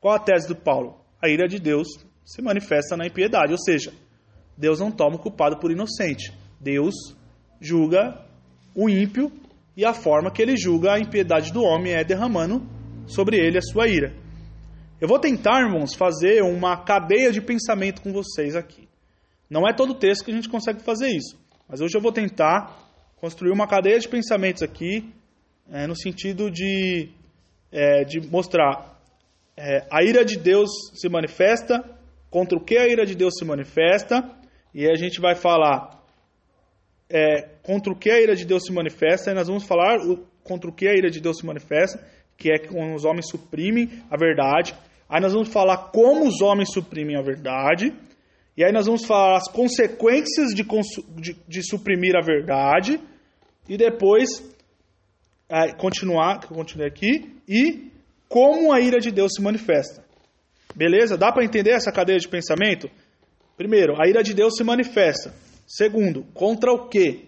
Qual 0.00 0.14
a 0.14 0.18
tese 0.18 0.48
do 0.48 0.56
Paulo? 0.56 0.98
A 1.22 1.28
ira 1.28 1.46
de 1.46 1.58
Deus 1.58 1.88
se 2.24 2.40
manifesta 2.42 2.96
na 2.96 3.06
impiedade, 3.06 3.52
ou 3.52 3.58
seja, 3.58 3.92
Deus 4.56 4.80
não 4.80 4.90
toma 4.90 5.16
o 5.16 5.18
culpado 5.18 5.58
por 5.58 5.70
inocente. 5.70 6.32
Deus 6.60 6.94
julga 7.60 8.24
o 8.74 8.88
ímpio 8.88 9.30
e 9.76 9.84
a 9.84 9.92
forma 9.92 10.30
que 10.30 10.40
ele 10.40 10.56
julga 10.56 10.94
a 10.94 11.00
impiedade 11.00 11.52
do 11.52 11.62
homem 11.62 11.92
é 11.92 12.04
derramando 12.04 12.66
sobre 13.06 13.36
ele 13.36 13.58
a 13.58 13.62
sua 13.62 13.86
ira. 13.88 14.14
Eu 15.00 15.06
vou 15.06 15.18
tentar, 15.18 15.60
irmãos, 15.60 15.94
fazer 15.94 16.42
uma 16.42 16.76
cadeia 16.76 17.30
de 17.30 17.42
pensamento 17.42 18.00
com 18.00 18.12
vocês 18.12 18.56
aqui. 18.56 18.88
Não 19.48 19.68
é 19.68 19.72
todo 19.72 19.94
texto 19.94 20.24
que 20.24 20.30
a 20.30 20.34
gente 20.34 20.48
consegue 20.48 20.80
fazer 20.82 21.08
isso. 21.08 21.38
Mas 21.68 21.80
hoje 21.80 21.96
eu 21.96 22.00
vou 22.00 22.12
tentar 22.12 22.86
construir 23.16 23.50
uma 23.50 23.66
cadeia 23.66 23.98
de 23.98 24.08
pensamentos 24.08 24.62
aqui, 24.62 25.12
é, 25.70 25.86
no 25.86 25.96
sentido 25.96 26.50
de, 26.50 27.10
é, 27.70 28.04
de 28.04 28.20
mostrar 28.28 29.00
é, 29.56 29.86
a 29.90 30.02
ira 30.02 30.24
de 30.24 30.38
Deus 30.38 30.70
se 30.94 31.08
manifesta, 31.08 31.84
contra 32.30 32.58
o 32.58 32.64
que 32.64 32.76
a 32.76 32.86
ira 32.86 33.06
de 33.06 33.14
Deus 33.14 33.34
se 33.38 33.44
manifesta, 33.44 34.22
e 34.76 34.86
a 34.86 34.94
gente 34.94 35.22
vai 35.22 35.34
falar 35.34 36.04
é, 37.08 37.48
contra 37.62 37.90
o 37.90 37.96
que 37.96 38.10
a 38.10 38.20
ira 38.20 38.36
de 38.36 38.44
Deus 38.44 38.64
se 38.64 38.70
manifesta, 38.70 39.30
e 39.30 39.34
nós 39.34 39.48
vamos 39.48 39.64
falar 39.64 39.96
o, 40.06 40.18
contra 40.44 40.68
o 40.68 40.72
que 40.72 40.86
a 40.86 40.92
ira 40.92 41.08
de 41.08 41.18
Deus 41.18 41.38
se 41.38 41.46
manifesta, 41.46 42.06
que 42.36 42.52
é 42.52 42.58
quando 42.58 42.94
os 42.94 43.06
homens 43.06 43.26
suprimem 43.30 44.02
a 44.10 44.18
verdade. 44.18 44.74
Aí 45.08 45.18
nós 45.18 45.32
vamos 45.32 45.48
falar 45.48 45.90
como 45.92 46.26
os 46.26 46.42
homens 46.42 46.70
suprimem 46.74 47.16
a 47.16 47.22
verdade. 47.22 47.90
E 48.54 48.62
aí 48.62 48.70
nós 48.70 48.84
vamos 48.84 49.06
falar 49.06 49.38
as 49.38 49.50
consequências 49.50 50.50
de, 50.54 50.62
de, 50.62 51.34
de 51.48 51.62
suprimir 51.66 52.14
a 52.14 52.20
verdade. 52.20 53.00
E 53.66 53.78
depois 53.78 54.28
é, 55.48 55.72
continuar, 55.72 56.40
que 56.40 56.52
eu 56.52 56.56
continuei 56.56 56.88
aqui, 56.88 57.34
e 57.48 57.90
como 58.28 58.70
a 58.74 58.80
ira 58.82 58.98
de 58.98 59.10
Deus 59.10 59.32
se 59.34 59.40
manifesta. 59.40 60.04
Beleza? 60.74 61.16
Dá 61.16 61.32
para 61.32 61.46
entender 61.46 61.70
essa 61.70 61.90
cadeia 61.90 62.18
de 62.18 62.28
pensamento? 62.28 62.90
Primeiro, 63.56 64.00
a 64.00 64.06
ira 64.06 64.22
de 64.22 64.34
Deus 64.34 64.54
se 64.56 64.62
manifesta. 64.62 65.34
Segundo, 65.66 66.24
contra 66.34 66.72
o 66.72 66.88
quê? 66.88 67.24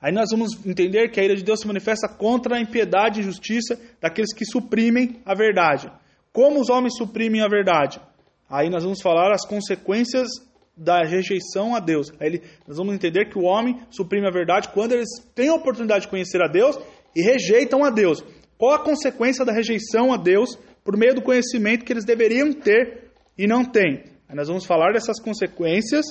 Aí 0.00 0.12
nós 0.12 0.28
vamos 0.30 0.50
entender 0.64 1.10
que 1.10 1.20
a 1.20 1.24
ira 1.24 1.34
de 1.34 1.42
Deus 1.42 1.60
se 1.60 1.66
manifesta 1.66 2.08
contra 2.08 2.56
a 2.56 2.60
impiedade 2.60 3.18
e 3.18 3.22
injustiça 3.22 3.78
daqueles 4.00 4.32
que 4.32 4.44
suprimem 4.44 5.20
a 5.24 5.34
verdade. 5.34 5.90
Como 6.32 6.60
os 6.60 6.70
homens 6.70 6.96
suprimem 6.96 7.42
a 7.42 7.48
verdade? 7.48 8.00
Aí 8.48 8.70
nós 8.70 8.84
vamos 8.84 9.02
falar 9.02 9.32
as 9.32 9.44
consequências 9.44 10.28
da 10.76 11.02
rejeição 11.02 11.74
a 11.74 11.80
Deus. 11.80 12.12
Aí 12.20 12.40
nós 12.66 12.76
vamos 12.76 12.94
entender 12.94 13.28
que 13.28 13.36
o 13.36 13.42
homem 13.42 13.80
suprime 13.90 14.28
a 14.28 14.30
verdade 14.30 14.68
quando 14.68 14.92
eles 14.92 15.08
têm 15.34 15.48
a 15.48 15.54
oportunidade 15.54 16.02
de 16.02 16.08
conhecer 16.08 16.40
a 16.40 16.46
Deus 16.46 16.78
e 17.16 17.20
rejeitam 17.20 17.84
a 17.84 17.90
Deus. 17.90 18.24
Qual 18.56 18.72
a 18.72 18.84
consequência 18.84 19.44
da 19.44 19.52
rejeição 19.52 20.12
a 20.12 20.16
Deus 20.16 20.56
por 20.84 20.96
meio 20.96 21.16
do 21.16 21.22
conhecimento 21.22 21.84
que 21.84 21.92
eles 21.92 22.04
deveriam 22.04 22.52
ter 22.52 23.10
e 23.36 23.48
não 23.48 23.64
têm? 23.64 24.04
Aí 24.28 24.36
nós 24.36 24.48
vamos 24.48 24.66
falar 24.66 24.92
dessas 24.92 25.20
consequências 25.20 26.04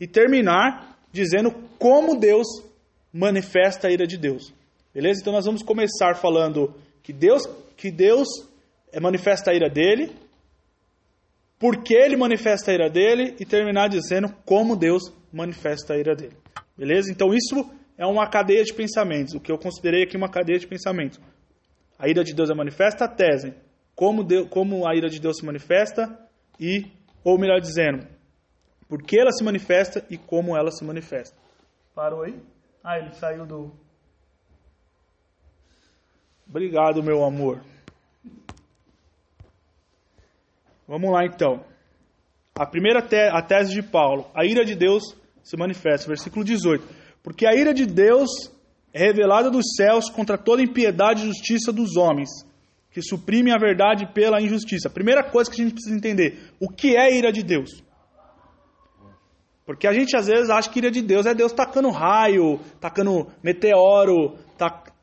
e 0.00 0.06
terminar 0.06 0.98
dizendo 1.12 1.52
como 1.78 2.18
Deus 2.18 2.46
manifesta 3.12 3.88
a 3.88 3.90
ira 3.90 4.06
de 4.06 4.16
Deus. 4.16 4.52
Beleza? 4.94 5.20
Então 5.20 5.32
nós 5.32 5.44
vamos 5.44 5.62
começar 5.62 6.14
falando 6.14 6.74
que 7.02 7.12
Deus, 7.12 7.42
que 7.76 7.90
Deus 7.90 8.28
manifesta 9.00 9.50
a 9.50 9.54
ira 9.54 9.68
dele, 9.68 10.12
por 11.58 11.82
que 11.82 11.94
ele 11.94 12.16
manifesta 12.16 12.70
a 12.70 12.74
ira 12.74 12.88
dele 12.88 13.34
e 13.38 13.44
terminar 13.44 13.88
dizendo 13.88 14.32
como 14.44 14.76
Deus 14.76 15.12
manifesta 15.32 15.94
a 15.94 15.98
ira 15.98 16.14
dele. 16.14 16.36
Beleza? 16.76 17.10
Então 17.10 17.34
isso 17.34 17.68
é 17.96 18.06
uma 18.06 18.28
cadeia 18.28 18.64
de 18.64 18.72
pensamentos, 18.72 19.34
o 19.34 19.40
que 19.40 19.50
eu 19.50 19.58
considerei 19.58 20.04
aqui 20.04 20.16
uma 20.16 20.28
cadeia 20.28 20.58
de 20.58 20.66
pensamentos. 20.66 21.20
A 21.98 22.08
ira 22.08 22.22
de 22.22 22.32
Deus 22.32 22.48
é 22.48 22.54
manifesta, 22.54 23.06
a 23.06 23.08
tese, 23.08 23.52
como, 23.94 24.22
Deus, 24.22 24.48
como 24.48 24.88
a 24.88 24.94
ira 24.94 25.08
de 25.08 25.20
Deus 25.20 25.38
se 25.38 25.44
manifesta 25.44 26.16
e, 26.60 26.86
ou 27.24 27.38
melhor 27.38 27.60
dizendo, 27.60 28.06
por 28.88 29.02
que 29.02 29.18
ela 29.18 29.32
se 29.32 29.44
manifesta 29.44 30.04
e 30.08 30.16
como 30.16 30.56
ela 30.56 30.70
se 30.70 30.84
manifesta. 30.84 31.36
Parou 31.94 32.22
aí? 32.22 32.40
Ah, 32.82 32.98
ele 32.98 33.12
saiu 33.12 33.44
do. 33.44 33.72
Obrigado, 36.48 37.02
meu 37.02 37.24
amor. 37.24 37.60
Vamos 40.86 41.12
lá 41.12 41.26
então. 41.26 41.64
A 42.54 42.64
primeira 42.64 43.02
te 43.02 43.28
a 43.28 43.42
tese 43.42 43.72
de 43.72 43.82
Paulo, 43.82 44.30
a 44.34 44.44
ira 44.44 44.64
de 44.64 44.74
Deus 44.74 45.02
se 45.44 45.56
manifesta, 45.56 46.08
versículo 46.08 46.44
18. 46.44 46.82
Porque 47.22 47.46
a 47.46 47.54
ira 47.54 47.74
de 47.74 47.84
Deus 47.84 48.30
é 48.92 49.00
revelada 49.00 49.50
dos 49.50 49.74
céus 49.76 50.08
contra 50.08 50.38
toda 50.38 50.62
impiedade 50.62 51.22
e 51.22 51.26
justiça 51.26 51.70
dos 51.70 51.96
homens, 51.96 52.30
que 52.98 53.08
suprimem 53.08 53.54
a 53.54 53.58
verdade 53.58 54.12
pela 54.12 54.40
injustiça. 54.40 54.90
Primeira 54.90 55.22
coisa 55.22 55.50
que 55.50 55.60
a 55.60 55.64
gente 55.64 55.74
precisa 55.74 55.96
entender: 55.96 56.52
o 56.60 56.68
que 56.68 56.96
é 56.96 57.16
ira 57.16 57.30
de 57.30 57.42
Deus? 57.42 57.82
Porque 59.64 59.86
a 59.86 59.92
gente 59.92 60.16
às 60.16 60.26
vezes 60.26 60.50
acha 60.50 60.68
que 60.70 60.78
ira 60.78 60.90
de 60.90 61.02
Deus 61.02 61.26
é 61.26 61.34
Deus 61.34 61.52
tacando 61.52 61.90
raio, 61.90 62.58
tacando 62.80 63.28
meteoro, 63.42 64.36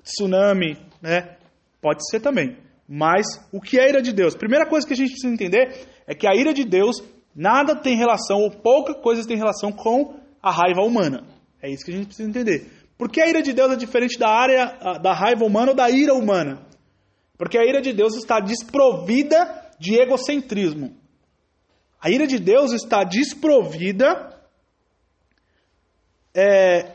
tsunami, 0.03 0.77
né? 1.01 1.37
Pode 1.81 2.05
ser 2.09 2.19
também. 2.19 2.57
Mas 2.87 3.25
o 3.51 3.61
que 3.61 3.79
é 3.79 3.87
ira 3.89 4.01
de 4.01 4.11
Deus? 4.11 4.35
Primeira 4.35 4.67
coisa 4.67 4.85
que 4.85 4.93
a 4.93 4.97
gente 4.97 5.11
precisa 5.11 5.33
entender 5.33 5.87
é 6.05 6.13
que 6.13 6.27
a 6.27 6.35
ira 6.35 6.53
de 6.53 6.65
Deus 6.65 6.97
nada 7.35 7.75
tem 7.75 7.95
relação, 7.95 8.39
ou 8.39 8.51
pouca 8.51 8.93
coisa 8.93 9.27
tem 9.27 9.37
relação 9.37 9.71
com 9.71 10.19
a 10.41 10.51
raiva 10.51 10.81
humana. 10.81 11.23
É 11.61 11.69
isso 11.69 11.85
que 11.85 11.91
a 11.91 11.95
gente 11.95 12.07
precisa 12.07 12.27
entender. 12.27 12.67
Por 12.97 13.09
que 13.09 13.21
a 13.21 13.27
ira 13.27 13.41
de 13.41 13.53
Deus 13.53 13.71
é 13.71 13.75
diferente 13.75 14.17
da 14.17 14.29
área 14.29 14.99
da 15.01 15.13
raiva 15.13 15.45
humana 15.45 15.71
ou 15.71 15.75
da 15.75 15.89
ira 15.89 16.13
humana? 16.13 16.65
Porque 17.37 17.57
a 17.57 17.65
ira 17.65 17.81
de 17.81 17.93
Deus 17.93 18.15
está 18.15 18.39
desprovida 18.39 19.65
de 19.79 19.95
egocentrismo. 19.95 20.95
A 22.01 22.09
ira 22.09 22.27
de 22.27 22.39
Deus 22.39 22.71
está 22.71 23.03
desprovida 23.03 24.35
é, 26.33 26.91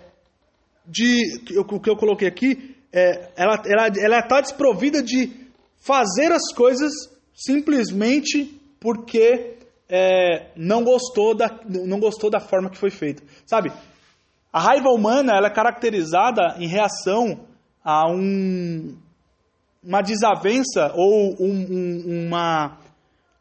de 0.86 1.22
o 1.58 1.80
que 1.80 1.90
eu 1.90 1.96
coloquei 1.96 2.28
aqui, 2.28 2.76
é, 2.92 3.30
ela 3.36 3.54
está 3.54 3.68
ela, 3.68 3.88
ela 3.98 4.22
tá 4.22 4.40
desprovida 4.40 5.02
de 5.02 5.32
fazer 5.76 6.32
as 6.32 6.52
coisas 6.54 6.92
simplesmente 7.34 8.60
porque 8.78 9.56
é, 9.88 10.50
não 10.56 10.84
gostou 10.84 11.34
da 11.34 11.48
não 11.64 11.98
gostou 11.98 12.30
da 12.30 12.40
forma 12.40 12.70
que 12.70 12.76
foi 12.76 12.90
feita, 12.90 13.22
sabe? 13.46 13.72
A 14.52 14.60
raiva 14.60 14.88
humana 14.90 15.32
ela 15.36 15.46
é 15.46 15.54
caracterizada 15.54 16.56
em 16.58 16.66
reação 16.66 17.46
a 17.84 18.10
um, 18.10 18.96
uma 19.82 20.02
desavença 20.02 20.92
ou 20.94 21.34
um, 21.40 21.66
um, 21.70 22.26
uma 22.26 22.78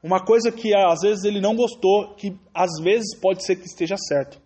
uma 0.01 0.23
coisa 0.23 0.51
que 0.51 0.73
às 0.73 1.01
vezes 1.01 1.25
ele 1.25 1.41
não 1.41 1.55
gostou, 1.55 2.15
que 2.15 2.37
às 2.53 2.81
vezes 2.81 3.17
pode 3.19 3.45
ser 3.45 3.57
que 3.57 3.65
esteja 3.65 3.97
certo. 3.97 4.39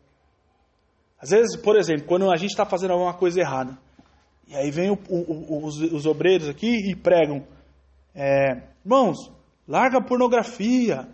Às 1.21 1.29
vezes, 1.29 1.55
por 1.55 1.77
exemplo, 1.77 2.05
quando 2.05 2.29
a 2.31 2.35
gente 2.35 2.49
está 2.49 2.65
fazendo 2.65 2.91
alguma 2.91 3.13
coisa 3.13 3.39
errada, 3.39 3.77
e 4.47 4.55
aí 4.55 4.71
vem 4.71 4.89
o, 4.89 4.99
o, 5.09 5.65
os, 5.65 5.79
os, 5.79 6.05
obreiros 6.05 6.49
aqui 6.49 6.91
e 6.91 6.95
pregam, 6.95 7.45
é, 8.13 8.63
irmãos, 8.83 9.31
larga 9.67 9.99
a 9.99 10.03
pornografia, 10.03 11.07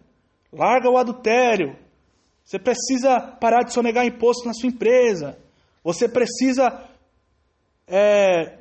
larga 0.52 0.90
o 0.90 0.98
adultério, 0.98 1.78
você 2.44 2.58
precisa 2.58 3.20
parar 3.20 3.64
de 3.64 3.74
sonegar 3.74 4.06
imposto 4.06 4.48
na 4.48 4.54
sua 4.54 4.70
empresa, 4.70 5.38
você 5.84 6.10
precisa 6.10 6.84
é, 7.88 8.59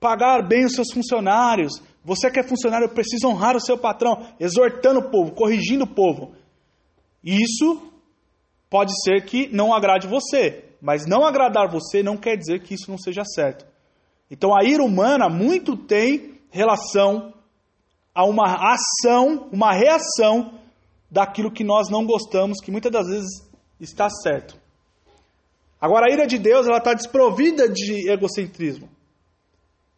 pagar 0.00 0.46
bem 0.46 0.64
os 0.64 0.74
seus 0.74 0.92
funcionários, 0.92 1.82
você 2.04 2.30
que 2.30 2.38
é 2.38 2.42
funcionário 2.42 2.88
precisa 2.88 3.26
honrar 3.26 3.56
o 3.56 3.60
seu 3.60 3.76
patrão, 3.76 4.26
exortando 4.38 5.00
o 5.00 5.10
povo, 5.10 5.32
corrigindo 5.32 5.84
o 5.84 5.94
povo. 5.94 6.34
Isso 7.22 7.92
pode 8.70 8.92
ser 9.02 9.24
que 9.24 9.48
não 9.48 9.74
agrade 9.74 10.06
você, 10.06 10.64
mas 10.80 11.06
não 11.06 11.24
agradar 11.24 11.68
você 11.70 12.02
não 12.02 12.16
quer 12.16 12.36
dizer 12.36 12.62
que 12.62 12.74
isso 12.74 12.90
não 12.90 12.98
seja 12.98 13.24
certo. 13.24 13.66
Então 14.30 14.56
a 14.56 14.62
ira 14.62 14.82
humana 14.82 15.28
muito 15.28 15.76
tem 15.76 16.40
relação 16.50 17.32
a 18.14 18.24
uma 18.24 18.72
ação, 18.72 19.48
uma 19.52 19.72
reação 19.72 20.54
daquilo 21.10 21.52
que 21.52 21.64
nós 21.64 21.88
não 21.90 22.04
gostamos, 22.04 22.58
que 22.60 22.70
muitas 22.70 22.92
das 22.92 23.06
vezes 23.06 23.50
está 23.80 24.08
certo. 24.08 24.56
Agora 25.80 26.06
a 26.06 26.12
ira 26.12 26.26
de 26.26 26.38
Deus 26.38 26.66
ela 26.66 26.78
está 26.78 26.94
desprovida 26.94 27.68
de 27.68 28.08
egocentrismo. 28.08 28.88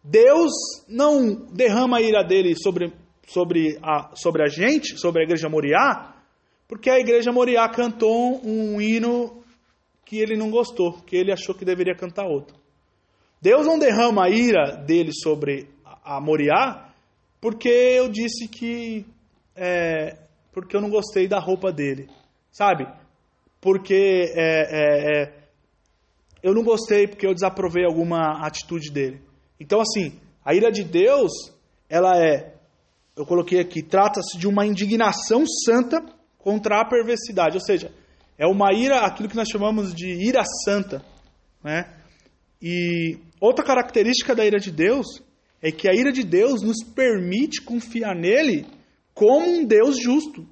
Deus 0.03 0.53
não 0.89 1.35
derrama 1.53 1.99
a 1.99 2.01
ira 2.01 2.23
dele 2.23 2.55
sobre, 2.57 2.93
sobre, 3.27 3.79
a, 3.83 4.11
sobre 4.15 4.43
a 4.43 4.47
gente, 4.47 4.99
sobre 4.99 5.23
a 5.23 5.25
igreja 5.25 5.49
Moriá, 5.49 6.15
porque 6.67 6.91
a 6.91 6.99
igreja 6.99 7.33
Moriá 7.33 7.69
cantou 7.69 8.41
um 8.45 8.81
hino 8.81 9.43
que 10.05 10.19
ele 10.19 10.37
não 10.37 10.51
gostou, 10.51 11.03
que 11.03 11.17
ele 11.17 11.33
achou 11.33 11.55
que 11.55 11.65
deveria 11.65 11.95
cantar 11.95 12.27
outro. 12.27 12.57
Deus 13.41 13.67
não 13.67 13.79
derrama 13.79 14.25
a 14.25 14.31
ira 14.31 14.77
dele 14.77 15.13
sobre 15.13 15.69
a 16.05 16.21
Moriá 16.21 16.89
porque 17.41 17.69
eu 17.69 18.09
disse 18.09 18.49
que. 18.49 19.07
É, 19.55 20.17
porque 20.53 20.77
eu 20.77 20.81
não 20.81 20.91
gostei 20.91 21.29
da 21.29 21.39
roupa 21.39 21.73
dele. 21.73 22.09
Sabe? 22.51 22.87
Porque 23.61 24.33
é, 24.35 24.63
é, 24.71 25.23
é, 25.23 25.35
eu 26.43 26.55
não 26.55 26.63
gostei 26.63 27.07
porque 27.07 27.27
eu 27.27 27.35
desaprovei 27.35 27.85
alguma 27.85 28.45
atitude 28.47 28.91
dele. 28.91 29.21
Então, 29.61 29.81
assim, 29.81 30.19
a 30.45 30.55
ira 30.55 30.71
de 30.71 30.85
Deus, 30.85 31.33
ela 31.89 32.17
é. 32.17 32.55
Eu 33.17 33.27
coloquei 33.27 33.59
aqui, 33.59 33.83
trata-se 33.83 34.39
de 34.39 34.47
uma 34.47 34.65
indignação 34.65 35.45
santa 35.47 36.01
contra 36.39 36.81
a 36.81 36.85
perversidade. 36.85 37.57
Ou 37.57 37.61
seja, 37.61 37.93
é 38.39 38.47
uma 38.47 38.73
ira, 38.73 39.01
aquilo 39.01 39.29
que 39.29 39.37
nós 39.37 39.49
chamamos 39.49 39.93
de 39.93 40.07
ira 40.07 40.43
santa. 40.65 41.05
Né? 41.63 41.93
E 42.63 43.19
outra 43.41 43.65
característica 43.65 44.35
da 44.35 44.45
ira 44.45 44.59
de 44.59 44.71
Deus 44.71 45.21
é 45.61 45.73
que 45.73 45.89
a 45.89 45.95
ira 45.95 46.13
de 46.13 46.23
Deus 46.23 46.63
nos 46.63 46.85
permite 46.95 47.61
confiar 47.61 48.15
nele 48.15 48.65
como 49.13 49.49
um 49.49 49.65
Deus 49.65 50.01
justo. 50.01 50.47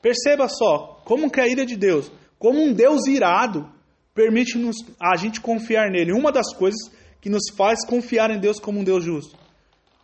Perceba 0.00 0.48
só, 0.48 1.02
como 1.04 1.30
que 1.30 1.40
a 1.40 1.48
ira 1.48 1.66
de 1.66 1.76
Deus, 1.76 2.12
como 2.38 2.62
um 2.62 2.72
Deus 2.72 3.06
irado, 3.08 3.68
permite 4.14 4.56
nos, 4.56 4.76
a 5.02 5.16
gente 5.16 5.40
confiar 5.40 5.90
nele. 5.90 6.12
Uma 6.12 6.30
das 6.30 6.54
coisas 6.54 6.92
que 7.24 7.30
nos 7.30 7.44
faz 7.56 7.86
confiar 7.86 8.30
em 8.30 8.38
Deus 8.38 8.60
como 8.60 8.80
um 8.80 8.84
Deus 8.84 9.02
justo. 9.02 9.34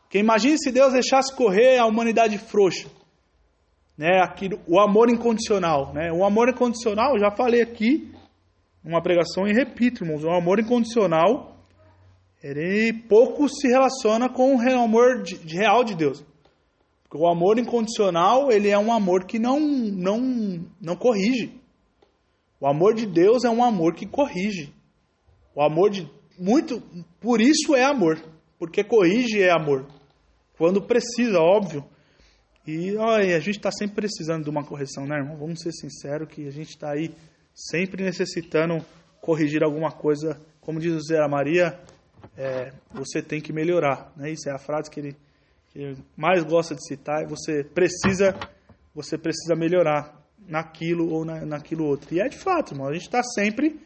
Que 0.09 0.17
imagine 0.17 0.57
se 0.59 0.73
Deus 0.73 0.95
deixasse 0.95 1.37
correr 1.37 1.77
a 1.77 1.85
humanidade 1.85 2.39
frouxa 2.39 2.89
né, 3.95 4.23
aquilo, 4.23 4.59
o 4.67 4.81
amor 4.81 5.11
incondicional. 5.11 5.93
Né? 5.93 6.11
O 6.11 6.25
amor 6.25 6.49
incondicional, 6.49 7.19
já 7.19 7.31
falei 7.31 7.61
aqui, 7.61 8.11
uma 8.83 9.03
pregação 9.03 9.47
e 9.47 9.53
repito, 9.53 10.03
irmãos, 10.03 10.25
o 10.25 10.31
amor 10.31 10.59
incondicional, 10.59 11.59
ele 12.43 12.95
pouco 13.07 13.47
se 13.51 13.69
relaciona 13.69 14.31
com 14.31 14.57
o 14.57 14.81
amor 14.83 15.23
de, 15.23 15.37
de 15.37 15.55
real 15.59 15.85
de 15.85 15.95
Deus. 15.95 16.25
Porque 17.03 17.23
o 17.23 17.29
amor 17.29 17.59
incondicional, 17.59 18.51
ele 18.51 18.71
é 18.71 18.79
um 18.79 18.91
amor 18.91 19.27
que 19.27 19.39
não, 19.39 19.61
não, 19.61 20.65
não 20.81 20.97
corrige. 20.97 21.53
O 22.59 22.67
amor 22.67 22.95
de 22.95 23.05
Deus 23.05 23.45
é 23.45 23.51
um 23.51 23.63
amor 23.63 23.95
que 23.95 24.07
corrige. 24.07 24.73
O 25.55 25.63
amor 25.63 25.91
de 25.91 26.09
muito, 26.41 26.83
por 27.21 27.39
isso 27.39 27.75
é 27.77 27.85
amor, 27.85 28.19
porque 28.59 28.83
corrige 28.83 29.43
é 29.43 29.51
amor. 29.51 29.87
Quando 30.57 30.81
precisa, 30.81 31.39
óbvio. 31.39 31.85
E 32.67 32.97
olha, 32.97 33.37
a 33.37 33.41
gente 33.41 33.59
está 33.59 33.71
sempre 33.71 33.97
precisando 33.97 34.45
de 34.45 34.51
uma 34.51 34.65
correção, 34.65 35.07
né, 35.07 35.17
irmão? 35.19 35.37
Vamos 35.37 35.61
ser 35.61 35.73
sinceros 35.73 36.29
que 36.29 36.47
a 36.47 36.51
gente 36.51 36.71
está 36.71 36.93
aí 36.93 37.15
sempre 37.55 38.03
necessitando 38.03 38.83
corrigir 39.21 39.63
alguma 39.63 39.93
coisa. 39.93 40.41
Como 40.63 40.81
diz 40.81 40.95
o 40.95 41.01
Zé 41.01 41.19
Maria, 41.29 41.79
é, 42.37 42.73
você 42.91 43.21
tem 43.21 43.41
que 43.41 43.53
melhorar. 43.53 44.11
Né? 44.17 44.31
Isso 44.31 44.49
é 44.49 44.53
a 44.53 44.59
frase 44.59 44.91
que 44.91 44.99
ele, 44.99 45.17
que 45.69 45.79
ele 45.79 45.99
mais 46.17 46.43
gosta 46.43 46.75
de 46.75 46.87
citar. 46.87 47.27
Você 47.27 47.65
precisa, 47.65 48.35
você 48.95 49.19
precisa 49.19 49.55
melhorar 49.55 50.19
naquilo 50.47 51.11
ou 51.13 51.23
na, 51.23 51.45
naquilo 51.45 51.85
outro. 51.85 52.15
E 52.15 52.21
é 52.21 52.29
de 52.29 52.39
fato, 52.39 52.73
irmão. 52.73 52.89
A 52.89 52.93
gente 52.95 53.03
está 53.03 53.23
sempre 53.23 53.79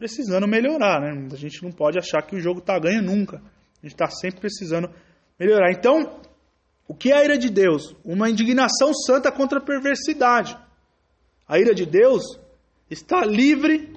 precisando 0.00 0.48
melhorar. 0.48 0.98
Né? 0.98 1.28
A 1.30 1.36
gente 1.36 1.62
não 1.62 1.70
pode 1.70 1.98
achar 1.98 2.22
que 2.22 2.34
o 2.34 2.40
jogo 2.40 2.60
está 2.60 2.78
ganho 2.78 3.02
nunca. 3.02 3.36
A 3.36 3.82
gente 3.82 3.92
está 3.92 4.08
sempre 4.08 4.40
precisando 4.40 4.90
melhorar. 5.38 5.70
Então, 5.70 6.20
o 6.88 6.94
que 6.94 7.12
é 7.12 7.18
a 7.18 7.24
ira 7.24 7.36
de 7.36 7.50
Deus? 7.50 7.94
Uma 8.02 8.30
indignação 8.30 8.94
santa 8.94 9.30
contra 9.30 9.58
a 9.58 9.62
perversidade. 9.62 10.56
A 11.46 11.58
ira 11.58 11.74
de 11.74 11.84
Deus 11.84 12.22
está 12.90 13.26
livre 13.26 13.92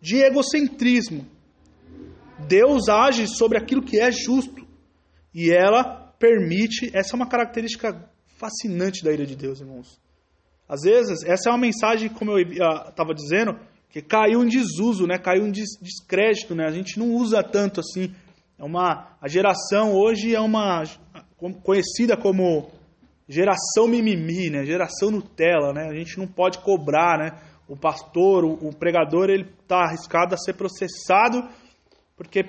de 0.00 0.16
egocentrismo. 0.16 1.24
Deus 2.48 2.88
age 2.88 3.28
sobre 3.28 3.58
aquilo 3.58 3.82
que 3.82 4.00
é 4.00 4.10
justo 4.10 4.66
e 5.32 5.52
ela 5.52 6.12
permite. 6.18 6.90
Essa 6.92 7.14
é 7.14 7.16
uma 7.16 7.28
característica 7.28 8.10
fascinante 8.38 9.04
da 9.04 9.12
ira 9.12 9.24
de 9.24 9.36
Deus, 9.36 9.60
irmãos. 9.60 10.00
Às 10.68 10.82
vezes, 10.82 11.22
essa 11.24 11.48
é 11.48 11.52
uma 11.52 11.58
mensagem, 11.58 12.08
como 12.08 12.32
eu 12.32 12.38
estava 12.40 13.14
dizendo, 13.14 13.56
que 13.90 14.02
caiu 14.02 14.42
em 14.42 14.48
desuso, 14.48 15.06
né? 15.06 15.18
caiu 15.18 15.46
em 15.46 15.50
descrédito. 15.50 16.54
Né? 16.54 16.64
A 16.66 16.70
gente 16.70 16.98
não 16.98 17.12
usa 17.14 17.42
tanto 17.42 17.80
assim. 17.80 18.14
É 18.58 18.64
uma, 18.64 19.16
a 19.20 19.28
geração 19.28 19.92
hoje 19.92 20.34
é 20.34 20.40
uma 20.40 20.82
conhecida 21.62 22.16
como 22.16 22.70
geração 23.28 23.86
mimimi, 23.88 24.50
né? 24.50 24.64
geração 24.64 25.10
Nutella. 25.10 25.72
Né? 25.72 25.88
A 25.88 25.94
gente 25.94 26.18
não 26.18 26.26
pode 26.26 26.58
cobrar. 26.58 27.18
Né? 27.18 27.38
O 27.68 27.76
pastor, 27.76 28.44
o, 28.44 28.68
o 28.68 28.74
pregador, 28.74 29.30
ele 29.30 29.48
está 29.62 29.84
arriscado 29.84 30.34
a 30.34 30.38
ser 30.38 30.54
processado 30.54 31.42
porque 32.16 32.46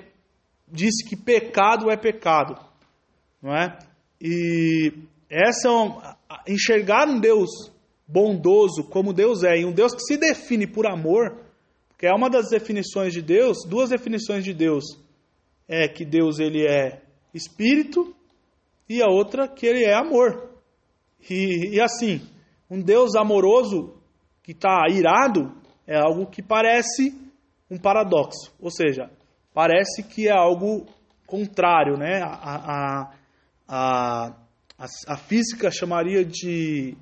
disse 0.66 1.08
que 1.08 1.16
pecado 1.16 1.90
é 1.90 1.96
pecado. 1.96 2.58
Não 3.42 3.54
é? 3.54 3.78
E 4.20 4.92
essa 5.30 5.68
é 5.68 6.52
enxergar 6.52 7.06
um 7.08 7.20
Deus 7.20 7.50
bondoso 8.08 8.84
como 8.84 9.12
Deus 9.12 9.44
é, 9.44 9.58
e 9.58 9.66
um 9.66 9.72
Deus 9.72 9.94
que 9.94 10.00
se 10.00 10.16
define 10.16 10.66
por 10.66 10.86
amor, 10.86 11.44
que 11.98 12.06
é 12.06 12.14
uma 12.14 12.30
das 12.30 12.48
definições 12.48 13.12
de 13.12 13.20
Deus, 13.20 13.58
duas 13.66 13.90
definições 13.90 14.42
de 14.42 14.54
Deus 14.54 14.84
é 15.68 15.86
que 15.86 16.04
Deus 16.04 16.38
ele 16.38 16.66
é 16.66 17.02
espírito 17.34 18.16
e 18.88 19.02
a 19.02 19.06
outra 19.06 19.46
que 19.46 19.66
ele 19.66 19.84
é 19.84 19.94
amor. 19.94 20.48
E, 21.28 21.74
e 21.74 21.80
assim, 21.80 22.22
um 22.70 22.80
Deus 22.80 23.14
amoroso 23.14 23.94
que 24.42 24.52
está 24.52 24.86
irado 24.90 25.52
é 25.86 25.96
algo 25.96 26.26
que 26.26 26.42
parece 26.42 27.14
um 27.70 27.76
paradoxo, 27.76 28.50
ou 28.58 28.70
seja, 28.70 29.10
parece 29.52 30.02
que 30.02 30.26
é 30.26 30.32
algo 30.32 30.86
contrário, 31.26 31.98
né? 31.98 32.22
A, 32.22 32.32
a, 32.32 33.12
a, 33.68 34.36
a, 34.78 34.86
a 35.08 35.16
física 35.18 35.70
chamaria 35.70 36.24
de 36.24 36.96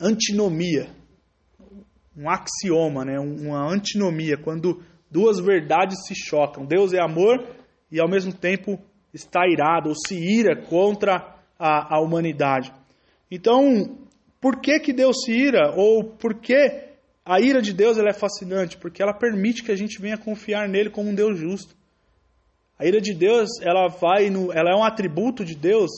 antinomia, 0.00 0.88
um 2.16 2.28
axioma, 2.28 3.04
né? 3.04 3.18
uma 3.18 3.68
antinomia, 3.72 4.36
quando 4.36 4.82
duas 5.10 5.38
verdades 5.38 6.06
se 6.06 6.14
chocam. 6.14 6.64
Deus 6.64 6.92
é 6.92 7.00
amor 7.00 7.44
e 7.90 8.00
ao 8.00 8.08
mesmo 8.08 8.32
tempo 8.32 8.78
está 9.12 9.40
irado 9.48 9.88
ou 9.88 9.94
se 9.94 10.14
ira 10.16 10.56
contra 10.66 11.36
a, 11.58 11.96
a 11.96 12.00
humanidade. 12.00 12.72
Então, 13.30 13.98
por 14.40 14.60
que, 14.60 14.78
que 14.80 14.92
Deus 14.92 15.22
se 15.24 15.32
ira? 15.32 15.72
Ou 15.76 16.04
por 16.04 16.34
que 16.34 16.54
a 17.24 17.40
ira 17.40 17.62
de 17.62 17.72
Deus 17.72 17.96
ela 17.96 18.10
é 18.10 18.12
fascinante? 18.12 18.76
Porque 18.76 19.02
ela 19.02 19.14
permite 19.14 19.62
que 19.62 19.72
a 19.72 19.76
gente 19.76 20.00
venha 20.00 20.18
confiar 20.18 20.68
nele 20.68 20.90
como 20.90 21.10
um 21.10 21.14
Deus 21.14 21.38
justo. 21.38 21.74
A 22.78 22.84
ira 22.84 23.00
de 23.00 23.14
Deus, 23.14 23.48
ela 23.62 23.88
vai 23.88 24.30
no, 24.30 24.52
ela 24.52 24.70
é 24.70 24.74
um 24.74 24.84
atributo 24.84 25.44
de 25.44 25.54
Deus 25.54 25.90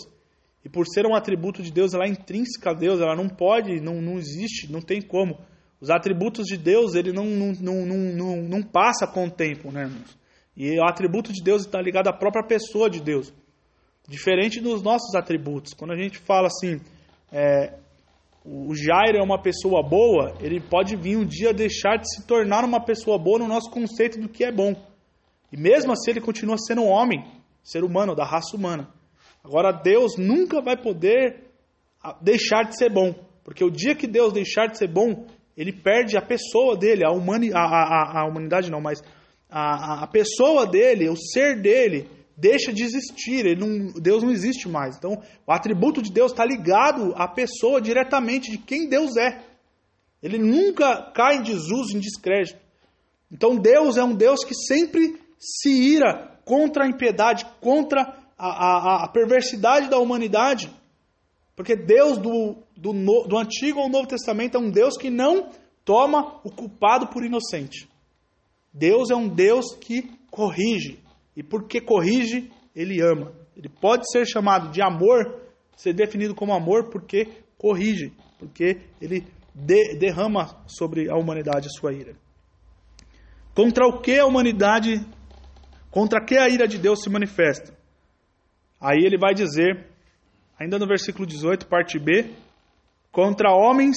e 0.66 0.68
por 0.68 0.84
ser 0.84 1.06
um 1.06 1.14
atributo 1.14 1.62
de 1.62 1.70
Deus, 1.70 1.94
ela 1.94 2.06
é 2.06 2.08
intrínseca 2.08 2.70
a 2.70 2.74
Deus, 2.74 3.00
ela 3.00 3.14
não 3.14 3.28
pode, 3.28 3.80
não, 3.80 4.02
não 4.02 4.18
existe, 4.18 4.68
não 4.68 4.80
tem 4.80 5.00
como. 5.00 5.38
Os 5.80 5.90
atributos 5.90 6.44
de 6.44 6.56
Deus, 6.56 6.96
ele 6.96 7.12
não, 7.12 7.24
não, 7.24 7.52
não, 7.86 7.86
não, 7.86 8.36
não 8.42 8.62
passa 8.64 9.06
com 9.06 9.26
o 9.26 9.30
tempo, 9.30 9.70
né, 9.70 9.82
irmãos? 9.82 10.18
E 10.56 10.76
o 10.76 10.82
atributo 10.82 11.32
de 11.32 11.40
Deus 11.40 11.62
está 11.62 11.80
ligado 11.80 12.08
à 12.08 12.12
própria 12.12 12.44
pessoa 12.44 12.90
de 12.90 13.00
Deus. 13.00 13.32
Diferente 14.08 14.60
dos 14.60 14.82
nossos 14.82 15.14
atributos. 15.14 15.72
Quando 15.72 15.92
a 15.92 15.96
gente 15.96 16.18
fala 16.18 16.48
assim, 16.48 16.80
é, 17.30 17.74
o 18.44 18.74
Jairo 18.74 19.18
é 19.18 19.22
uma 19.22 19.40
pessoa 19.40 19.88
boa, 19.88 20.34
ele 20.40 20.58
pode 20.58 20.96
vir 20.96 21.16
um 21.16 21.24
dia 21.24 21.54
deixar 21.54 21.96
de 21.96 22.12
se 22.12 22.26
tornar 22.26 22.64
uma 22.64 22.84
pessoa 22.84 23.16
boa 23.20 23.38
no 23.38 23.46
nosso 23.46 23.70
conceito 23.70 24.18
do 24.18 24.28
que 24.28 24.42
é 24.42 24.50
bom. 24.50 24.74
E 25.52 25.56
mesmo 25.56 25.92
assim 25.92 26.10
ele 26.10 26.20
continua 26.20 26.56
sendo 26.58 26.82
um 26.82 26.88
homem, 26.88 27.24
ser 27.62 27.84
humano, 27.84 28.16
da 28.16 28.24
raça 28.24 28.56
humana. 28.56 28.95
Agora, 29.46 29.70
Deus 29.70 30.16
nunca 30.18 30.60
vai 30.60 30.76
poder 30.76 31.44
ah, 32.02 32.18
deixar 32.20 32.64
de 32.64 32.76
ser 32.76 32.92
bom, 32.92 33.14
porque 33.44 33.64
o 33.64 33.70
dia 33.70 33.94
que 33.94 34.08
Deus 34.08 34.32
deixar 34.32 34.66
de 34.66 34.76
ser 34.76 34.88
bom, 34.88 35.24
ele 35.56 35.72
perde 35.72 36.18
a 36.18 36.20
pessoa 36.20 36.76
dele, 36.76 37.04
a, 37.06 37.12
humani 37.12 37.52
a, 37.54 37.60
a, 37.60 38.22
a 38.22 38.28
humanidade 38.28 38.72
não, 38.72 38.80
mas 38.80 39.00
a, 39.48 40.02
a 40.02 40.06
pessoa 40.08 40.66
dele, 40.66 41.08
o 41.08 41.14
ser 41.14 41.62
dele, 41.62 42.10
deixa 42.36 42.72
de 42.72 42.82
existir, 42.82 43.46
ele 43.46 43.60
não, 43.60 43.92
Deus 44.02 44.24
não 44.24 44.32
existe 44.32 44.68
mais. 44.68 44.96
Então, 44.96 45.22
o 45.46 45.52
atributo 45.52 46.02
de 46.02 46.12
Deus 46.12 46.32
está 46.32 46.44
ligado 46.44 47.14
à 47.14 47.28
pessoa 47.28 47.80
diretamente 47.80 48.50
de 48.50 48.58
quem 48.58 48.88
Deus 48.88 49.16
é. 49.16 49.44
Ele 50.20 50.38
nunca 50.38 51.12
cai 51.14 51.36
em 51.36 51.42
desuso, 51.42 51.96
em 51.96 52.00
descrédito. 52.00 52.58
Então, 53.30 53.54
Deus 53.56 53.96
é 53.96 54.02
um 54.02 54.12
Deus 54.12 54.42
que 54.42 54.56
sempre 54.56 55.20
se 55.38 55.70
ira 55.70 56.36
contra 56.44 56.84
a 56.84 56.88
impiedade, 56.88 57.46
contra 57.60 58.25
a, 58.36 58.48
a, 58.48 59.04
a 59.04 59.08
perversidade 59.08 59.88
da 59.88 59.98
humanidade. 59.98 60.70
Porque 61.54 61.74
Deus 61.74 62.18
do, 62.18 62.56
do, 62.76 62.92
do 63.26 63.38
Antigo 63.38 63.80
ou 63.80 63.88
Novo 63.88 64.06
Testamento 64.06 64.56
é 64.56 64.60
um 64.60 64.70
Deus 64.70 64.96
que 64.96 65.08
não 65.08 65.50
toma 65.84 66.40
o 66.44 66.50
culpado 66.50 67.06
por 67.06 67.24
inocente. 67.24 67.88
Deus 68.72 69.10
é 69.10 69.16
um 69.16 69.28
Deus 69.28 69.74
que 69.74 70.02
corrige. 70.30 71.02
E 71.34 71.42
porque 71.42 71.80
corrige, 71.80 72.50
ele 72.74 73.00
ama. 73.00 73.32
Ele 73.56 73.70
pode 73.70 74.10
ser 74.10 74.26
chamado 74.26 74.70
de 74.70 74.82
amor, 74.82 75.40
ser 75.76 75.94
definido 75.94 76.34
como 76.34 76.52
amor, 76.52 76.90
porque 76.90 77.28
corrige, 77.56 78.12
porque 78.38 78.82
ele 79.00 79.26
de, 79.54 79.94
derrama 79.96 80.62
sobre 80.66 81.10
a 81.10 81.16
humanidade 81.16 81.68
a 81.68 81.70
sua 81.70 81.94
ira. 81.94 82.14
Contra 83.54 83.86
o 83.86 84.00
que 84.00 84.18
a 84.18 84.26
humanidade, 84.26 85.00
contra 85.90 86.22
que 86.22 86.36
a 86.36 86.48
ira 86.48 86.68
de 86.68 86.76
Deus 86.76 87.02
se 87.02 87.08
manifesta? 87.08 87.75
Aí 88.80 89.04
ele 89.04 89.18
vai 89.18 89.34
dizer, 89.34 89.86
ainda 90.58 90.78
no 90.78 90.86
versículo 90.86 91.26
18, 91.26 91.66
parte 91.66 91.98
B, 91.98 92.30
contra 93.10 93.54
homens 93.54 93.96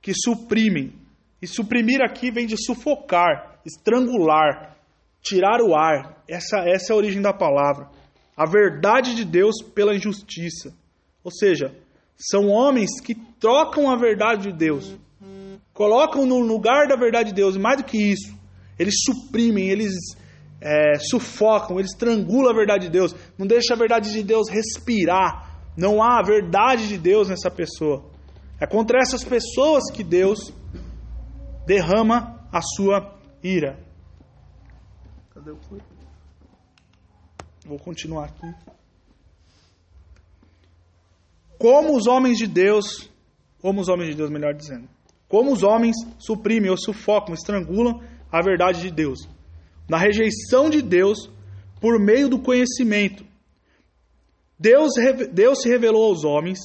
que 0.00 0.12
suprimem. 0.14 0.92
E 1.40 1.46
suprimir 1.46 2.00
aqui 2.02 2.30
vem 2.30 2.46
de 2.46 2.56
sufocar, 2.56 3.60
estrangular, 3.64 4.76
tirar 5.22 5.60
o 5.60 5.74
ar. 5.74 6.22
Essa, 6.28 6.60
essa 6.66 6.92
é 6.92 6.94
a 6.94 6.96
origem 6.96 7.20
da 7.20 7.32
palavra. 7.32 7.90
A 8.36 8.46
verdade 8.46 9.14
de 9.14 9.24
Deus 9.24 9.62
pela 9.74 9.94
injustiça. 9.94 10.74
Ou 11.22 11.30
seja, 11.30 11.74
são 12.16 12.48
homens 12.48 13.00
que 13.00 13.14
trocam 13.14 13.90
a 13.90 13.96
verdade 13.96 14.50
de 14.50 14.52
Deus, 14.56 14.96
colocam 15.72 16.24
no 16.24 16.38
lugar 16.38 16.86
da 16.86 16.96
verdade 16.96 17.30
de 17.30 17.34
Deus, 17.34 17.56
e 17.56 17.58
mais 17.58 17.78
do 17.78 17.84
que 17.84 17.98
isso, 17.98 18.34
eles 18.78 18.94
suprimem, 19.04 19.68
eles 19.68 19.92
é, 20.64 20.98
sufocam, 20.98 21.78
eles 21.78 21.90
estrangulam 21.90 22.50
a 22.50 22.56
verdade 22.56 22.86
de 22.86 22.90
Deus, 22.90 23.14
não 23.36 23.46
deixa 23.46 23.74
a 23.74 23.76
verdade 23.76 24.10
de 24.10 24.22
Deus 24.22 24.48
respirar. 24.48 25.52
Não 25.76 26.02
há 26.02 26.20
a 26.20 26.22
verdade 26.22 26.88
de 26.88 26.96
Deus 26.96 27.28
nessa 27.28 27.50
pessoa. 27.50 28.04
É 28.58 28.66
contra 28.66 28.98
essas 28.98 29.22
pessoas 29.22 29.90
que 29.92 30.02
Deus 30.02 30.54
derrama 31.66 32.48
a 32.50 32.62
sua 32.62 33.18
ira. 33.42 33.78
Cadê 35.34 35.50
o 35.50 35.58
Vou 37.66 37.78
continuar 37.78 38.26
aqui. 38.26 38.54
Como 41.58 41.96
os 41.96 42.06
homens 42.06 42.38
de 42.38 42.46
Deus, 42.46 43.10
como 43.60 43.80
os 43.80 43.88
homens 43.88 44.10
de 44.10 44.16
Deus, 44.16 44.30
melhor 44.30 44.54
dizendo, 44.54 44.88
como 45.28 45.52
os 45.52 45.62
homens 45.62 45.96
suprimem 46.18 46.70
ou 46.70 46.76
sufocam, 46.76 47.34
estrangulam 47.34 48.00
a 48.30 48.40
verdade 48.40 48.80
de 48.80 48.90
Deus 48.90 49.33
na 49.88 49.98
rejeição 49.98 50.70
de 50.70 50.82
Deus 50.82 51.30
por 51.80 51.98
meio 52.00 52.28
do 52.28 52.40
conhecimento. 52.40 53.24
Deus, 54.58 54.92
Deus 55.32 55.60
se 55.60 55.68
revelou 55.68 56.04
aos 56.04 56.24
homens, 56.24 56.58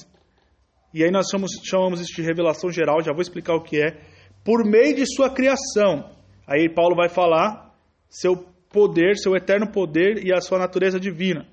e 0.93 1.03
aí 1.03 1.11
nós 1.11 1.27
chamamos, 1.29 1.51
chamamos 1.63 1.99
isso 1.99 2.15
de 2.15 2.21
revelação 2.21 2.71
geral, 2.71 3.01
já 3.01 3.11
vou 3.11 3.21
explicar 3.21 3.55
o 3.55 3.63
que 3.63 3.81
é, 3.81 3.99
por 4.43 4.65
meio 4.65 4.95
de 4.95 5.05
sua 5.05 5.29
criação. 5.29 6.09
Aí 6.47 6.69
Paulo 6.73 6.95
vai 6.95 7.09
falar 7.09 7.75
seu 8.09 8.37
poder, 8.71 9.17
seu 9.17 9.35
eterno 9.35 9.71
poder 9.71 10.25
e 10.25 10.33
a 10.33 10.41
sua 10.41 10.57
natureza 10.57 10.99
divina. 10.99 11.45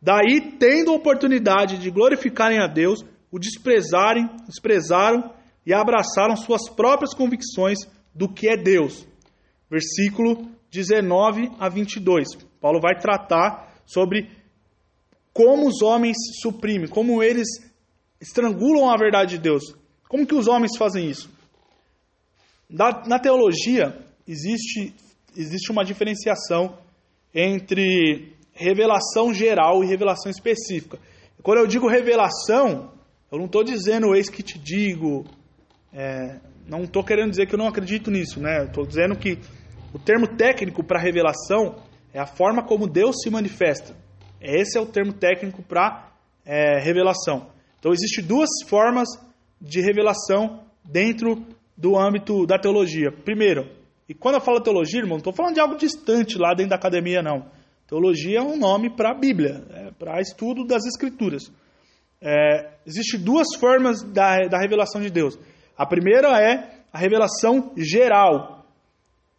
Daí, 0.00 0.56
tendo 0.58 0.94
oportunidade 0.94 1.78
de 1.78 1.90
glorificarem 1.90 2.58
a 2.58 2.66
Deus, 2.66 3.00
o 3.30 3.38
desprezarem, 3.38 4.28
desprezaram 4.46 5.32
e 5.66 5.74
abraçaram 5.74 6.34
suas 6.36 6.70
próprias 6.70 7.14
convicções 7.14 7.78
do 8.14 8.28
que 8.28 8.48
é 8.48 8.56
Deus. 8.56 9.06
Versículo 9.70 10.48
19 10.70 11.50
a 11.58 11.68
22. 11.68 12.28
Paulo 12.60 12.80
vai 12.80 12.98
tratar 12.98 13.74
sobre 13.86 14.30
como 15.32 15.66
os 15.66 15.82
homens 15.82 16.16
suprimem, 16.40 16.88
como 16.88 17.22
eles 17.22 17.48
estrangulam 18.20 18.90
a 18.90 18.96
verdade 18.96 19.36
de 19.36 19.42
Deus. 19.42 19.74
Como 20.08 20.26
que 20.26 20.34
os 20.34 20.46
homens 20.46 20.76
fazem 20.76 21.08
isso? 21.08 21.30
Na, 22.68 23.04
na 23.06 23.18
teologia, 23.18 23.96
existe, 24.26 24.94
existe 25.36 25.70
uma 25.70 25.84
diferenciação 25.84 26.78
entre 27.34 28.34
revelação 28.52 29.32
geral 29.32 29.82
e 29.82 29.86
revelação 29.86 30.30
específica. 30.30 30.98
Quando 31.42 31.58
eu 31.58 31.66
digo 31.66 31.88
revelação, 31.88 32.92
eu 33.30 33.38
não 33.38 33.46
estou 33.46 33.64
dizendo 33.64 34.14
eis 34.14 34.28
que 34.28 34.42
te 34.42 34.58
digo, 34.58 35.24
é, 35.92 36.38
não 36.66 36.84
estou 36.84 37.02
querendo 37.02 37.30
dizer 37.30 37.46
que 37.46 37.54
eu 37.54 37.58
não 37.58 37.66
acredito 37.66 38.10
nisso, 38.10 38.40
né? 38.40 38.64
Estou 38.64 38.84
dizendo 38.86 39.16
que 39.16 39.38
o 39.92 39.98
termo 39.98 40.26
técnico 40.26 40.84
para 40.84 41.00
revelação 41.00 41.76
é 42.12 42.18
a 42.18 42.26
forma 42.26 42.62
como 42.62 42.86
Deus 42.86 43.16
se 43.22 43.30
manifesta. 43.30 43.94
Esse 44.40 44.78
é 44.78 44.80
o 44.80 44.86
termo 44.86 45.12
técnico 45.12 45.62
para 45.62 46.10
é, 46.44 46.78
revelação. 46.80 47.48
Então, 47.78 47.92
existem 47.92 48.24
duas 48.24 48.48
formas 48.68 49.08
de 49.60 49.80
revelação 49.80 50.64
dentro 50.84 51.44
do 51.76 51.98
âmbito 51.98 52.46
da 52.46 52.58
teologia. 52.58 53.10
Primeiro, 53.10 53.68
e 54.08 54.14
quando 54.14 54.36
eu 54.36 54.40
falo 54.40 54.60
teologia, 54.60 55.00
irmão, 55.00 55.12
não 55.12 55.18
estou 55.18 55.32
falando 55.32 55.54
de 55.54 55.60
algo 55.60 55.76
distante 55.76 56.38
lá 56.38 56.54
dentro 56.54 56.70
da 56.70 56.76
academia, 56.76 57.22
não. 57.22 57.46
Teologia 57.86 58.38
é 58.38 58.42
um 58.42 58.56
nome 58.56 58.94
para 58.94 59.10
a 59.10 59.14
Bíblia, 59.14 59.64
é 59.70 59.90
para 59.92 60.20
estudo 60.20 60.64
das 60.64 60.84
Escrituras. 60.86 61.52
É, 62.20 62.70
Existem 62.86 63.20
duas 63.20 63.46
formas 63.58 64.02
da, 64.02 64.38
da 64.48 64.58
revelação 64.58 65.00
de 65.00 65.10
Deus. 65.10 65.38
A 65.76 65.86
primeira 65.86 66.28
é 66.40 66.80
a 66.92 66.98
revelação 66.98 67.72
geral, 67.76 68.59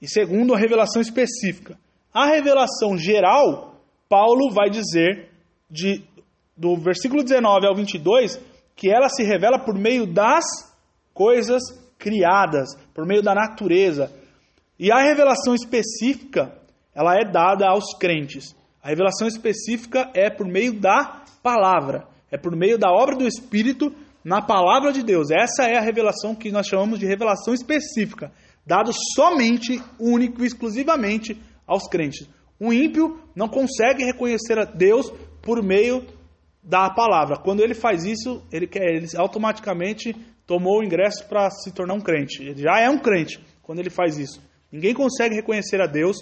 e 0.02 0.08
segundo, 0.08 0.54
a 0.54 0.58
revelação 0.58 1.02
específica. 1.02 1.78
A 2.14 2.26
revelação 2.26 2.98
geral, 2.98 3.76
Paulo 4.10 4.52
vai 4.52 4.70
dizer, 4.70 5.30
de, 5.70 6.04
do 6.58 6.76
versículo 6.76 7.24
19 7.24 7.68
ao 7.68 7.76
22, 7.76 8.40
que 8.76 8.90
ela 8.90 9.08
se 9.10 9.24
revela 9.24 9.60
por 9.60 9.78
meio 9.78 10.06
das 10.06 10.44
coisas 11.14 11.62
criadas, 12.00 12.70
por 12.94 13.06
meio 13.06 13.22
da 13.22 13.36
natureza. 13.36 14.12
E 14.80 14.92
a 14.92 15.02
revelação 15.04 15.54
específica, 15.54 16.52
ela 16.96 17.16
é 17.16 17.24
dada 17.24 17.68
aos 17.68 17.94
crentes. 17.98 18.56
A 18.84 18.90
revelação 18.90 19.28
específica 19.28 20.10
é 20.16 20.30
por 20.30 20.48
meio 20.48 20.80
da 20.80 21.24
palavra, 21.44 22.08
é 22.32 22.38
por 22.38 22.56
meio 22.56 22.78
da 22.78 22.90
obra 22.92 23.16
do 23.16 23.28
Espírito 23.28 23.94
na 24.24 24.42
palavra 24.42 24.92
de 24.92 25.04
Deus. 25.04 25.30
Essa 25.30 25.64
é 25.64 25.78
a 25.78 25.82
revelação 25.82 26.34
que 26.34 26.52
nós 26.52 26.66
chamamos 26.68 27.00
de 27.00 27.06
revelação 27.06 27.54
específica, 27.54 28.32
dado 28.66 28.92
somente, 29.16 29.82
único 30.00 30.44
e 30.44 30.48
exclusivamente 30.48 31.40
aos 31.66 31.88
crentes. 31.88 32.28
O 32.60 32.72
ímpio 32.72 33.20
não 33.36 33.48
consegue 33.48 34.04
reconhecer 34.04 34.58
a 34.60 34.66
Deus 34.66 35.12
por 35.42 35.64
meio 35.64 36.06
da 36.64 36.90
palavra. 36.90 37.38
Quando 37.38 37.62
ele 37.62 37.74
faz 37.74 38.06
isso, 38.06 38.46
ele, 38.52 38.70
ele 38.74 39.08
automaticamente 39.18 40.14
tomou 40.46 40.80
o 40.80 40.84
ingresso 40.84 41.28
para 41.28 41.50
se 41.50 41.72
tornar 41.72 41.96
um 41.96 42.02
crente. 42.02 42.44
Ele 42.44 42.62
já 42.62 42.80
é 42.80 42.90
um 42.90 43.00
crente 43.00 43.40
quando 43.64 43.80
ele 43.80 43.90
faz 43.90 44.18
isso. 44.18 44.42
Ninguém 44.72 44.94
consegue 44.94 45.36
reconhecer 45.36 45.82
a 45.82 45.88
Deus 45.88 46.18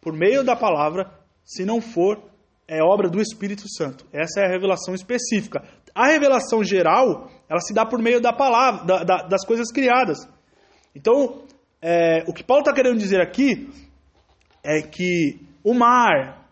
por 0.00 0.12
meio 0.12 0.44
da 0.44 0.54
palavra 0.54 1.10
se 1.44 1.64
não 1.64 1.80
for 1.80 2.30
é 2.70 2.80
obra 2.84 3.10
do 3.10 3.20
Espírito 3.20 3.64
Santo. 3.68 4.06
Essa 4.12 4.42
é 4.42 4.44
a 4.46 4.48
revelação 4.48 4.94
específica. 4.94 5.60
A 5.92 6.06
revelação 6.06 6.62
geral, 6.62 7.28
ela 7.48 7.58
se 7.58 7.74
dá 7.74 7.84
por 7.84 8.00
meio 8.00 8.20
da 8.20 8.32
palavra, 8.32 8.84
da, 8.84 9.02
da, 9.02 9.16
das 9.26 9.44
coisas 9.44 9.72
criadas. 9.72 10.18
Então, 10.94 11.42
é, 11.82 12.24
o 12.26 12.32
que 12.32 12.44
Paulo 12.44 12.62
está 12.62 12.74
querendo 12.74 12.98
dizer 12.98 13.20
aqui 13.20 13.68
é 14.62 14.82
que 14.82 15.40
o 15.64 15.72
mar, 15.72 16.46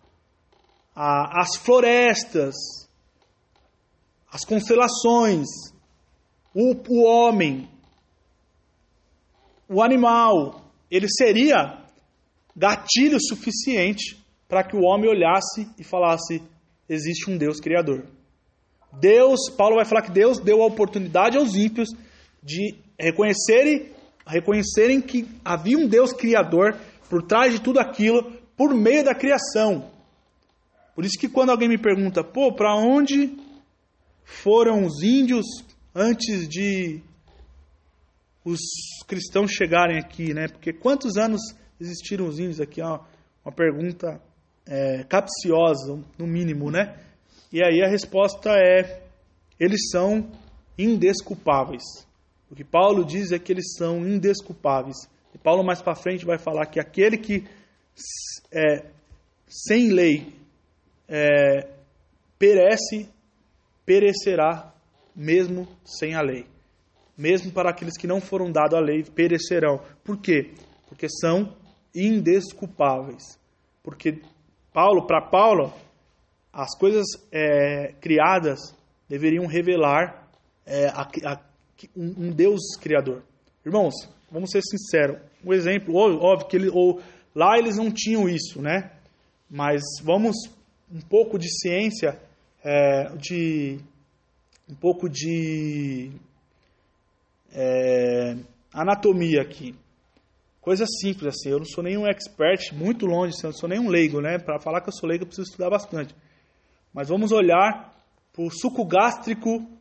a, 0.94 1.40
as 1.40 1.56
florestas, 1.56 2.54
as 4.30 4.44
constelações, 4.44 5.46
o, 6.54 6.74
o 6.88 7.04
homem, 7.04 7.68
o 9.68 9.82
animal, 9.82 10.62
ele 10.90 11.08
seria 11.08 11.84
gatilho 12.56 13.18
suficiente 13.20 14.18
para 14.48 14.64
que 14.64 14.74
o 14.74 14.82
homem 14.82 15.10
olhasse 15.10 15.68
e 15.78 15.84
falasse: 15.84 16.42
existe 16.88 17.30
um 17.30 17.36
Deus 17.36 17.60
criador. 17.60 18.06
Deus, 18.92 19.50
Paulo 19.50 19.76
vai 19.76 19.84
falar 19.84 20.02
que 20.02 20.10
Deus 20.10 20.38
deu 20.38 20.62
a 20.62 20.66
oportunidade 20.66 21.36
aos 21.36 21.54
ímpios 21.54 21.90
de 22.42 22.74
reconhecerem, 22.98 23.92
reconhecerem 24.28 25.00
que 25.00 25.26
havia 25.44 25.78
um 25.78 25.88
Deus 25.88 26.12
criador 26.12 26.76
por 27.08 27.22
trás 27.22 27.52
de 27.52 27.60
tudo 27.60 27.80
aquilo, 27.80 28.32
por 28.56 28.74
meio 28.74 29.04
da 29.04 29.14
criação. 29.14 29.90
Por 30.94 31.04
isso 31.04 31.18
que 31.18 31.28
quando 31.28 31.50
alguém 31.50 31.68
me 31.68 31.78
pergunta, 31.78 32.22
pô, 32.22 32.52
para 32.52 32.74
onde 32.74 33.36
foram 34.24 34.84
os 34.84 35.02
índios 35.02 35.46
antes 35.94 36.48
de 36.48 37.00
os 38.44 38.60
cristãos 39.06 39.52
chegarem 39.52 39.98
aqui, 39.98 40.32
né? 40.32 40.48
Porque 40.48 40.72
quantos 40.72 41.16
anos 41.16 41.40
existiram 41.80 42.26
os 42.26 42.38
índios 42.38 42.60
aqui? 42.60 42.80
Ó, 42.82 43.00
uma 43.44 43.52
pergunta 43.52 44.20
é, 44.66 45.04
capciosa, 45.04 46.02
no 46.18 46.26
mínimo, 46.26 46.70
né? 46.70 46.98
E 47.52 47.62
aí 47.62 47.82
a 47.82 47.88
resposta 47.88 48.50
é: 48.50 49.02
eles 49.58 49.90
são 49.90 50.30
indesculpáveis. 50.76 52.07
O 52.50 52.54
que 52.54 52.64
Paulo 52.64 53.04
diz 53.04 53.32
é 53.32 53.38
que 53.38 53.52
eles 53.52 53.74
são 53.76 54.06
indesculpáveis. 54.06 54.96
E 55.34 55.38
Paulo 55.38 55.62
mais 55.62 55.82
para 55.82 55.94
frente 55.94 56.24
vai 56.24 56.38
falar 56.38 56.66
que 56.66 56.80
aquele 56.80 57.18
que 57.18 57.44
é, 58.52 58.86
sem 59.46 59.90
lei 59.90 60.32
é, 61.06 61.68
perece, 62.38 63.08
perecerá 63.84 64.72
mesmo 65.14 65.68
sem 65.84 66.14
a 66.14 66.22
lei. 66.22 66.46
Mesmo 67.16 67.50
para 67.50 67.70
aqueles 67.70 67.96
que 67.98 68.06
não 68.06 68.20
foram 68.20 68.50
dados 68.50 68.78
a 68.78 68.80
lei, 68.80 69.02
perecerão. 69.02 69.82
Por 70.04 70.18
quê? 70.18 70.52
Porque 70.88 71.08
são 71.08 71.54
indesculpáveis. 71.94 73.38
Porque 73.82 74.22
Paulo, 74.72 75.06
para 75.06 75.20
Paulo, 75.20 75.72
as 76.52 76.76
coisas 76.78 77.06
é, 77.32 77.94
criadas 78.00 78.74
deveriam 79.08 79.46
revelar 79.46 80.28
é, 80.64 80.86
a, 80.86 81.02
a, 81.24 81.40
um, 81.96 82.26
um, 82.26 82.30
Deus 82.30 82.60
criador. 82.80 83.22
Irmãos, 83.64 83.94
vamos 84.30 84.50
ser 84.50 84.62
sinceros. 84.62 85.18
Um 85.44 85.52
exemplo, 85.52 85.94
óbvio 85.94 86.48
que 86.48 86.56
ele, 86.56 86.68
ou, 86.70 87.00
lá 87.34 87.58
eles 87.58 87.76
não 87.76 87.90
tinham 87.90 88.28
isso, 88.28 88.60
né? 88.60 88.92
Mas 89.48 89.82
vamos 90.02 90.36
um 90.90 91.00
pouco 91.00 91.38
de 91.38 91.48
ciência, 91.48 92.18
é, 92.64 93.14
de 93.16 93.78
um 94.68 94.74
pouco 94.74 95.08
de 95.08 96.10
é, 97.52 98.36
anatomia 98.72 99.42
aqui. 99.42 99.74
Coisa 100.60 100.84
simples 101.00 101.34
assim, 101.34 101.50
eu 101.50 101.58
não 101.58 101.64
sou 101.64 101.82
nenhum 101.82 102.06
expert, 102.06 102.74
muito 102.74 103.06
longe, 103.06 103.34
eu 103.42 103.50
não 103.50 103.56
sou 103.56 103.68
nenhum 103.68 103.88
leigo, 103.88 104.20
né? 104.20 104.38
Para 104.38 104.60
falar 104.60 104.80
que 104.80 104.88
eu 104.88 104.92
sou 104.92 105.08
leigo, 105.08 105.22
eu 105.24 105.26
preciso 105.26 105.48
estudar 105.48 105.70
bastante. 105.70 106.14
Mas 106.92 107.08
vamos 107.08 107.32
olhar 107.32 107.94
para 108.32 108.44
o 108.44 108.50
suco 108.50 108.84
gástrico 108.84 109.77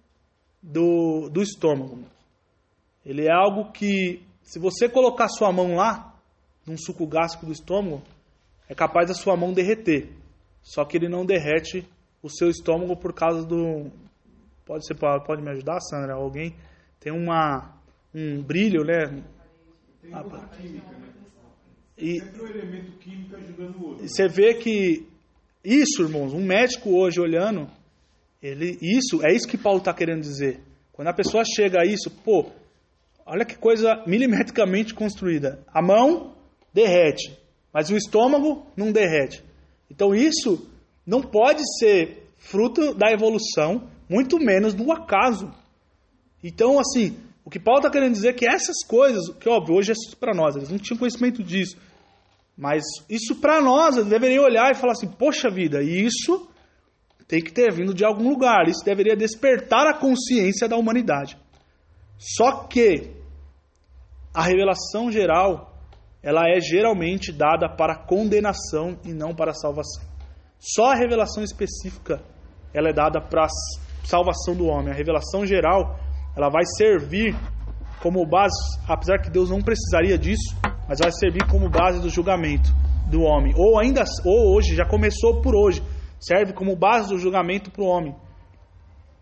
do, 0.62 1.30
do 1.30 1.42
estômago. 1.42 2.00
Ele 3.06 3.26
é 3.26 3.32
algo 3.32 3.72
que, 3.72 4.22
se 4.42 4.60
você 4.60 4.90
colocar 4.90 5.28
sua 5.30 5.52
mão 5.52 5.76
lá, 5.76 6.14
num 6.66 6.78
suco 6.78 7.08
gástrico 7.08 7.46
do 7.46 7.52
estômago, 7.52 8.04
é 8.68 8.76
capaz 8.76 9.08
da 9.08 9.14
sua 9.14 9.38
mão 9.38 9.54
derreter. 9.54 10.10
Só 10.62 10.84
que 10.84 10.98
ele 10.98 11.08
não 11.08 11.26
derrete 11.26 11.88
o 12.22 12.30
seu 12.30 12.50
estômago 12.50 12.98
por 12.98 13.14
causa 13.14 13.46
do. 13.46 13.90
Pode 14.66 14.86
ser, 14.86 14.96
pode 14.96 15.42
me 15.42 15.50
ajudar, 15.52 15.80
Sandra? 15.80 16.16
Alguém 16.16 16.54
tem 17.00 17.14
uma 17.14 17.78
um 18.14 18.42
brilho, 18.42 18.84
né? 18.84 19.24
Tem 20.02 20.12
uma 20.12 20.48
química, 20.50 20.92
né? 20.92 21.14
E, 21.98 22.20
Sempre 22.20 22.42
um 22.42 22.48
elemento 22.48 22.92
químico 23.00 23.36
ajudando 23.36 23.76
o 23.78 23.88
outro. 23.88 24.06
E 24.06 24.10
você 24.10 24.28
vê 24.28 24.54
que 24.56 25.08
isso, 25.64 26.04
irmãos, 26.04 26.34
um 26.34 26.46
médico 26.46 26.92
hoje 26.92 27.20
olhando, 27.20 27.68
ele, 28.42 28.78
isso, 28.82 29.26
é 29.26 29.34
isso 29.34 29.48
que 29.48 29.58
Paulo 29.58 29.80
está 29.80 29.94
querendo 29.94 30.22
dizer. 30.22 30.60
Quando 30.94 31.08
a 31.08 31.14
pessoa 31.14 31.44
chega 31.44 31.82
a 31.82 31.86
isso, 31.86 32.10
pô, 32.10 32.48
olha 33.26 33.46
que 33.46 33.56
coisa 33.56 34.04
milimetricamente 34.06 34.94
construída. 34.94 35.60
A 35.74 35.82
mão 35.82 36.36
derrete, 36.74 37.38
mas 37.74 37.90
o 37.90 37.98
estômago 37.98 38.66
não 38.76 38.92
derrete. 38.92 39.44
Então 39.90 40.14
isso 40.14 40.70
não 41.06 41.22
pode 41.22 41.62
ser 41.80 42.28
fruto 42.38 42.94
da 42.94 43.12
evolução, 43.12 43.90
muito 44.10 44.40
menos 44.40 44.74
do 44.74 44.92
acaso. 44.92 45.52
Então, 46.44 46.80
assim, 46.80 47.18
o 47.44 47.50
que 47.50 47.60
Paulo 47.60 47.80
está 47.80 47.90
querendo 47.90 48.14
dizer 48.14 48.30
é 48.30 48.34
que 48.34 48.48
essas 48.48 48.84
coisas, 48.86 49.30
que 49.40 49.50
óbvio, 49.50 49.76
hoje 49.76 49.92
é 49.92 50.16
para 50.20 50.34
nós, 50.34 50.56
eles 50.56 50.70
não 50.70 50.78
tinham 50.78 50.98
conhecimento 50.98 51.44
disso. 51.44 51.78
Mas 52.58 52.84
isso 53.10 53.36
para 53.36 53.62
nós, 53.62 53.96
eles 53.96 54.10
deveriam 54.10 54.44
olhar 54.44 54.72
e 54.72 54.76
falar 54.76 54.94
assim: 54.94 55.08
poxa 55.08 55.50
vida, 55.50 55.82
isso 55.82 56.50
tem 57.28 57.42
que 57.42 57.52
ter 57.52 57.74
vindo 57.74 57.94
de 57.94 58.06
algum 58.06 58.30
lugar, 58.30 58.68
isso 58.68 58.86
deveria 58.86 59.16
despertar 59.16 59.86
a 59.88 59.98
consciência 59.98 60.68
da 60.68 60.78
humanidade. 60.78 61.38
Só 62.18 62.64
que 62.64 63.12
a 64.34 64.44
revelação 64.44 65.12
geral, 65.12 65.74
ela 66.24 66.44
é 66.48 66.60
geralmente 66.62 67.32
dada 67.32 67.68
para 67.68 67.96
condenação 67.96 68.98
e 69.04 69.14
não 69.14 69.36
para 69.36 69.54
salvação. 69.54 70.04
Só 70.58 70.92
a 70.92 70.96
revelação 70.96 71.44
específica, 71.44 72.22
ela 72.74 72.90
é 72.90 72.94
dada 72.94 73.20
para 73.20 73.48
salvação 74.04 74.56
do 74.56 74.66
homem. 74.66 74.92
A 74.92 74.96
revelação 74.96 75.46
geral, 75.46 76.00
ela 76.36 76.50
vai 76.50 76.64
servir 76.78 77.36
como 78.02 78.26
base, 78.26 78.56
apesar 78.88 79.20
que 79.20 79.30
Deus 79.30 79.50
não 79.50 79.62
precisaria 79.62 80.18
disso, 80.18 80.56
mas 80.88 81.00
vai 81.00 81.12
servir 81.12 81.46
como 81.50 81.70
base 81.70 82.00
do 82.00 82.10
julgamento 82.10 82.70
do 83.10 83.22
homem. 83.22 83.54
Ou 83.56 83.80
ainda, 83.80 84.04
ou 84.24 84.56
hoje, 84.56 84.76
já 84.76 84.86
começou 84.86 85.42
por 85.42 85.56
hoje, 85.56 85.84
serve 86.20 86.54
como 86.54 86.76
base 86.76 87.10
do 87.10 87.18
julgamento 87.18 87.72
para 87.72 87.84
o 87.84 87.88
homem. 87.88 88.16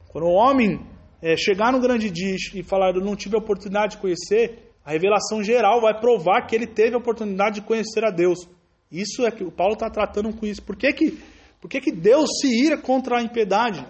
Quando 0.10 0.26
o 0.26 0.34
homem 0.34 0.80
é, 1.22 1.36
chegar 1.36 1.72
no 1.72 1.80
grande 1.80 2.10
dia 2.10 2.36
e 2.54 2.64
falar, 2.64 2.96
eu 2.96 3.02
não 3.02 3.16
tive 3.16 3.36
a 3.36 3.40
oportunidade 3.40 3.96
de 3.96 4.02
conhecer, 4.02 4.72
a 4.84 4.92
revelação 4.92 5.44
geral 5.44 5.82
vai 5.82 6.00
provar 6.00 6.46
que 6.46 6.56
ele 6.56 6.68
teve 6.68 6.96
a 6.96 7.00
oportunidade 7.00 7.56
de 7.56 7.68
conhecer 7.68 8.06
a 8.06 8.12
Deus. 8.12 8.48
Isso 8.92 9.26
é 9.26 9.32
que 9.32 9.44
o 9.44 9.52
Paulo 9.52 9.74
está 9.74 9.90
tratando 9.90 10.34
com 10.34 10.46
isso. 10.46 10.62
Por 10.62 10.76
que, 10.76 10.94
que, 10.94 11.20
por 11.60 11.68
que, 11.68 11.82
que 11.82 11.92
Deus 11.92 12.30
se 12.40 12.48
ira 12.48 12.78
contra 12.78 13.18
a 13.18 13.24
impiedade? 13.24 13.86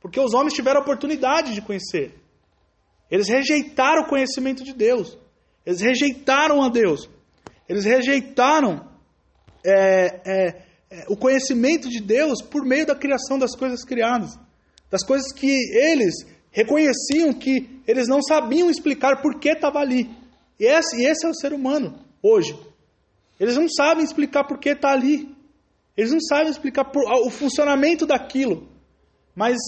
Porque 0.00 0.20
os 0.20 0.34
homens 0.34 0.52
tiveram 0.52 0.80
a 0.80 0.82
oportunidade 0.82 1.54
de 1.54 1.62
conhecer. 1.62 2.14
Eles 3.10 3.28
rejeitaram 3.28 4.02
o 4.02 4.08
conhecimento 4.08 4.62
de 4.62 4.74
Deus. 4.74 5.18
Eles 5.64 5.80
rejeitaram 5.80 6.62
a 6.62 6.68
Deus. 6.68 7.08
Eles 7.68 7.84
rejeitaram 7.84 8.86
é, 9.64 10.20
é, 10.26 10.62
o 11.08 11.16
conhecimento 11.16 11.88
de 11.88 12.00
Deus 12.00 12.42
por 12.42 12.64
meio 12.64 12.86
da 12.86 12.94
criação 12.94 13.38
das 13.38 13.54
coisas 13.56 13.84
criadas. 13.84 14.38
Das 14.90 15.04
coisas 15.04 15.32
que 15.32 15.46
eles 15.46 16.14
reconheciam 16.50 17.32
que 17.32 17.80
eles 17.86 18.06
não 18.06 18.22
sabiam 18.22 18.70
explicar 18.70 19.20
por 19.20 19.38
que 19.38 19.50
estava 19.50 19.80
ali. 19.80 20.08
E 20.58 20.64
esse, 20.64 20.96
e 20.96 21.06
esse 21.06 21.26
é 21.26 21.28
o 21.28 21.34
ser 21.34 21.52
humano 21.52 21.98
hoje. 22.22 22.56
Eles 23.38 23.56
não 23.56 23.68
sabem 23.68 24.04
explicar 24.04 24.44
por 24.44 24.58
que 24.58 24.70
está 24.70 24.92
ali. 24.92 25.34
Eles 25.96 26.12
não 26.12 26.20
sabem 26.20 26.50
explicar 26.50 26.84
por, 26.84 27.02
o 27.26 27.30
funcionamento 27.30 28.06
daquilo. 28.06 28.68
Mas 29.34 29.58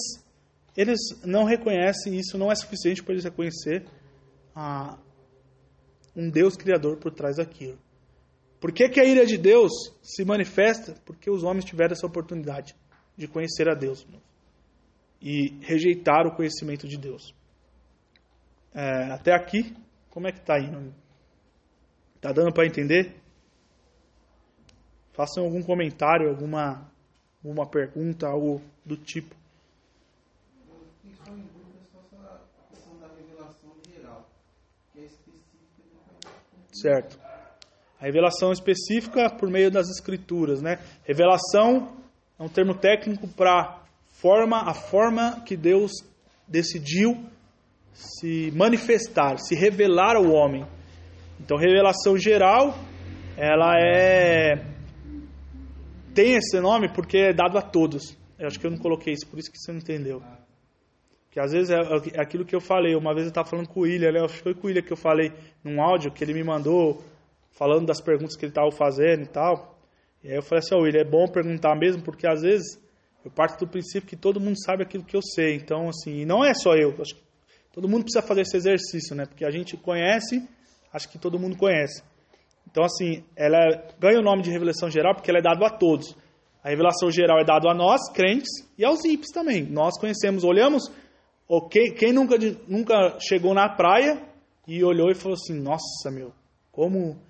eles 0.77 0.99
não 1.25 1.45
reconhecem, 1.45 2.19
isso 2.19 2.39
não 2.39 2.53
é 2.53 2.55
suficiente 2.55 3.03
para 3.03 3.15
eles 3.15 3.25
reconhecer 3.25 3.85
a, 4.55 4.97
um 6.15 6.31
Deus 6.31 6.57
criador 6.57 6.99
por 6.99 7.13
trás 7.13 7.37
daquilo. 7.37 7.79
Por 8.61 8.73
que, 8.73 8.89
que 8.89 9.01
a 9.01 9.05
ira 9.05 9.27
de 9.27 9.37
Deus 9.37 9.73
se 10.03 10.25
manifesta? 10.25 10.95
Porque 11.05 11.31
os 11.31 11.43
homens 11.43 11.65
tiveram 11.65 11.93
essa 11.93 12.07
oportunidade 12.07 12.75
de 13.17 13.29
conhecer 13.29 13.69
a 13.69 13.75
Deus 13.75 14.07
e 15.21 15.59
rejeitar 15.61 16.27
o 16.27 16.35
conhecimento 16.35 16.87
de 16.89 16.97
Deus. 16.97 17.35
É, 18.75 19.13
até 19.13 19.35
aqui, 19.35 19.75
como 20.11 20.27
é 20.27 20.33
que 20.33 20.39
está 20.39 20.59
indo? 20.59 20.95
Está 22.17 22.33
dando 22.33 22.53
para 22.53 22.67
entender? 22.67 23.17
Façam 25.13 25.45
algum 25.45 25.63
comentário, 25.63 26.29
alguma, 26.29 26.91
alguma 27.43 27.67
pergunta, 27.67 28.27
algo 28.27 28.61
do 28.85 28.97
tipo. 28.97 29.35
Certo. 36.73 37.26
Revelação 38.07 38.53
específica 38.53 39.29
por 39.29 39.51
meio 39.51 39.69
das 39.69 39.89
escrituras, 39.89 40.63
né? 40.63 40.79
Revelação 41.05 41.97
é 42.39 42.43
um 42.45 42.49
termo 42.49 42.73
técnico 42.73 43.27
para 43.27 43.83
forma, 44.21 44.61
a 44.61 44.73
forma 44.73 45.43
que 45.45 45.57
Deus 45.57 45.91
decidiu 46.47 47.17
se 47.93 48.53
manifestar, 48.55 49.39
se 49.39 49.57
revelar 49.57 50.15
ao 50.15 50.31
homem. 50.31 50.65
Então, 51.41 51.57
revelação 51.57 52.17
geral, 52.17 52.79
ela 53.37 53.75
é 53.77 54.65
tem 56.15 56.37
esse 56.37 56.61
nome 56.61 56.89
porque 56.89 57.19
é 57.19 57.33
dado 57.33 57.59
a 57.59 57.63
todos. 57.63 58.17
Eu 58.39 58.47
acho 58.47 58.61
que 58.61 58.69
eu 58.69 58.71
não 58.71 58.79
coloquei 58.79 59.15
isso, 59.15 59.27
por 59.27 59.41
isso 59.41 59.51
que 59.51 59.59
você 59.59 59.73
não 59.73 59.81
entendeu. 59.81 60.23
Que 61.33 61.41
às 61.41 61.51
vezes 61.51 61.71
é, 61.71 61.81
é 62.15 62.21
aquilo 62.21 62.45
que 62.45 62.55
eu 62.55 62.61
falei. 62.61 62.95
Uma 62.95 63.13
vez 63.13 63.27
eu 63.27 63.31
estava 63.31 63.49
falando 63.49 63.67
com 63.67 63.81
o 63.81 63.83
William, 63.83 64.13
né? 64.13 64.29
foi 64.29 64.55
com 64.55 64.63
o 64.63 64.67
William 64.69 64.83
que 64.83 64.93
eu 64.93 64.97
falei 64.97 65.33
num 65.65 65.83
áudio 65.83 66.13
que 66.13 66.23
ele 66.23 66.35
me 66.35 66.45
mandou 66.45 67.03
falando 67.57 67.87
das 67.87 68.01
perguntas 68.01 68.37
que 68.37 68.45
ele 68.45 68.51
estava 68.51 68.71
fazendo 68.71 69.23
e 69.23 69.29
tal. 69.29 69.79
E 70.23 70.29
aí 70.29 70.37
eu 70.37 70.43
falei 70.43 70.59
assim, 70.59 70.75
ó, 70.75 70.79
oh, 70.79 70.83
William, 70.83 71.01
é 71.01 71.05
bom 71.05 71.27
perguntar 71.27 71.75
mesmo, 71.75 72.03
porque 72.03 72.27
às 72.27 72.43
vezes 72.43 72.79
eu 73.25 73.31
parto 73.31 73.65
do 73.65 73.71
princípio 73.71 74.09
que 74.09 74.17
todo 74.17 74.41
mundo 74.41 74.57
sabe 74.63 74.83
aquilo 74.83 75.05
que 75.05 75.17
eu 75.17 75.23
sei. 75.23 75.57
Então, 75.57 75.89
assim, 75.89 76.21
e 76.21 76.27
não 76.27 76.45
é 76.45 76.55
só 76.55 76.75
eu. 76.75 76.91
Acho 77.01 77.15
que 77.15 77.23
todo 77.73 77.89
mundo 77.89 78.03
precisa 78.05 78.23
fazer 78.23 78.43
esse 78.43 78.57
exercício, 78.57 79.17
né? 79.17 79.25
Porque 79.27 79.45
a 79.45 79.51
gente 79.51 79.77
conhece, 79.77 80.47
acho 80.93 81.09
que 81.09 81.19
todo 81.19 81.39
mundo 81.39 81.57
conhece. 81.57 82.03
Então, 82.71 82.85
assim, 82.85 83.25
ela 83.35 83.59
ganha 83.99 84.19
o 84.19 84.23
nome 84.23 84.43
de 84.43 84.51
revelação 84.51 84.91
geral 84.91 85.15
porque 85.15 85.31
ela 85.31 85.39
é 85.39 85.43
dada 85.43 85.67
a 85.67 85.71
todos. 85.71 86.15
A 86.63 86.69
revelação 86.69 87.11
geral 87.11 87.39
é 87.39 87.45
dada 87.45 87.71
a 87.71 87.75
nós, 87.75 88.11
crentes, 88.13 88.51
e 88.77 88.85
aos 88.85 89.05
ímpios 89.05 89.31
também. 89.33 89.63
Nós 89.63 89.99
conhecemos, 89.99 90.45
olhamos, 90.45 90.91
quem, 91.71 92.13
nunca, 92.13 92.37
nunca 92.67 93.19
chegou 93.21 93.55
na 93.55 93.69
praia 93.69 94.21
e 94.67 94.83
olhou 94.83 95.11
e 95.11 95.15
falou 95.15 95.35
assim, 95.35 95.55
nossa, 95.55 96.11
meu, 96.11 96.33
como 96.73 97.25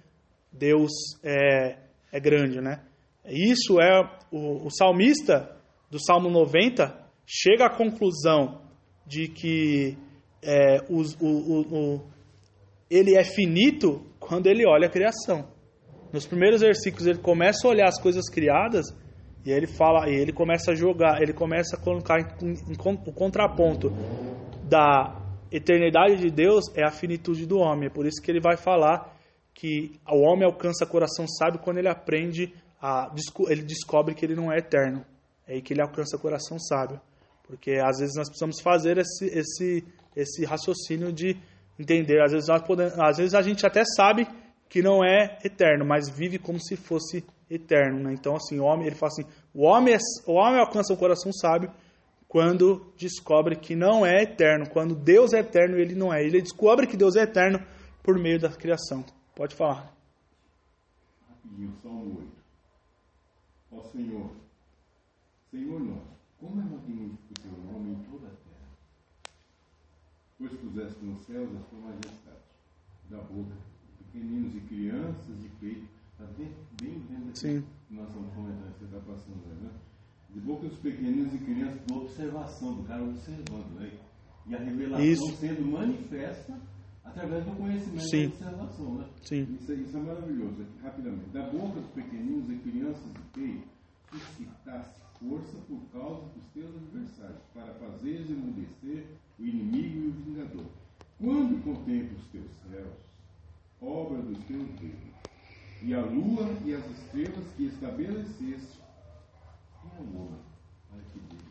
Deus 0.59 0.91
é, 1.23 1.79
é 2.13 2.21
grande, 2.21 2.61
né? 2.61 2.83
Isso 3.29 3.81
é 3.81 4.01
o, 4.31 4.67
o 4.67 4.71
salmista 4.71 5.57
do 5.91 5.99
Salmo 5.99 6.31
90 6.31 6.97
chega 7.27 7.67
à 7.67 7.71
conclusão 7.71 8.61
de 9.07 9.29
que 9.29 9.97
é, 10.43 10.79
o, 10.89 11.03
o, 11.21 12.01
ele 12.91 13.17
é 13.17 13.25
finito 13.25 14.05
quando 14.21 14.47
ele 14.47 14.67
olha 14.67 14.87
a 14.87 14.91
criação. 14.91 15.49
Nos 16.13 16.27
primeiros 16.27 16.61
versículos 16.61 17.07
ele 17.07 17.19
começa 17.19 17.67
a 17.67 17.71
olhar 17.71 17.89
as 17.89 18.01
coisas 18.01 18.29
criadas 18.31 18.87
e 19.45 19.51
ele 19.51 19.67
fala, 19.67 20.09
e 20.09 20.15
ele 20.15 20.33
começa 20.33 20.73
a 20.73 20.75
jogar, 20.75 21.21
ele 21.21 21.33
começa 21.33 21.77
a 21.77 21.81
colocar 21.81 22.21
em, 22.21 22.51
em, 22.51 22.77
o 23.07 23.13
contraponto 23.13 23.91
da 24.65 25.23
eternidade 25.51 26.17
de 26.17 26.31
Deus 26.31 26.65
é 26.75 26.85
a 26.85 26.91
finitude 26.91 27.47
do 27.47 27.59
homem. 27.59 27.87
É 27.87 27.91
por 27.91 28.07
isso 28.07 28.21
que 28.21 28.31
ele 28.31 28.41
vai 28.41 28.57
falar 28.57 29.16
que 29.57 29.99
o 30.07 30.21
homem 30.21 30.45
alcança 30.45 30.85
coração 30.85 31.27
sábio 31.27 31.59
quando 31.61 31.79
ele 31.79 31.89
aprende 31.89 32.53
a 32.81 33.11
ele 33.49 33.63
descobre 33.63 34.15
que 34.15 34.25
ele 34.25 34.35
não 34.35 34.53
é 34.53 34.59
eterno. 34.59 35.05
É 35.49 35.55
aí 35.55 35.63
que 35.63 35.73
ele 35.73 35.81
alcança 35.81 36.19
coração 36.19 36.59
sábio. 36.59 37.01
Porque 37.43 37.73
às 37.83 37.99
vezes 37.99 38.15
nós 38.15 38.29
precisamos 38.29 38.61
fazer 38.61 38.99
esse 38.99 39.25
esse 39.27 39.85
esse 40.15 40.45
raciocínio 40.45 41.11
de 41.11 41.37
entender, 41.79 42.23
às 42.23 42.33
vezes 42.33 42.49
nós 42.49 42.63
podemos, 42.63 42.99
às 42.99 43.17
vezes 43.17 43.35
a 43.35 43.41
gente 43.43 43.67
até 43.67 43.83
sabe 43.85 44.27
que 44.69 44.83
não 44.83 45.03
é 45.03 45.39
eterno, 45.43 45.87
mas 45.87 46.09
vive 46.09 46.39
como 46.39 46.61
se 46.61 46.77
fosse 46.77 47.25
eterno, 47.51 48.01
né? 48.03 48.13
Então 48.13 48.37
assim, 48.37 48.59
o 48.59 48.65
homem, 48.65 48.87
ele 48.87 48.97
fala 48.97 49.13
assim, 49.13 49.25
o 49.55 49.65
homem 49.65 49.95
é, 49.95 49.99
o 50.27 50.35
homem 50.35 50.61
alcança 50.61 50.93
o 50.93 50.97
coração 50.99 51.33
sábio 51.33 51.71
quando 52.29 52.93
descobre 52.99 53.57
que 53.57 53.75
não 53.75 54.05
é 54.05 54.23
eterno, 54.23 54.69
quando 54.69 54.95
Deus 54.95 55.33
é 55.33 55.39
eterno 55.39 55.79
ele 55.79 55.95
não 55.95 56.13
é. 56.13 56.23
Ele 56.23 56.43
descobre 56.43 56.87
que 56.87 56.97
Deus 56.97 57.17
é 57.17 57.23
eterno 57.23 57.59
por 58.03 58.19
meio 58.19 58.39
da 58.39 58.51
criação. 58.51 59.05
Pode 59.37 59.55
falar. 59.55 59.95
Rapidinho, 61.29 61.71
Salmo 61.83 62.21
8. 62.21 62.33
Ó 63.71 63.83
Senhor, 63.83 64.31
Senhor 65.51 65.79
nosso, 65.79 66.17
como 66.41 66.59
é 66.59 66.65
magnífico 66.65 67.19
o 67.31 67.43
teu 67.43 67.53
nome 67.71 67.91
em 67.93 68.05
toda 68.05 68.29
a 68.29 68.31
terra. 68.31 69.35
Pois 70.39 70.53
puseste 70.53 71.05
nos 71.05 71.21
céus 71.27 71.51
a 71.55 71.61
tua 71.69 71.81
majestade, 71.81 72.41
da 73.11 73.19
boca, 73.19 73.55
pequeninos 73.99 74.55
e 74.55 74.61
crianças 74.61 75.39
de 75.43 75.51
peito, 75.61 75.87
está 76.13 76.25
bem, 76.39 76.55
dentro 76.81 77.29
aqui. 77.29 77.39
Sim. 77.39 77.67
Nós 77.91 78.11
comentando, 78.11 78.75
você 78.79 78.85
está 78.87 79.01
passando, 79.01 79.63
né? 79.63 79.71
De 80.31 80.41
boca 80.41 80.67
dos 80.67 80.79
pequeninos 80.79 81.35
e 81.35 81.39
crianças, 81.39 81.85
de 81.85 81.93
observação, 81.93 82.75
do 82.75 82.85
cara 82.85 83.03
observando, 83.03 83.79
né? 83.79 84.01
E 84.47 84.55
a 84.55 84.59
revelação 84.61 85.05
Isso. 85.05 85.37
sendo 85.37 85.71
manifesta 85.71 86.59
através 87.07 87.45
do 87.45 87.53
conhecimento 87.53 88.09
Sim. 88.09 88.29
da 88.29 88.47
observação. 88.47 88.95
Né? 88.97 89.07
Sim. 89.23 89.59
Isso, 89.61 89.73
isso 89.73 89.97
é 89.97 90.01
maravilhoso. 90.01 90.67
Rapidamente. 90.83 91.31
Da 91.31 91.43
boca 91.49 91.81
dos 91.81 91.91
pequeninos 91.91 92.51
e 92.51 92.57
crianças 92.57 93.13
de 93.13 93.21
peito, 93.33 93.69
suscitasse 94.11 95.01
força 95.19 95.57
por 95.67 95.81
causa 95.93 96.27
dos 96.35 96.45
teus 96.53 96.75
adversários, 96.77 97.43
para 97.55 97.73
fazeres 97.75 98.31
emudecer 98.31 99.07
o 99.39 99.45
inimigo 99.45 99.99
e 99.99 100.09
o 100.09 100.13
vingador. 100.13 100.67
Quando 101.19 101.63
contemplo 101.65 102.19
os 102.19 102.27
teus 102.29 102.51
céus, 102.71 102.95
obra 103.81 104.21
dos 104.21 104.39
teus 104.45 104.69
dedos, 104.79 105.17
e 105.83 105.95
a 105.95 106.01
lua 106.01 106.49
e 106.65 106.75
as 106.75 106.85
estrelas 106.91 107.45
que 107.57 107.65
estabeleceste, 107.65 108.81
é 109.85 110.01
o 110.01 110.21
homem? 110.21 110.41
Olha 110.93 111.03
que 111.13 111.19
Deus 111.21 111.46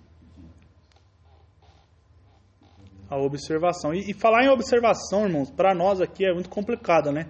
a 3.09 3.17
observação. 3.17 3.93
E, 3.93 4.11
e 4.11 4.13
falar 4.13 4.43
em 4.43 4.49
observação, 4.49 5.25
irmãos, 5.25 5.49
para 5.49 5.73
nós 5.73 6.01
aqui 6.01 6.25
é 6.25 6.33
muito 6.33 6.49
complicado, 6.49 7.11
né? 7.11 7.27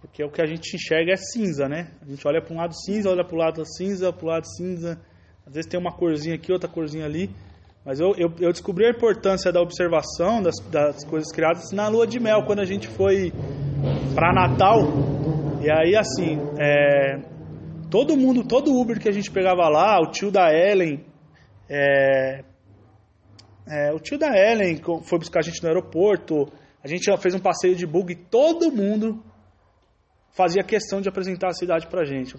Porque 0.00 0.24
o 0.24 0.30
que 0.30 0.40
a 0.40 0.46
gente 0.46 0.74
enxerga 0.74 1.12
é 1.12 1.16
cinza, 1.16 1.68
né? 1.68 1.88
A 2.02 2.06
gente 2.06 2.26
olha 2.26 2.40
para 2.42 2.54
um 2.54 2.56
lado 2.56 2.74
cinza, 2.74 3.10
olha 3.10 3.24
para 3.24 3.34
o 3.34 3.38
lado 3.38 3.62
cinza, 3.66 4.12
para 4.12 4.24
o 4.24 4.28
lado 4.28 4.46
cinza. 4.46 5.00
Às 5.46 5.54
vezes 5.54 5.70
tem 5.70 5.78
uma 5.78 5.92
corzinha 5.92 6.34
aqui, 6.34 6.52
outra 6.52 6.68
corzinha 6.68 7.04
ali. 7.04 7.30
Mas 7.84 7.98
eu, 8.00 8.14
eu, 8.16 8.32
eu 8.40 8.52
descobri 8.52 8.86
a 8.86 8.90
importância 8.90 9.50
da 9.52 9.60
observação 9.60 10.42
das, 10.42 10.54
das 10.70 11.04
coisas 11.04 11.32
criadas 11.32 11.70
na 11.72 11.88
lua 11.88 12.06
de 12.06 12.20
mel, 12.20 12.44
quando 12.44 12.60
a 12.60 12.64
gente 12.64 12.88
foi 12.88 13.32
para 14.14 14.32
Natal. 14.32 14.80
E 15.62 15.70
aí, 15.70 15.96
assim, 15.96 16.38
é, 16.58 17.20
todo 17.90 18.16
mundo, 18.16 18.44
todo 18.44 18.72
Uber 18.72 18.98
que 18.98 19.08
a 19.08 19.12
gente 19.12 19.30
pegava 19.30 19.68
lá, 19.68 19.98
o 20.00 20.10
tio 20.10 20.30
da 20.30 20.52
Ellen, 20.52 21.04
é, 21.68 22.44
é, 23.66 23.92
o 23.92 23.98
tio 23.98 24.18
da 24.18 24.28
Ellen 24.28 24.80
foi 25.04 25.18
buscar 25.18 25.40
a 25.40 25.42
gente 25.42 25.62
no 25.62 25.68
aeroporto. 25.68 26.50
A 26.82 26.88
gente 26.88 27.04
fez 27.18 27.34
um 27.34 27.38
passeio 27.38 27.76
de 27.76 27.86
bug 27.86 28.12
e 28.12 28.16
todo 28.16 28.72
mundo 28.72 29.22
fazia 30.32 30.62
questão 30.62 31.00
de 31.00 31.08
apresentar 31.08 31.48
a 31.48 31.52
cidade 31.52 31.86
pra 31.86 32.04
gente. 32.04 32.34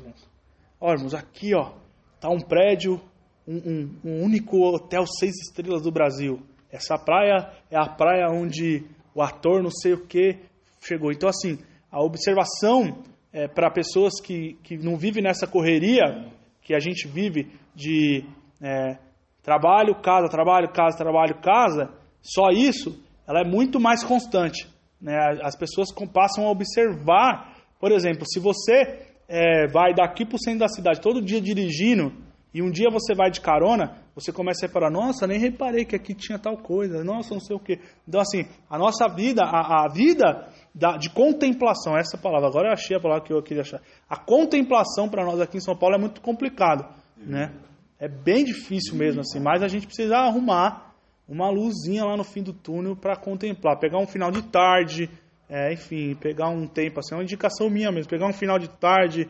Ó, 0.80 0.92
irmãos, 0.92 1.14
aqui, 1.14 1.54
ó, 1.54 1.74
tá 2.20 2.30
um 2.30 2.40
prédio, 2.40 3.02
um, 3.48 3.56
um, 3.56 4.00
um 4.04 4.24
único 4.24 4.58
hotel 4.58 5.06
seis 5.06 5.36
estrelas 5.48 5.82
do 5.82 5.92
Brasil. 5.92 6.42
Essa 6.72 6.98
praia 6.98 7.52
é 7.70 7.78
a 7.78 7.88
praia 7.88 8.30
onde 8.30 8.84
o 9.14 9.22
ator 9.22 9.62
não 9.62 9.70
sei 9.70 9.94
o 9.94 10.06
que 10.06 10.40
chegou. 10.82 11.12
Então, 11.12 11.30
assim, 11.30 11.60
a 11.92 12.02
observação 12.02 13.04
é, 13.32 13.48
para 13.48 13.70
pessoas 13.70 14.20
que, 14.22 14.54
que 14.64 14.78
não 14.78 14.98
vivem 14.98 15.24
nessa 15.24 15.46
correria 15.46 16.32
que 16.62 16.74
a 16.74 16.80
gente 16.80 17.08
vive 17.08 17.52
de 17.76 18.26
é, 18.62 18.98
Trabalho, 19.44 19.96
casa, 19.96 20.28
trabalho, 20.30 20.70
casa, 20.72 20.98
trabalho, 20.98 21.42
casa. 21.42 21.90
Só 22.22 22.50
isso 22.50 23.02
ela 23.28 23.42
é 23.42 23.44
muito 23.46 23.80
mais 23.80 24.04
constante. 24.04 24.68
Né? 25.02 25.16
As 25.42 25.56
pessoas 25.56 25.88
passam 26.14 26.46
a 26.46 26.52
observar, 26.52 27.56
por 27.80 27.92
exemplo, 27.92 28.26
se 28.26 28.40
você 28.40 29.08
é, 29.28 29.68
vai 29.68 29.94
daqui 29.94 30.26
para 30.26 30.36
o 30.36 30.40
centro 30.40 30.60
da 30.60 30.68
cidade 30.68 31.00
todo 31.00 31.22
dia 31.22 31.42
dirigindo 31.42 32.12
e 32.54 32.62
um 32.62 32.70
dia 32.70 32.90
você 32.92 33.16
vai 33.16 33.32
de 33.32 33.40
carona, 33.40 33.96
você 34.14 34.34
começa 34.34 34.66
a 34.66 34.68
reparar, 34.68 34.92
nossa, 34.92 35.26
nem 35.26 35.40
reparei 35.40 35.86
que 35.86 35.96
aqui 35.96 36.14
tinha 36.14 36.38
tal 36.38 36.58
coisa, 36.58 37.02
nossa, 37.02 37.34
não 37.34 37.40
sei 37.40 37.56
o 37.56 37.60
quê. 37.60 37.80
Então, 38.06 38.20
assim, 38.20 38.46
a 38.70 38.78
nossa 38.78 39.08
vida, 39.08 39.42
a, 39.46 39.86
a 39.86 39.88
vida 39.88 40.50
da, 40.76 40.98
de 40.98 41.10
contemplação, 41.10 41.98
essa 41.98 42.18
palavra, 42.18 42.50
agora 42.50 42.68
eu 42.68 42.74
achei 42.74 42.98
a 42.98 43.00
palavra 43.00 43.24
que 43.24 43.32
eu 43.32 43.42
queria 43.42 43.62
achar. 43.62 43.82
A 44.10 44.18
contemplação 44.18 45.08
para 45.08 45.24
nós 45.24 45.40
aqui 45.40 45.58
em 45.58 45.62
São 45.62 45.78
Paulo 45.78 45.96
é 45.96 46.00
muito 46.00 46.20
complicado, 46.20 46.86
né? 47.16 47.54
É 48.02 48.08
bem 48.08 48.44
difícil 48.44 48.96
mesmo, 48.96 49.22
assim, 49.22 49.40
mas 49.40 49.62
a 49.62 49.68
gente 49.68 49.86
precisa 49.86 50.18
arrumar 50.18 50.96
uma 51.30 51.52
luzinha 51.52 52.04
lá 52.04 52.18
no 52.18 52.24
fim 52.24 52.42
do 52.42 52.52
túnel 52.52 52.96
para 52.96 53.16
contemplar, 53.16 53.78
pegar 53.78 54.00
um 54.00 54.08
final 54.08 54.32
de 54.32 54.42
tarde, 54.42 55.08
é, 55.48 55.72
enfim, 55.72 56.16
pegar 56.16 56.50
um 56.50 56.66
tempo, 56.66 57.00
assim, 57.00 57.14
é 57.14 57.18
uma 57.18 57.24
indicação 57.24 57.70
minha 57.70 57.92
mesmo, 57.92 58.10
pegar 58.10 58.28
um 58.28 58.34
final 58.34 58.58
de 58.58 58.68
tarde, 58.68 59.30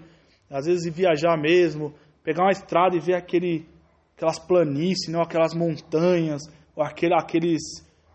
às 0.50 0.68
vezes 0.68 0.86
ir 0.86 0.92
viajar 0.92 1.38
mesmo, 1.38 1.94
pegar 2.24 2.44
uma 2.44 2.52
estrada 2.54 2.96
e 2.96 3.02
ver 3.02 3.16
aquele, 3.16 3.68
aquelas 4.16 4.40
planícies, 4.40 5.12
não, 5.12 5.22
aquelas 5.22 5.54
montanhas, 5.54 6.42
ou 6.74 6.82
aquele, 6.82 7.14
aqueles. 7.14 7.62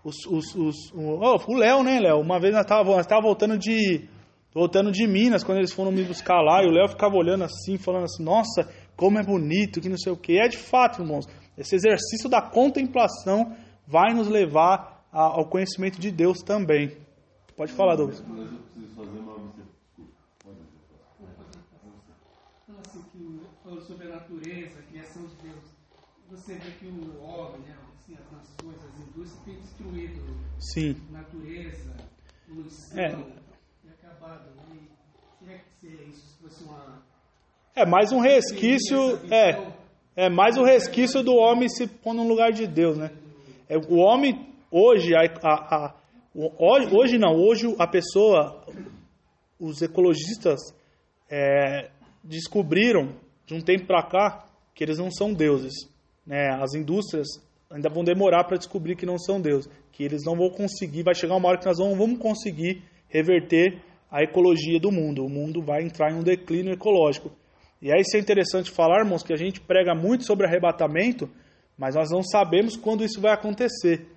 Os, 0.03 0.25
os, 0.25 0.55
os, 0.55 0.93
oh, 0.95 1.53
o 1.53 1.57
Léo, 1.59 1.83
né, 1.83 1.99
Léo? 2.01 2.21
Uma 2.21 2.39
vez 2.39 2.55
nós 2.55 2.63
estávamos 2.63 3.07
voltando 3.23 3.59
de. 3.59 4.09
Voltando 4.55 4.91
de 4.91 5.07
Minas, 5.07 5.45
quando 5.45 5.59
eles 5.59 5.73
foram 5.73 5.93
me 5.93 6.03
buscar 6.03 6.41
lá, 6.41 6.63
e 6.63 6.67
o 6.67 6.71
Léo 6.71 6.89
ficava 6.89 7.15
olhando 7.15 7.45
assim, 7.45 7.77
falando 7.77 8.05
assim, 8.05 8.25
nossa, 8.25 8.67
como 8.97 9.19
é 9.19 9.23
bonito, 9.23 9.81
que 9.81 9.89
não 9.89 9.99
sei 9.99 10.13
o 10.13 10.17
que. 10.17 10.39
É 10.39 10.49
de 10.49 10.57
fato, 10.57 11.03
irmãos, 11.03 11.27
esse 11.57 11.75
exercício 11.75 12.29
da 12.29 12.41
contemplação 12.41 13.55
vai 13.87 14.15
nos 14.15 14.29
levar 14.29 15.07
ao 15.13 15.49
conhecimento 15.49 16.01
de 16.01 16.11
Deus 16.11 16.39
também. 16.39 16.97
Pode 17.57 17.73
falar, 17.73 17.97
Douglas. 17.97 18.23
sobre 23.87 24.07
a 24.07 24.17
natureza, 24.17 24.81
a 24.81 24.83
criação 24.83 25.25
de 25.27 25.37
Deus, 25.37 25.65
você 26.29 26.55
vê 26.59 26.71
que 26.73 26.87
o 26.87 27.23
homem, 27.23 27.61
né, 27.61 27.77
assim, 27.95 28.15
as 28.15 28.33
nações, 28.33 28.85
as 28.85 29.01
indústrias 29.01 29.45
têm 29.45 29.61
destruído 29.61 30.23
Sim. 30.59 30.97
a 31.11 31.13
natureza, 31.13 31.97
o 32.49 32.69
céu, 32.69 33.21
É. 33.21 33.87
e 33.87 33.89
acabado. 33.91 34.51
Né? 34.57 34.89
E 35.41 35.45
será 35.45 35.59
que 35.59 35.71
se 35.79 35.87
isso 35.87 36.39
fosse 36.41 36.65
uma. 36.65 37.03
É 37.79 37.85
mais 37.85 38.11
um 38.11 38.21
resquício, 38.21 38.97
é, 39.31 39.71
é 40.17 40.31
mais 40.31 40.57
um 40.57 40.65
resquício 40.65 41.23
do 41.23 41.35
homem 41.35 41.69
se 41.69 41.87
pôr 41.87 42.15
no 42.15 42.27
lugar 42.27 42.51
de 42.51 42.67
Deus, 42.67 42.97
né? 42.97 43.11
É, 43.69 43.77
o 43.77 43.97
homem 43.97 44.47
hoje, 44.71 45.15
a, 45.15 45.21
a, 45.43 45.77
a- 45.89 45.95
hoje 46.35 47.19
não, 47.19 47.35
hoje 47.37 47.67
a 47.79 47.87
pessoa, 47.87 48.65
os 49.61 49.83
ecologistas 49.83 50.59
é, 51.31 51.91
descobriram 52.25 53.11
de 53.47 53.53
um 53.55 53.61
tempo 53.61 53.87
para 53.87 54.03
cá 54.05 54.47
que 54.75 54.83
eles 54.83 54.97
não 54.99 55.11
são 55.11 55.35
deuses, 55.35 55.75
né? 56.27 56.49
As 56.63 56.73
indústrias 56.75 57.27
ainda 57.71 57.91
vão 57.91 58.03
demorar 58.03 58.45
para 58.45 58.57
descobrir 58.57 58.97
que 58.97 59.05
não 59.05 59.19
são 59.19 59.39
deuses, 59.39 59.71
que 59.93 60.03
eles 60.03 60.25
não 60.25 60.35
vão 60.35 60.49
conseguir, 60.49 61.03
vai 61.03 61.15
chegar 61.15 61.37
uma 61.37 61.49
hora 61.51 61.59
que 61.59 61.67
nós 61.67 61.79
não 61.79 61.95
vamos 61.95 62.19
conseguir 62.19 62.83
reverter 63.11 63.83
a 64.11 64.23
ecologia 64.23 64.81
do 64.81 64.91
mundo. 64.91 65.27
O 65.27 65.29
mundo 65.29 65.61
vai 65.61 65.83
entrar 65.83 66.11
em 66.11 66.15
um 66.15 66.23
declínio 66.23 66.73
ecológico. 66.73 67.31
E 67.81 67.93
aí 67.93 68.01
isso 68.01 68.17
é 68.17 68.21
interessante 68.21 68.71
falar, 68.71 69.01
irmãos, 69.01 69.23
que 69.23 69.33
a 69.33 69.37
gente 69.37 69.61
prega 69.61 69.95
muito 69.95 70.25
sobre 70.25 70.47
arrebatamento, 70.47 71.29
mas 71.77 71.95
nós 71.95 72.11
não 72.11 72.23
sabemos 72.23 72.77
quando 72.77 73.05
isso 73.05 73.21
vai 73.21 73.33
acontecer. 73.33 74.09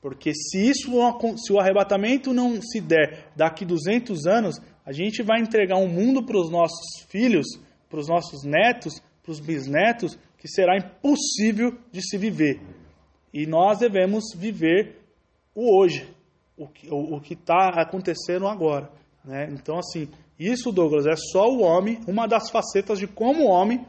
Porque 0.00 0.32
se 0.34 0.68
isso 0.68 0.90
se 1.38 1.52
o 1.52 1.58
arrebatamento 1.58 2.32
não 2.32 2.60
se 2.60 2.80
der 2.80 3.30
daqui 3.34 3.64
200 3.64 4.26
anos, 4.26 4.56
a 4.84 4.92
gente 4.92 5.22
vai 5.22 5.40
entregar 5.40 5.76
um 5.78 5.88
mundo 5.88 6.24
para 6.24 6.38
os 6.38 6.50
nossos 6.50 7.04
filhos, 7.08 7.46
para 7.88 7.98
os 7.98 8.08
nossos 8.08 8.44
netos, 8.44 9.00
para 9.22 9.32
os 9.32 9.40
bisnetos, 9.40 10.18
que 10.38 10.46
será 10.46 10.76
impossível 10.76 11.76
de 11.90 12.00
se 12.02 12.16
viver. 12.16 12.60
E 13.32 13.46
nós 13.46 13.78
devemos 13.78 14.24
viver 14.34 15.00
o 15.54 15.76
hoje, 15.76 16.08
o 16.56 17.20
que 17.20 17.34
está 17.34 17.70
acontecendo 17.80 18.46
agora. 18.46 18.90
Né? 19.24 19.48
Então, 19.50 19.78
assim, 19.78 20.08
isso, 20.38 20.70
Douglas, 20.70 21.06
é 21.06 21.16
só 21.16 21.48
o 21.48 21.62
homem, 21.62 22.00
uma 22.06 22.26
das 22.26 22.50
facetas 22.50 22.98
de 22.98 23.06
como 23.06 23.44
o 23.44 23.48
homem, 23.48 23.84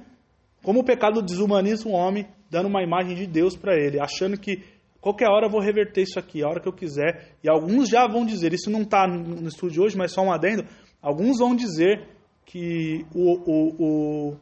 como 0.64 0.80
o 0.80 0.84
pecado 0.84 1.22
desumaniza 1.22 1.88
o 1.88 1.92
homem, 1.92 2.28
dando 2.50 2.68
uma 2.68 2.82
imagem 2.82 3.16
de 3.16 3.28
Deus 3.28 3.56
para 3.56 3.76
ele, 3.76 4.00
achando 4.00 4.38
que 4.38 4.64
qualquer 5.02 5.28
hora 5.30 5.48
eu 5.48 5.50
vou 5.50 5.62
reverter 5.62 6.04
isso 6.04 6.18
aqui, 6.18 6.44
a 6.44 6.48
hora 6.48 6.60
que 6.60 6.68
eu 6.68 6.74
quiser. 6.74 7.36
E 7.44 7.50
alguns 7.50 7.90
já 7.90 8.08
vão 8.08 8.26
dizer, 8.26 8.54
isso 8.54 8.70
não 8.70 8.82
está 8.82 9.06
no 9.08 9.48
estudo 9.48 9.74
de 9.74 9.82
hoje, 9.82 9.98
mas 9.98 10.14
só 10.14 10.22
um 10.22 10.32
adendo, 10.32 10.66
alguns 11.02 11.40
vão 11.40 11.56
dizer 11.56 12.08
que 12.46 13.06
o, 13.14 13.34
o, 13.34 13.76
o, 13.80 14.38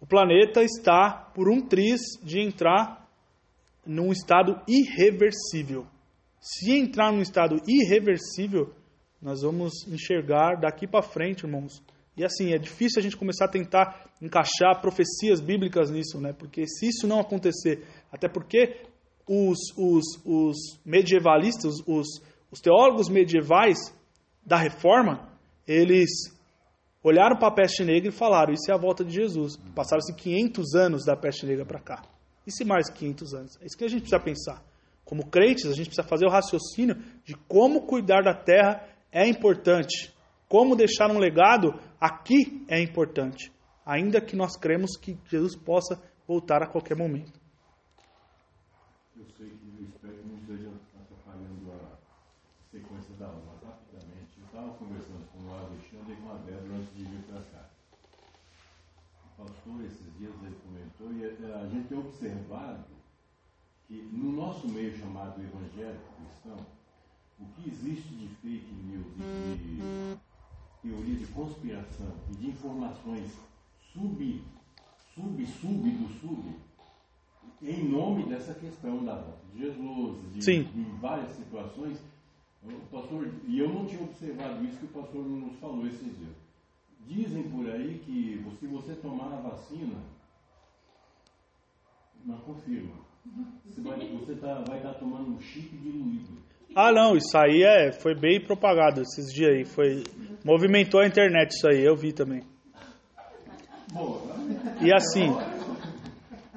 o 0.00 0.06
planeta 0.06 0.62
está 0.62 1.10
por 1.34 1.48
um 1.48 1.60
triz 1.60 2.00
de 2.22 2.40
entrar 2.40 3.04
num 3.84 4.12
estado 4.12 4.60
irreversível. 4.68 5.86
Se 6.40 6.72
entrar 6.72 7.12
num 7.12 7.20
estado 7.20 7.56
irreversível, 7.66 8.72
nós 9.20 9.42
vamos 9.42 9.86
enxergar 9.88 10.60
daqui 10.60 10.86
para 10.86 11.02
frente, 11.02 11.44
irmãos. 11.44 11.82
E 12.16 12.24
assim, 12.24 12.52
é 12.52 12.58
difícil 12.58 12.98
a 12.98 13.02
gente 13.02 13.16
começar 13.16 13.44
a 13.44 13.48
tentar 13.48 14.10
encaixar 14.20 14.80
profecias 14.80 15.40
bíblicas 15.40 15.90
nisso, 15.90 16.20
né? 16.20 16.32
Porque 16.32 16.66
se 16.66 16.88
isso 16.88 17.06
não 17.06 17.20
acontecer, 17.20 17.86
até 18.10 18.28
porque 18.28 18.76
os, 19.26 19.58
os, 19.76 20.04
os 20.24 20.80
medievalistas, 20.84 21.74
os, 21.86 22.06
os 22.50 22.60
teólogos 22.60 23.08
medievais 23.08 23.78
da 24.44 24.56
reforma, 24.56 25.28
eles 25.66 26.10
olharam 27.04 27.36
para 27.36 27.48
a 27.48 27.52
peste 27.52 27.84
negra 27.84 28.08
e 28.08 28.12
falaram: 28.12 28.52
Isso 28.52 28.70
é 28.70 28.74
a 28.74 28.78
volta 28.78 29.04
de 29.04 29.14
Jesus. 29.14 29.56
Passaram-se 29.74 30.14
500 30.14 30.74
anos 30.74 31.04
da 31.04 31.16
peste 31.16 31.46
negra 31.46 31.64
para 31.64 31.80
cá. 31.80 32.02
E 32.46 32.50
se 32.50 32.64
mais 32.64 32.88
500 32.90 33.34
anos? 33.34 33.58
É 33.60 33.66
isso 33.66 33.76
que 33.76 33.84
a 33.84 33.88
gente 33.88 34.00
precisa 34.00 34.20
pensar. 34.20 34.64
Como 35.04 35.26
crentes, 35.26 35.66
a 35.66 35.74
gente 35.74 35.86
precisa 35.86 36.02
fazer 36.02 36.26
o 36.26 36.30
raciocínio 36.30 36.96
de 37.24 37.34
como 37.46 37.82
cuidar 37.82 38.22
da 38.22 38.34
terra 38.34 38.82
é 39.12 39.26
importante. 39.26 40.14
Como 40.48 40.76
deixar 40.76 41.10
um 41.10 41.18
legado 41.18 41.78
aqui 42.00 42.64
é 42.68 42.80
importante. 42.82 43.52
Ainda 43.84 44.20
que 44.20 44.36
nós 44.36 44.56
cremos 44.56 44.96
que 44.96 45.18
Jesus 45.26 45.56
possa 45.56 46.00
voltar 46.26 46.62
a 46.62 46.66
qualquer 46.66 46.96
momento. 46.96 47.38
Eu 49.16 49.24
sei 49.36 49.48
que 49.48 49.66
eu 49.80 49.88
espero 49.88 50.14
que 50.14 50.28
não 50.28 50.38
esteja 50.38 50.70
atrapalhando 50.94 51.72
a 51.72 51.98
sequência 52.70 53.14
da 53.16 53.26
aula, 53.26 53.42
mas 53.46 53.62
rapidamente. 53.62 54.38
Eu 54.38 54.46
estava 54.46 54.68
conversando 54.74 55.26
com 55.32 55.38
o 55.44 55.54
Alexandre 55.54 56.12
e 56.12 56.16
com 56.16 56.30
a 56.30 56.34
Débora 56.36 56.74
antes 56.74 56.94
de 56.94 57.04
vir 57.04 57.22
para 57.22 57.40
cá. 57.42 57.68
O 59.24 59.42
pastor, 59.42 59.84
esses 59.84 60.18
dias, 60.18 60.34
ele 60.42 60.56
comentou, 60.64 61.12
e 61.12 61.24
eh, 61.24 61.54
a 61.54 61.66
gente 61.66 61.88
tem 61.88 61.98
observado 61.98 62.84
que 63.86 64.02
no 64.12 64.32
nosso 64.32 64.68
meio 64.68 64.94
chamado 64.98 65.42
evangélico 65.42 66.12
cristão, 66.16 66.77
o 67.40 67.44
que 67.54 67.70
existe 67.70 68.08
de 68.14 68.28
fake 68.28 68.74
news 68.84 69.06
e 69.16 69.56
de 69.56 70.18
teoria 70.82 71.16
de 71.16 71.26
conspiração 71.26 72.12
e 72.30 72.36
de 72.36 72.48
informações 72.48 73.32
sub, 73.92 74.44
sub, 75.14 75.46
sub 75.46 75.90
do 75.90 76.08
sub, 76.20 76.54
em 77.62 77.88
nome 77.88 78.24
dessa 78.24 78.54
questão 78.54 79.04
da 79.04 79.14
volta 79.14 79.44
de 79.52 79.60
Jesus, 79.60 80.32
de, 80.32 80.44
Sim. 80.44 80.62
de 80.64 80.82
várias 81.00 81.32
situações, 81.32 81.98
o 82.64 82.86
pastor, 82.90 83.32
e 83.46 83.58
eu 83.58 83.68
não 83.68 83.86
tinha 83.86 84.02
observado 84.02 84.64
isso 84.64 84.78
que 84.78 84.84
o 84.84 85.02
pastor 85.02 85.24
nos 85.24 85.56
falou 85.58 85.86
esses 85.86 86.16
dias. 86.18 86.36
Dizem 87.06 87.44
por 87.50 87.68
aí 87.70 88.00
que 88.04 88.44
se 88.58 88.66
você 88.66 88.94
tomar 88.94 89.32
a 89.32 89.40
vacina, 89.40 89.96
não 92.24 92.38
confirma. 92.38 92.94
Você 93.64 93.80
vai, 93.80 93.98
tá, 94.40 94.64
vai 94.66 94.78
estar 94.78 94.94
tomando 94.94 95.30
um 95.30 95.40
chip 95.40 95.76
diluído. 95.76 96.38
Ah, 96.74 96.92
não, 96.92 97.16
isso 97.16 97.36
aí 97.36 97.62
é, 97.62 97.92
foi 97.92 98.14
bem 98.14 98.40
propagado 98.40 99.02
esses 99.02 99.32
dias 99.32 99.50
aí. 99.50 99.64
Foi, 99.64 100.04
movimentou 100.44 101.00
a 101.00 101.06
internet 101.06 101.50
isso 101.50 101.68
aí, 101.68 101.84
eu 101.84 101.96
vi 101.96 102.12
também. 102.12 102.42
E 104.80 104.92
assim. 104.92 105.28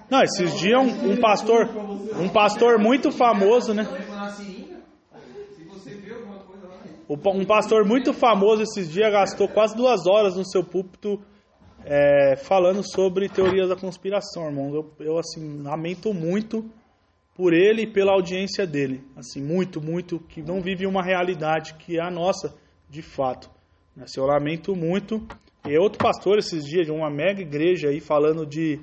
Não, 0.09 0.21
esses 0.21 0.59
dias 0.59 0.79
um, 0.79 1.11
um 1.13 1.17
pastor. 1.19 1.69
Um 2.19 2.29
pastor 2.29 2.77
muito 2.77 3.11
famoso, 3.11 3.73
né? 3.73 3.87
Um 7.09 7.45
pastor 7.45 7.85
muito 7.85 8.13
famoso 8.13 8.61
esses 8.61 8.89
dias 8.89 9.11
gastou 9.11 9.47
quase 9.47 9.75
duas 9.75 10.07
horas 10.07 10.35
no 10.35 10.45
seu 10.45 10.63
púlpito 10.63 11.19
é, 11.83 12.35
falando 12.37 12.83
sobre 12.83 13.27
teorias 13.27 13.69
da 13.69 13.75
conspiração, 13.75 14.45
irmão. 14.45 14.73
Eu, 14.73 14.93
eu, 14.99 15.17
assim, 15.17 15.61
lamento 15.61 16.13
muito 16.13 16.69
por 17.35 17.53
ele 17.53 17.83
e 17.83 17.87
pela 17.87 18.13
audiência 18.13 18.65
dele. 18.65 19.03
Assim, 19.15 19.41
muito, 19.41 19.81
muito, 19.81 20.19
que 20.19 20.41
não 20.41 20.61
vive 20.61 20.85
uma 20.85 21.03
realidade 21.03 21.73
que 21.75 21.97
é 21.97 22.01
a 22.01 22.11
nossa, 22.11 22.53
de 22.89 23.01
fato. 23.01 23.49
Assim, 24.01 24.19
eu 24.19 24.25
lamento 24.25 24.75
muito. 24.75 25.25
E 25.65 25.77
outro 25.77 25.99
pastor 25.99 26.37
esses 26.39 26.63
dias, 26.63 26.85
de 26.85 26.91
uma 26.91 27.09
mega 27.09 27.41
igreja 27.41 27.89
aí, 27.89 27.99
falando 27.99 28.45
de, 28.45 28.79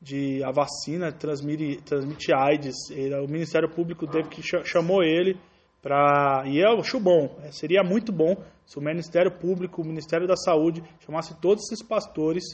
de 0.00 0.42
a 0.42 0.50
vacina 0.50 1.12
transmite, 1.12 1.80
transmite 1.82 2.32
AIDS. 2.32 2.76
O 3.24 3.28
Ministério 3.30 3.68
Público 3.68 4.06
teve 4.06 4.28
que 4.28 4.42
cha- 4.42 4.64
chamou 4.64 5.02
ele 5.02 5.38
Pra, 5.80 6.42
e 6.44 6.58
eu 6.58 6.80
acho 6.80 6.98
bom, 6.98 7.38
é, 7.44 7.52
seria 7.52 7.84
muito 7.84 8.12
bom 8.12 8.36
se 8.66 8.76
o 8.76 8.82
Ministério 8.82 9.30
Público, 9.30 9.80
o 9.80 9.84
Ministério 9.84 10.26
da 10.26 10.36
Saúde, 10.36 10.82
chamasse 11.06 11.40
todos 11.40 11.64
esses 11.64 11.86
pastores 11.86 12.44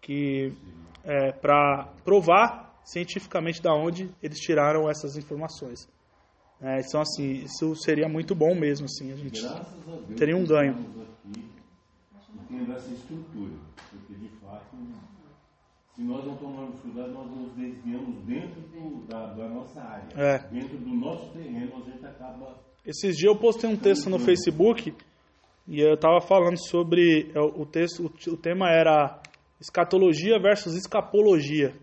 que 0.00 0.50
é, 1.04 1.30
para 1.32 1.88
provar 2.04 2.63
cientificamente 2.84 3.62
da 3.62 3.74
onde 3.74 4.10
eles 4.22 4.38
tiraram 4.38 4.88
essas 4.88 5.16
informações. 5.16 5.88
É, 6.60 6.80
então, 6.80 7.00
assim, 7.00 7.32
isso 7.44 7.74
seria 7.76 8.08
muito 8.08 8.34
bom 8.34 8.54
mesmo, 8.54 8.86
assim, 8.86 9.12
a 9.12 9.16
gente 9.16 9.40
Graças 9.40 9.88
a 9.88 9.90
Deus. 9.96 10.18
teria 10.18 10.36
um 10.36 10.44
ganho. 10.46 10.72
aqui 10.72 11.50
tendo 12.48 12.72
essa 12.72 12.92
estrutura. 12.92 13.52
Porque, 13.90 14.14
de 14.14 14.28
fato, 14.40 14.76
se 15.94 16.02
nós 16.02 16.24
não 16.24 16.36
tomarmos 16.36 16.80
cuidado, 16.80 17.12
nós 17.12 17.30
nos 17.30 17.52
desviamos 17.54 18.24
dentro 18.24 18.60
do- 18.62 19.06
da, 19.06 19.26
da 19.34 19.48
nossa 19.48 19.80
área. 19.80 20.08
É. 20.16 20.38
Dentro 20.48 20.78
do 20.78 20.94
nosso 20.94 21.30
terreno, 21.32 21.72
a 21.76 21.90
gente 21.90 22.04
acaba. 22.06 22.56
Esses 22.86 23.16
dias 23.16 23.32
eu 23.32 23.36
postei 23.38 23.68
um 23.68 23.76
texto 23.76 24.08
no 24.10 24.18
Facebook 24.18 24.94
e 25.66 25.80
eu 25.80 25.94
estava 25.94 26.20
falando 26.20 26.56
sobre 26.68 27.30
é, 27.34 27.40
o 27.40 27.64
texto, 27.64 28.04
o 28.28 28.36
tema 28.36 28.70
era 28.70 29.20
escatologia 29.60 30.38
versus 30.38 30.74
escapologia. 30.74 31.74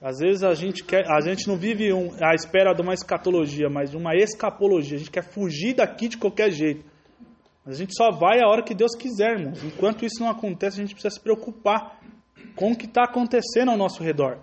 Às 0.00 0.18
vezes 0.18 0.42
a 0.42 0.54
gente 0.54 0.82
quer, 0.82 1.04
a 1.10 1.20
gente 1.20 1.46
não 1.46 1.56
vive 1.56 1.92
um, 1.92 2.10
à 2.22 2.34
espera 2.34 2.72
de 2.72 2.80
uma 2.80 2.94
escatologia, 2.94 3.68
mas 3.68 3.90
de 3.90 3.96
uma 3.96 4.14
escapologia. 4.14 4.96
A 4.96 4.98
gente 4.98 5.10
quer 5.10 5.24
fugir 5.24 5.74
daqui 5.74 6.08
de 6.08 6.16
qualquer 6.16 6.50
jeito. 6.50 6.84
Mas 7.64 7.74
a 7.76 7.78
gente 7.78 7.94
só 7.94 8.10
vai 8.10 8.40
a 8.40 8.48
hora 8.48 8.62
que 8.62 8.74
Deus 8.74 8.96
quiser, 8.96 9.38
irmãos. 9.38 9.62
Enquanto 9.62 10.04
isso 10.04 10.20
não 10.20 10.30
acontece, 10.30 10.78
a 10.80 10.84
gente 10.84 10.94
precisa 10.94 11.14
se 11.14 11.20
preocupar 11.20 12.00
com 12.56 12.72
o 12.72 12.76
que 12.76 12.86
está 12.86 13.04
acontecendo 13.04 13.70
ao 13.70 13.76
nosso 13.76 14.02
redor. 14.02 14.38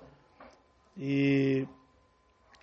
E 0.95 1.65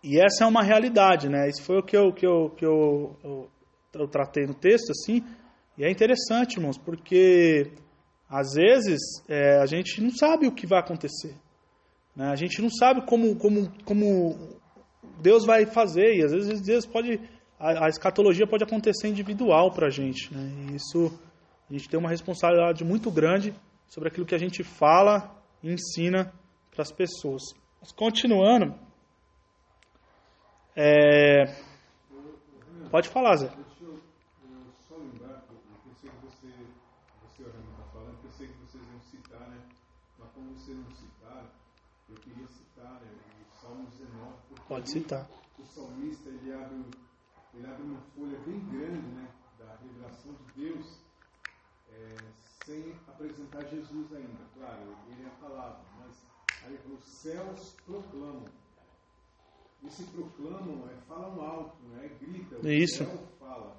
e 0.07 0.21
essa 0.21 0.45
é 0.45 0.47
uma 0.47 0.63
realidade, 0.63 1.31
né? 1.31 1.49
Isso 1.49 1.63
foi 1.63 1.79
o 1.79 1.83
que 1.83 1.97
eu, 1.97 2.13
que 2.13 2.27
eu, 2.27 2.51
que 2.51 2.67
eu, 2.67 3.17
eu, 3.25 3.51
eu 3.95 4.07
tratei 4.07 4.45
no 4.45 4.53
texto, 4.53 4.91
assim. 4.91 5.25
E 5.79 5.83
é 5.83 5.91
interessante, 5.91 6.59
irmãos, 6.59 6.77
porque 6.77 7.73
às 8.29 8.53
vezes 8.53 9.01
é, 9.27 9.57
a 9.63 9.65
gente 9.65 10.03
não 10.03 10.11
sabe 10.11 10.47
o 10.47 10.53
que 10.53 10.67
vai 10.67 10.79
acontecer. 10.79 11.35
Né? 12.15 12.29
A 12.29 12.37
gente 12.37 12.61
não 12.61 12.71
sabe 12.71 13.07
como, 13.07 13.37
como, 13.37 13.71
como 13.85 14.61
Deus 15.21 15.45
vai 15.45 15.67
fazer. 15.67 16.17
E 16.17 16.25
às 16.25 16.33
vezes 16.33 16.61
Deus 16.61 16.87
pode. 16.87 17.21
A, 17.59 17.87
a 17.87 17.89
escatologia 17.89 18.47
pode 18.47 18.65
acontecer 18.65 19.09
individual 19.09 19.73
para 19.73 19.87
a 19.87 19.91
gente. 19.91 20.33
Né? 20.33 20.73
E 20.73 20.77
isso 20.77 21.13
a 21.69 21.73
gente 21.73 21.89
tem 21.89 21.99
uma 21.99 22.11
responsabilidade 22.11 22.85
muito 22.85 23.11
grande 23.11 23.55
sobre 23.87 24.09
aquilo 24.09 24.27
que 24.27 24.35
a 24.35 24.39
gente 24.39 24.63
fala 24.63 25.35
e 25.63 25.73
ensina 25.73 26.33
para 26.71 26.83
as 26.83 26.93
pessoas. 26.93 27.43
Mas 27.81 27.93
continuando. 27.93 28.75
É... 30.77 31.45
Pode 32.91 33.09
falar, 33.09 33.37
Zé. 33.37 33.47
Deixa 33.47 33.85
eu, 33.85 33.95
eu 33.95 34.73
só 34.89 34.97
lembrar, 34.97 35.43
que 35.43 35.53
eu 35.53 35.59
pensei 35.85 36.11
que 36.11 36.17
você, 36.27 36.49
você 37.23 37.43
o 37.43 37.53
Rami 37.53 37.71
está 37.71 37.85
falando, 37.93 38.19
pensei 38.23 38.49
que 38.49 38.55
vocês 38.59 38.85
iam 38.85 39.01
citar, 39.01 39.49
né? 39.49 39.63
Mas 40.19 40.31
como 40.33 40.53
vocês 40.53 40.77
não 40.77 40.91
citaram, 40.95 41.49
eu 42.09 42.17
queria 42.17 42.47
citar 42.49 43.01
né, 43.01 43.09
o 43.41 43.61
Salmo 43.61 43.87
19. 43.87 44.33
porque 44.49 44.54
Pode 44.69 44.91
citar. 44.91 45.29
O 45.59 45.65
salmista 45.65 46.29
ele 46.31 46.53
abre, 46.53 46.85
ele 47.55 47.67
abre 47.67 47.83
uma 47.83 48.01
folha 48.17 48.39
bem 48.41 48.59
grande 48.71 49.07
né, 49.09 49.29
da 49.59 49.77
revelação 49.77 50.33
de 50.33 50.63
Deus, 50.63 51.01
é, 51.91 52.17
sem 52.65 52.95
apresentar 53.07 53.65
Jesus 53.67 54.13
ainda. 54.13 54.45
Claro, 54.55 54.97
ele 55.11 55.23
é 55.23 55.27
a 55.27 55.49
palavra, 55.49 55.81
mas 55.99 56.17
aí 56.65 56.79
os 56.93 57.05
céus 57.05 57.77
proclamam. 57.85 58.47
Esse 59.87 60.05
proclamam 60.05 60.89
é 60.89 60.97
falam 61.07 61.41
alto, 61.43 61.77
né? 61.89 62.09
grita. 62.19 62.57
O 62.57 62.69
Isso. 62.69 63.05
céu 63.05 63.29
fala, 63.39 63.77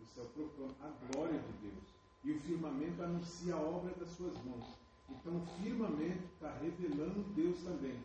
o 0.00 0.06
céu 0.06 0.24
proclama 0.26 0.74
a 0.80 1.12
glória 1.12 1.38
de 1.38 1.52
Deus. 1.68 1.84
E 2.24 2.32
o 2.32 2.40
firmamento 2.40 3.02
anuncia 3.02 3.54
a 3.54 3.60
obra 3.60 3.92
das 3.94 4.10
suas 4.10 4.36
mãos. 4.44 4.66
Então 5.08 5.36
o 5.36 5.46
firmamento 5.60 6.24
está 6.34 6.52
revelando 6.58 7.24
Deus 7.34 7.60
também. 7.62 7.98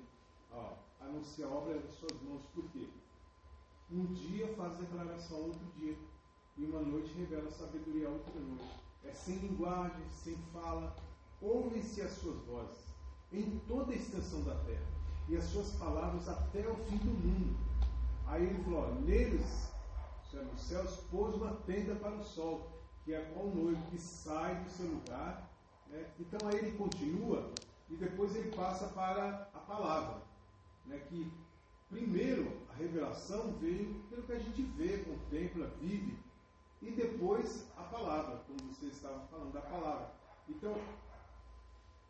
Ó, 0.52 0.74
anuncia 1.06 1.46
a 1.46 1.50
obra 1.50 1.80
das 1.80 1.94
suas 1.96 2.22
mãos. 2.22 2.46
Por 2.54 2.64
quê? 2.72 2.88
Um 3.92 4.06
dia 4.14 4.48
faz 4.56 4.78
declaração 4.78 5.38
outro 5.38 5.66
dia. 5.78 5.98
E 6.58 6.66
uma 6.66 6.82
noite 6.82 7.14
revela 7.14 7.50
sabedoria 7.52 8.10
outra 8.10 8.40
noite. 8.40 8.84
É 9.04 9.12
sem 9.12 9.38
linguagem, 9.38 10.10
sem 10.10 10.36
fala. 10.52 10.96
Ouvem-se 11.42 12.02
as 12.02 12.12
suas 12.12 12.38
vozes 12.46 12.94
em 13.32 13.60
toda 13.68 13.92
a 13.92 13.96
extensão 13.96 14.44
da 14.44 14.56
terra. 14.64 14.86
E 15.28 15.36
as 15.36 15.46
suas 15.46 15.72
palavras 15.72 16.28
até 16.28 16.68
o 16.68 16.76
fim 16.76 16.98
do 16.98 17.12
mundo. 17.12 17.58
Aí 18.28 18.46
ele 18.46 18.64
falou: 18.64 18.96
neles, 19.02 19.72
é, 20.34 20.42
nos 20.42 20.62
céus, 20.62 20.98
pôs 21.12 21.36
uma 21.36 21.54
tenda 21.66 21.96
para 21.96 22.16
o 22.16 22.24
sol, 22.24 22.72
que 23.04 23.14
é 23.14 23.22
qual 23.34 23.48
noivo 23.48 23.82
que 23.90 23.98
sai 24.00 24.56
do 24.64 24.70
seu 24.70 24.88
lugar. 24.88 25.50
né? 25.88 26.12
Então 26.20 26.48
aí 26.48 26.56
ele 26.56 26.78
continua 26.78 27.52
e 27.90 27.96
depois 27.96 28.36
ele 28.36 28.56
passa 28.56 28.88
para 28.88 29.50
a 29.54 29.60
palavra. 29.60 30.22
Né? 30.86 31.00
Que 31.10 31.32
primeiro 31.90 32.62
a 32.70 32.76
revelação 32.76 33.54
veio 33.54 33.94
pelo 34.10 34.24
que 34.24 34.34
a 34.34 34.40
gente 34.40 34.62
vê, 34.62 35.00
contempla, 35.00 35.68
vive, 35.80 36.18
e 36.82 36.92
depois 36.92 37.66
a 37.78 37.84
palavra, 37.84 38.44
como 38.48 38.74
vocês 38.74 38.94
estavam 38.94 39.26
falando, 39.28 39.54
da 39.54 39.62
palavra. 39.62 40.12
Então, 40.50 40.76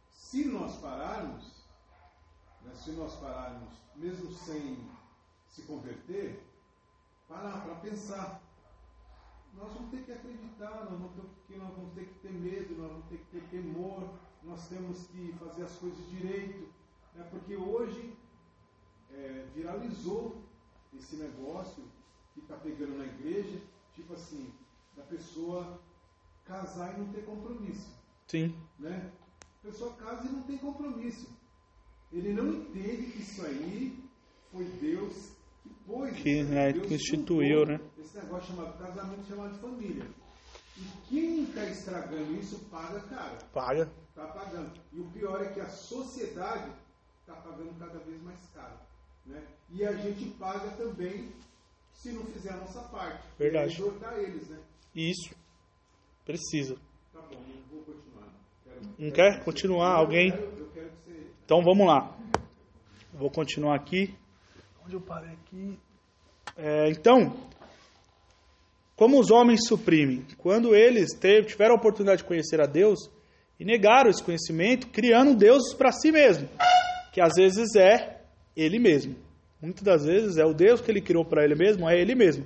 se 0.10 0.46
nós 0.46 0.78
pararmos, 0.78 1.64
né, 2.64 2.74
se 2.74 2.92
nós 2.92 3.14
pararmos, 3.18 3.74
mesmo 3.96 4.32
sem 4.32 4.90
se 5.48 5.62
converter, 5.64 6.44
parar 7.28 7.64
para 7.64 7.76
pensar. 7.76 8.42
Nós 9.54 9.72
vamos 9.72 9.92
ter 9.92 10.04
que 10.04 10.12
acreditar, 10.12 10.86
nós 10.86 11.00
vamos, 11.00 11.12
ter, 11.48 11.60
vamos 11.60 11.94
ter 11.94 12.06
que 12.06 12.20
ter 12.20 12.32
medo, 12.32 12.76
nós 12.76 12.92
vamos 12.92 13.06
ter 13.06 13.18
que 13.18 13.26
ter 13.26 13.44
temor, 13.50 14.10
nós 14.42 14.68
temos 14.68 15.06
que 15.08 15.32
fazer 15.34 15.64
as 15.64 15.76
coisas 15.78 16.10
direito. 16.10 16.68
Né, 17.14 17.28
porque 17.30 17.56
hoje 17.56 18.18
é, 19.14 19.46
viralizou 19.54 20.42
esse 20.98 21.16
negócio 21.16 21.84
que 22.34 22.40
está 22.40 22.56
pegando 22.58 22.98
na 22.98 23.06
igreja, 23.06 23.60
tipo 23.94 24.14
assim, 24.14 24.52
da 24.96 25.04
pessoa 25.04 25.80
casar 26.46 26.96
e 26.96 27.02
não 27.02 27.14
ter 27.14 27.26
compromisso. 27.26 27.90
Sim. 28.28 28.56
Né? 28.80 29.12
A 29.64 29.68
pessoa 29.68 29.94
casa 29.94 30.28
e 30.28 30.32
não 30.32 30.44
tem 30.44 30.58
compromisso. 30.58 31.28
Ele 32.12 32.34
não 32.34 32.48
entende 32.54 33.12
que 33.12 33.22
isso 33.22 33.46
aí 33.46 34.04
foi 34.52 34.66
Deus 34.66 35.32
que 35.64 35.70
pôs. 35.86 36.14
Que, 36.16 36.42
isso, 36.42 36.54
é, 36.54 36.74
Deus 36.74 36.92
instituiu, 36.92 37.66
né? 37.66 37.80
Esse 37.98 38.18
negócio 38.18 38.54
chamado 38.54 38.78
casamento 38.78 39.28
chamado 39.28 39.58
família. 39.60 40.06
E 40.78 40.82
quem 41.08 41.44
está 41.44 41.66
estragando 41.66 42.34
isso 42.36 42.60
paga 42.70 43.00
caro. 43.02 43.38
Paga. 43.54 43.92
Está 44.10 44.28
pagando. 44.28 44.80
E 44.92 45.00
o 45.00 45.06
pior 45.12 45.42
é 45.42 45.54
que 45.54 45.60
a 45.60 45.70
sociedade 45.70 46.72
está 47.22 47.34
pagando 47.34 47.78
cada 47.80 48.00
vez 48.00 48.22
mais 48.22 48.40
caro. 48.54 48.78
Né? 49.26 49.42
E 49.72 49.84
a 49.86 49.94
gente 49.94 50.26
paga 50.32 50.70
também 50.72 51.30
se 51.94 52.12
não 52.12 52.26
fizer 52.26 52.52
a 52.54 52.58
nossa 52.58 52.82
parte. 52.90 53.24
Verdade. 53.40 53.72
É 53.72 53.76
exortar 53.76 54.18
eles, 54.20 54.48
né? 54.50 54.60
Isso. 54.96 55.34
Precisa. 56.26 56.76
Tá 57.14 57.22
bom, 57.22 57.42
eu 57.48 57.64
vou 57.72 57.82
continuar. 57.84 58.28
Quero- 58.64 58.82
Não 58.82 59.12
quero 59.12 59.14
quer 59.14 59.40
que 59.40 59.46
continuar? 59.46 59.92
Eu 59.94 59.98
Alguém? 59.98 60.32
quero- 60.32 60.44
eu 60.58 60.70
quero 60.74 60.90
que 60.90 60.96
você. 61.12 61.28
Então 61.46 61.62
vamos 61.64 61.88
lá. 61.88 62.16
Vou 63.14 63.30
continuar 63.30 63.76
aqui. 63.76 64.14
Onde 64.86 64.96
eu 64.96 65.02
parei 65.02 65.32
aqui? 65.34 65.80
É, 66.58 66.90
então, 66.90 67.36
como 68.96 69.20
os 69.20 69.32
homens 69.32 69.68
suprimem? 69.68 70.26
Quando 70.38 70.76
eles 70.76 71.10
tiveram 71.48 71.76
a 71.76 71.78
oportunidade 71.78 72.22
de 72.22 72.28
conhecer 72.28 72.62
a 72.62 72.66
Deus 72.66 73.00
e 73.60 73.66
negaram 73.66 74.10
esse 74.10 74.22
conhecimento, 74.22 74.88
criando 74.88 75.36
deuses 75.36 75.74
para 75.74 75.92
si 75.92 76.12
mesmo, 76.12 76.48
que 77.12 77.22
às 77.22 77.34
vezes 77.36 77.76
é 77.76 78.23
ele 78.56 78.80
mesmo. 78.80 79.16
Muitas 79.62 79.84
das 79.84 80.06
vezes 80.06 80.38
é 80.38 80.46
o 80.46 80.54
Deus 80.54 80.82
que 80.82 80.92
ele 80.92 81.02
criou 81.02 81.24
para 81.24 81.44
ele 81.44 81.56
mesmo, 81.56 81.90
é 81.90 82.00
ele 82.00 82.16
mesmo. 82.16 82.46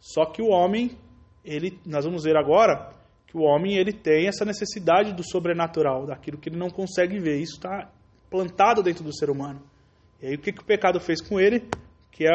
Só 0.00 0.24
que 0.24 0.40
o 0.40 0.48
homem, 0.48 0.96
ele, 1.44 1.78
nós 1.84 2.04
vamos 2.04 2.24
ver 2.24 2.36
agora 2.36 2.92
que 3.26 3.36
o 3.36 3.42
homem 3.42 3.76
ele 3.76 3.92
tem 3.92 4.28
essa 4.28 4.44
necessidade 4.44 5.12
do 5.12 5.22
sobrenatural, 5.22 6.06
daquilo 6.06 6.38
que 6.38 6.48
ele 6.48 6.56
não 6.56 6.70
consegue 6.70 7.18
ver. 7.18 7.40
Isso 7.40 7.56
está 7.56 7.90
plantado 8.30 8.82
dentro 8.82 9.04
do 9.04 9.14
ser 9.14 9.28
humano. 9.28 9.60
E 10.22 10.26
aí 10.26 10.34
o 10.36 10.38
que, 10.38 10.52
que 10.52 10.62
o 10.62 10.64
pecado 10.64 10.98
fez 11.00 11.20
com 11.20 11.38
ele? 11.38 11.68
Que 12.10 12.26
é. 12.26 12.30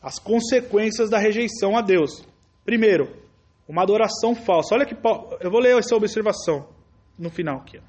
As 0.00 0.18
consequências 0.18 1.10
da 1.10 1.18
rejeição 1.18 1.76
a 1.76 1.82
Deus. 1.82 2.24
Primeiro, 2.64 3.23
uma 3.68 3.82
adoração 3.82 4.34
falsa. 4.34 4.74
Olha 4.74 4.86
que 4.86 4.94
Paulo, 4.94 5.36
eu 5.40 5.50
vou 5.50 5.60
ler 5.60 5.78
essa 5.78 5.96
observação 5.96 6.68
no 7.18 7.30
final 7.30 7.58
aqui. 7.58 7.80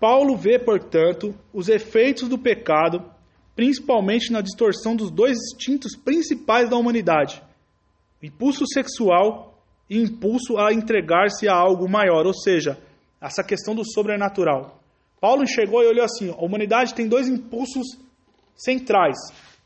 Paulo 0.00 0.36
vê, 0.36 0.58
portanto, 0.58 1.34
os 1.52 1.68
efeitos 1.68 2.28
do 2.28 2.38
pecado, 2.38 3.02
principalmente 3.54 4.30
na 4.30 4.40
distorção 4.40 4.94
dos 4.94 5.10
dois 5.10 5.38
instintos 5.38 5.96
principais 5.96 6.68
da 6.68 6.76
humanidade: 6.76 7.42
impulso 8.22 8.66
sexual 8.66 9.54
e 9.88 9.98
impulso 9.98 10.58
a 10.58 10.72
entregar-se 10.72 11.48
a 11.48 11.54
algo 11.54 11.88
maior, 11.88 12.26
ou 12.26 12.34
seja, 12.34 12.78
essa 13.20 13.42
questão 13.42 13.74
do 13.74 13.84
sobrenatural. 13.84 14.78
Paulo 15.20 15.42
enxergou 15.42 15.82
e 15.82 15.86
olhou 15.86 16.04
assim: 16.04 16.30
a 16.30 16.44
humanidade 16.44 16.94
tem 16.94 17.08
dois 17.08 17.28
impulsos 17.28 17.98
centrais: 18.54 19.16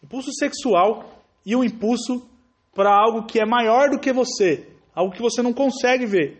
impulso 0.02 0.30
sexual 0.32 1.22
e 1.44 1.56
um 1.56 1.64
impulso 1.64 2.28
para 2.72 2.90
algo 2.90 3.26
que 3.26 3.40
é 3.40 3.44
maior 3.44 3.90
do 3.90 3.98
que 3.98 4.12
você, 4.12 4.69
algo 5.00 5.14
que 5.14 5.22
você 5.22 5.42
não 5.42 5.52
consegue 5.52 6.06
ver. 6.06 6.38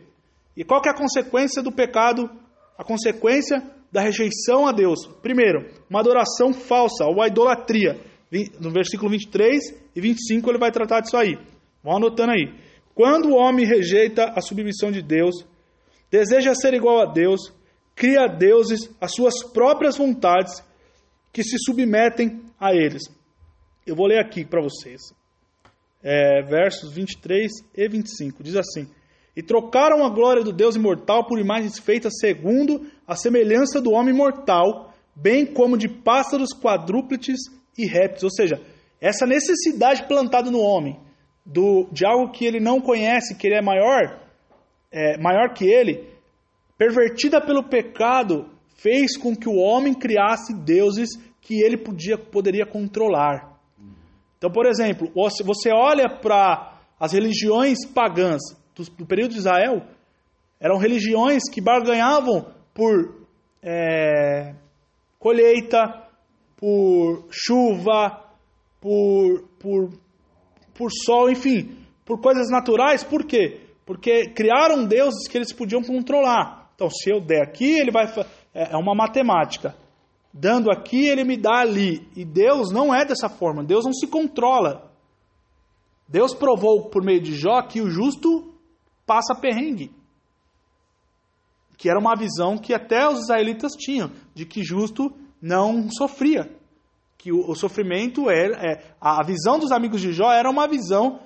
E 0.57 0.65
qual 0.65 0.81
que 0.81 0.89
é 0.89 0.93
a 0.93 0.97
consequência 0.97 1.63
do 1.63 1.73
pecado? 1.73 2.31
A 2.77 2.85
consequência 2.85 3.63
da 3.91 4.01
rejeição 4.01 4.67
a 4.67 4.73
Deus. 4.73 5.07
Primeiro, 5.23 5.67
uma 5.89 6.01
adoração 6.01 6.53
falsa, 6.53 7.05
ou 7.05 7.25
idolatria. 7.27 7.99
No 8.61 8.71
versículo 8.71 9.11
23 9.11 9.61
e 9.95 10.01
25 10.01 10.51
ele 10.51 10.59
vai 10.59 10.71
tratar 10.71 11.01
disso 11.01 11.17
aí. 11.17 11.37
Vão 11.83 11.97
anotando 11.97 12.33
aí. 12.33 12.55
Quando 12.95 13.31
o 13.31 13.37
homem 13.37 13.67
rejeita 13.67 14.33
a 14.37 14.41
submissão 14.41 14.93
de 14.93 15.03
Deus, 15.03 15.35
deseja 16.11 16.55
ser 16.55 16.75
igual 16.75 17.01
a 17.01 17.13
Deus, 17.13 17.53
cria 17.95 18.27
deuses 18.27 18.95
as 19.01 19.13
suas 19.13 19.43
próprias 19.43 19.97
vontades 19.97 20.63
que 21.33 21.43
se 21.43 21.57
submetem 21.65 22.43
a 22.59 22.75
eles. 22.75 23.03
Eu 23.87 23.97
vou 23.97 24.07
ler 24.07 24.19
aqui 24.19 24.45
para 24.45 24.63
vocês. 24.63 25.01
É, 26.03 26.43
versos 26.43 26.93
23 26.93 27.51
e 27.77 27.89
25. 27.89 28.43
Diz 28.43 28.57
assim: 28.57 28.89
E 29.37 29.43
trocaram 29.43 30.05
a 30.05 30.09
glória 30.09 30.43
do 30.43 30.53
Deus 30.53 30.77
imortal 30.77 31.27
por 31.27 31.39
imagens 31.39 31.79
feitas 31.79 32.15
segundo 32.19 32.87
a 33.07 33.15
semelhança 33.15 33.81
do 33.81 33.93
homem 33.93 34.15
mortal, 34.15 34.95
bem 35.15 35.45
como 35.45 35.77
de 35.77 35.89
pássaros, 35.89 36.55
quadrúpedes 36.55 37.39
e 37.77 37.87
répteis. 37.87 38.23
Ou 38.25 38.31
seja, 38.31 38.61
essa 39.01 39.27
necessidade 39.27 40.05
plantada 40.07 40.51
no 40.51 40.61
homem 40.61 40.99
do, 41.45 41.89
de 41.91 42.07
algo 42.07 42.31
que 42.31 42.45
ele 42.45 42.61
não 42.61 42.81
conhece, 42.81 43.37
que 43.37 43.47
ele 43.47 43.57
é 43.57 43.63
maior, 43.63 44.21
é, 44.93 45.19
maior 45.19 45.53
que 45.55 45.65
ele, 45.65 46.09
pervertida 46.77 47.41
pelo 47.41 47.69
pecado, 47.69 48.49
fez 48.77 49.17
com 49.17 49.35
que 49.35 49.49
o 49.49 49.57
homem 49.57 49.95
criasse 49.95 50.55
deuses 50.55 51.11
que 51.41 51.63
ele 51.63 51.77
podia, 51.77 52.17
poderia 52.17 52.67
controlar. 52.67 53.50
Então, 54.41 54.51
por 54.51 54.65
exemplo, 54.65 55.13
você 55.45 55.71
olha 55.71 56.09
para 56.09 56.79
as 56.99 57.13
religiões 57.13 57.77
pagãs 57.95 58.41
do, 58.75 58.85
do, 58.85 59.07
período 59.07 59.33
de 59.33 59.39
Israel, 59.39 59.83
eram 60.59 60.79
religiões 60.79 61.43
que 61.53 61.61
barganhavam 61.61 62.47
por 62.73 63.27
é, 63.63 64.55
colheita, 65.19 66.09
por 66.57 67.29
chuva, 67.31 68.19
por, 68.81 69.47
por, 69.59 69.91
por 70.73 70.91
sol, 71.05 71.31
enfim, 71.31 71.77
por 72.07 72.19
coisas 72.23 72.49
naturais. 72.51 73.05
Por 73.05 73.27
quê? 73.27 73.61
Porque 73.85 74.31
criaram 74.31 74.87
deuses 74.87 75.29
que 75.29 75.37
eles 75.37 75.53
podiam 75.53 75.83
controlar. 75.83 76.71
Então, 76.75 76.89
se 76.89 77.11
eu 77.11 77.21
der 77.21 77.43
aqui, 77.43 77.79
ele 77.79 77.91
vai. 77.91 78.07
É, 78.55 78.73
é 78.73 78.77
uma 78.79 78.95
matemática. 78.95 79.75
Dando 80.33 80.71
aqui, 80.71 81.07
ele 81.07 81.25
me 81.25 81.37
dá 81.37 81.61
ali. 81.61 82.09
E 82.15 82.25
Deus 82.25 82.71
não 82.71 82.95
é 82.95 83.05
dessa 83.05 83.29
forma. 83.29 83.65
Deus 83.65 83.85
não 83.85 83.93
se 83.93 84.07
controla. 84.07 84.91
Deus 86.09 86.35
provou 86.35 86.89
por 86.89 87.05
meio 87.05 87.21
de 87.21 87.35
Jó 87.35 87.63
que 87.63 87.81
o 87.81 87.91
justo 87.91 88.55
passa 89.07 89.35
perrengue. 89.35 89.93
Que 91.77 91.89
era 91.89 91.99
uma 91.99 92.15
visão 92.15 92.59
que 92.59 92.75
até 92.75 93.09
os 93.09 93.21
israelitas 93.21 93.73
tinham, 93.73 94.11
de 94.35 94.45
que 94.45 94.63
justo 94.63 95.13
não 95.41 95.89
sofria. 95.91 96.51
Que 97.17 97.33
o, 97.33 97.51
o 97.51 97.55
sofrimento 97.55 98.29
era. 98.31 98.57
É, 98.57 98.95
a 99.01 99.25
visão 99.25 99.59
dos 99.59 99.73
amigos 99.73 100.01
de 100.01 100.13
Jó 100.13 100.33
era 100.33 100.49
uma 100.49 100.69
visão 100.69 101.21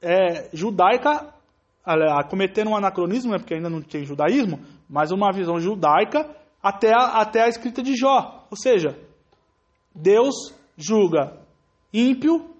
é, 0.00 0.48
judaica, 0.52 1.32
cometendo 2.28 2.70
um 2.70 2.76
anacronismo, 2.76 3.32
né, 3.32 3.38
porque 3.38 3.54
ainda 3.54 3.70
não 3.70 3.80
tem 3.80 4.04
judaísmo, 4.04 4.60
mas 4.88 5.10
uma 5.10 5.32
visão 5.32 5.58
judaica 5.58 6.28
até 6.62 6.92
a, 6.92 7.20
até 7.20 7.42
a 7.42 7.48
escrita 7.48 7.82
de 7.82 7.96
Jó. 7.96 8.41
Ou 8.52 8.56
seja, 8.56 8.98
Deus 9.94 10.54
julga 10.76 11.40
ímpio, 11.90 12.54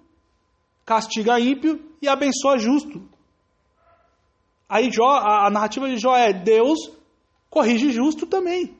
castiga 0.83 1.39
ímpio 1.39 1.79
e 2.01 2.07
abençoa 2.07 2.57
justo. 2.57 2.99
Aí 4.67 4.89
Jó, 4.91 5.07
a, 5.07 5.51
narrativa 5.51 5.87
de 5.87 5.99
Jó 5.99 6.17
é 6.17 6.33
Deus 6.33 6.79
corrige 7.47 7.91
justo 7.91 8.25
também. 8.25 8.75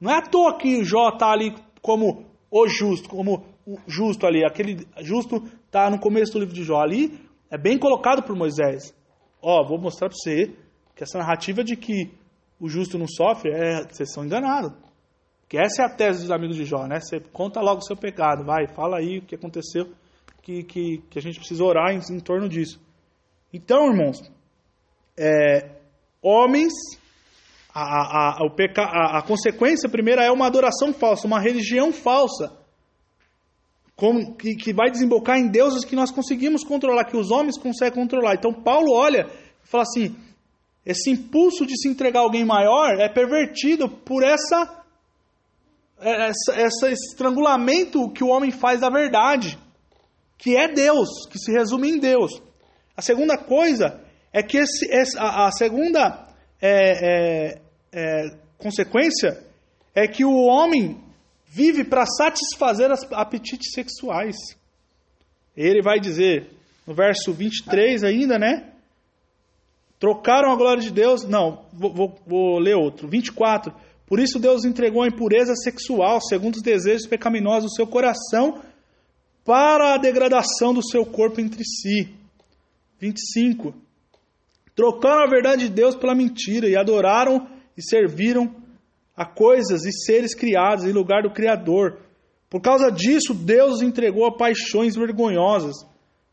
Não 0.00 0.10
é 0.10 0.16
à 0.16 0.22
toa 0.22 0.58
que 0.58 0.84
Jó 0.84 1.10
está 1.10 1.30
ali 1.30 1.54
como 1.80 2.26
o 2.50 2.66
justo, 2.66 3.08
como 3.08 3.46
o 3.64 3.78
justo 3.86 4.26
ali. 4.26 4.44
Aquele 4.44 4.84
justo 5.02 5.36
está 5.66 5.88
no 5.88 6.00
começo 6.00 6.32
do 6.32 6.40
livro 6.40 6.54
de 6.54 6.64
Jó. 6.64 6.80
Ali 6.80 7.16
é 7.48 7.56
bem 7.56 7.78
colocado 7.78 8.24
por 8.24 8.34
Moisés. 8.34 8.92
Ó, 9.40 9.64
vou 9.64 9.78
mostrar 9.78 10.08
para 10.08 10.18
você 10.18 10.52
que 10.96 11.04
essa 11.04 11.18
narrativa 11.18 11.62
de 11.62 11.76
que 11.76 12.10
o 12.58 12.68
justo 12.68 12.98
não 12.98 13.06
sofre, 13.06 13.52
é, 13.52 13.86
vocês 13.88 14.12
são 14.12 14.24
enganados. 14.24 14.72
Que 15.52 15.58
essa 15.58 15.82
é 15.82 15.84
a 15.84 15.88
tese 15.90 16.22
dos 16.22 16.30
amigos 16.30 16.56
de 16.56 16.64
Jó, 16.64 16.86
né? 16.86 16.98
Você 16.98 17.20
conta 17.20 17.60
logo 17.60 17.80
o 17.80 17.84
seu 17.84 17.94
pecado, 17.94 18.42
vai, 18.42 18.66
fala 18.68 18.96
aí 18.96 19.18
o 19.18 19.22
que 19.26 19.34
aconteceu, 19.34 19.86
que, 20.40 20.62
que, 20.62 21.02
que 21.10 21.18
a 21.18 21.20
gente 21.20 21.38
precisa 21.38 21.62
orar 21.62 21.92
em, 21.92 21.98
em 22.10 22.20
torno 22.20 22.48
disso. 22.48 22.80
Então, 23.52 23.88
irmãos, 23.88 24.22
é, 25.14 25.72
homens, 26.22 26.72
a, 27.68 27.82
a, 27.82 28.38
a, 28.38 28.46
o 28.46 28.50
peca, 28.56 28.80
a, 28.80 29.18
a 29.18 29.22
consequência 29.22 29.90
primeira 29.90 30.24
é 30.24 30.30
uma 30.30 30.46
adoração 30.46 30.90
falsa, 30.90 31.26
uma 31.26 31.38
religião 31.38 31.92
falsa, 31.92 32.58
como, 33.94 34.34
que, 34.34 34.54
que 34.54 34.72
vai 34.72 34.90
desembocar 34.90 35.36
em 35.36 35.50
deuses 35.50 35.84
que 35.84 35.94
nós 35.94 36.10
conseguimos 36.10 36.64
controlar, 36.64 37.04
que 37.04 37.16
os 37.18 37.30
homens 37.30 37.58
conseguem 37.58 38.00
controlar. 38.00 38.36
Então, 38.36 38.54
Paulo 38.54 38.94
olha 38.94 39.28
e 39.62 39.68
fala 39.68 39.82
assim: 39.82 40.16
esse 40.86 41.10
impulso 41.10 41.66
de 41.66 41.76
se 41.76 41.90
entregar 41.90 42.20
a 42.20 42.22
alguém 42.22 42.42
maior 42.42 42.98
é 42.98 43.06
pervertido 43.10 43.86
por 43.86 44.24
essa, 44.24 44.81
essa, 46.02 46.54
essa 46.54 46.90
estrangulamento 46.90 48.10
que 48.10 48.24
o 48.24 48.28
homem 48.28 48.50
faz 48.50 48.80
da 48.80 48.90
verdade, 48.90 49.58
que 50.36 50.56
é 50.56 50.68
Deus, 50.68 51.08
que 51.30 51.38
se 51.38 51.52
resume 51.52 51.90
em 51.90 51.98
Deus. 51.98 52.42
A 52.96 53.02
segunda 53.02 53.38
coisa 53.38 54.00
é 54.32 54.42
que 54.42 54.58
esse, 54.58 54.88
a, 55.18 55.46
a 55.46 55.52
segunda 55.52 56.26
é, 56.60 57.50
é, 57.50 57.60
é, 57.92 58.36
consequência 58.58 59.44
é 59.94 60.06
que 60.08 60.24
o 60.24 60.44
homem 60.46 61.00
vive 61.46 61.84
para 61.84 62.06
satisfazer 62.06 62.90
as 62.90 63.04
apetites 63.12 63.72
sexuais. 63.72 64.36
Ele 65.56 65.82
vai 65.82 66.00
dizer, 66.00 66.50
no 66.86 66.94
verso 66.94 67.32
23 67.32 68.04
ainda, 68.04 68.38
né? 68.38 68.72
Trocaram 70.00 70.50
a 70.50 70.56
glória 70.56 70.82
de 70.82 70.90
Deus. 70.90 71.24
Não, 71.24 71.66
vou, 71.72 71.92
vou, 71.92 72.18
vou 72.26 72.58
ler 72.58 72.74
outro. 72.74 73.06
24. 73.06 73.72
Por 74.12 74.20
isso 74.20 74.38
Deus 74.38 74.66
entregou 74.66 75.02
a 75.02 75.08
impureza 75.08 75.54
sexual, 75.54 76.20
segundo 76.20 76.56
os 76.56 76.62
desejos 76.62 77.06
pecaminosos 77.06 77.70
do 77.70 77.74
seu 77.74 77.86
coração, 77.86 78.60
para 79.42 79.94
a 79.94 79.96
degradação 79.96 80.74
do 80.74 80.86
seu 80.86 81.06
corpo 81.06 81.40
entre 81.40 81.64
si. 81.64 82.14
25. 83.00 83.72
Trocaram 84.76 85.22
a 85.22 85.30
verdade 85.30 85.66
de 85.66 85.72
Deus 85.72 85.96
pela 85.96 86.14
mentira 86.14 86.68
e 86.68 86.76
adoraram 86.76 87.48
e 87.74 87.82
serviram 87.82 88.54
a 89.16 89.24
coisas 89.24 89.86
e 89.86 89.92
seres 90.04 90.34
criados 90.34 90.84
em 90.84 90.92
lugar 90.92 91.22
do 91.22 91.32
Criador. 91.32 91.98
Por 92.50 92.60
causa 92.60 92.90
disso, 92.92 93.32
Deus 93.32 93.80
entregou 93.80 94.26
a 94.26 94.36
paixões 94.36 94.94
vergonhosas. 94.94 95.76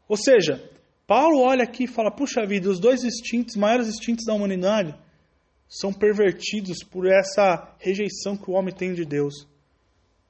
Ou 0.06 0.18
seja, 0.18 0.62
Paulo 1.08 1.40
olha 1.40 1.64
aqui 1.64 1.86
e 1.86 1.88
fala: 1.88 2.12
puxa 2.12 2.46
vida, 2.46 2.70
os 2.70 2.78
dois 2.78 3.06
instintos, 3.06 3.56
maiores 3.56 3.88
instintos 3.88 4.26
da 4.26 4.34
humanidade, 4.34 4.94
são 5.70 5.94
pervertidos 5.94 6.84
por 6.84 7.06
essa 7.06 7.76
rejeição 7.78 8.36
que 8.36 8.50
o 8.50 8.56
homem 8.56 8.74
tem 8.74 8.94
de 8.94 9.06
Deus. 9.06 9.48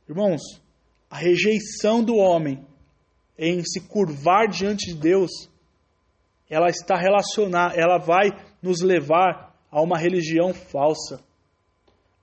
Irmãos, 0.08 0.42
a 1.10 1.18
rejeição 1.18 2.04
do 2.04 2.16
homem 2.16 2.64
em 3.38 3.64
se 3.64 3.80
curvar 3.80 4.50
diante 4.50 4.94
de 4.94 5.00
Deus, 5.00 5.32
ela 6.50 6.68
está 6.68 6.98
relacionada, 6.98 7.74
ela 7.76 7.98
vai 7.98 8.32
nos 8.62 8.82
levar 8.82 9.56
a 9.72 9.82
uma 9.82 9.98
religião 9.98 10.54
falsa, 10.54 11.24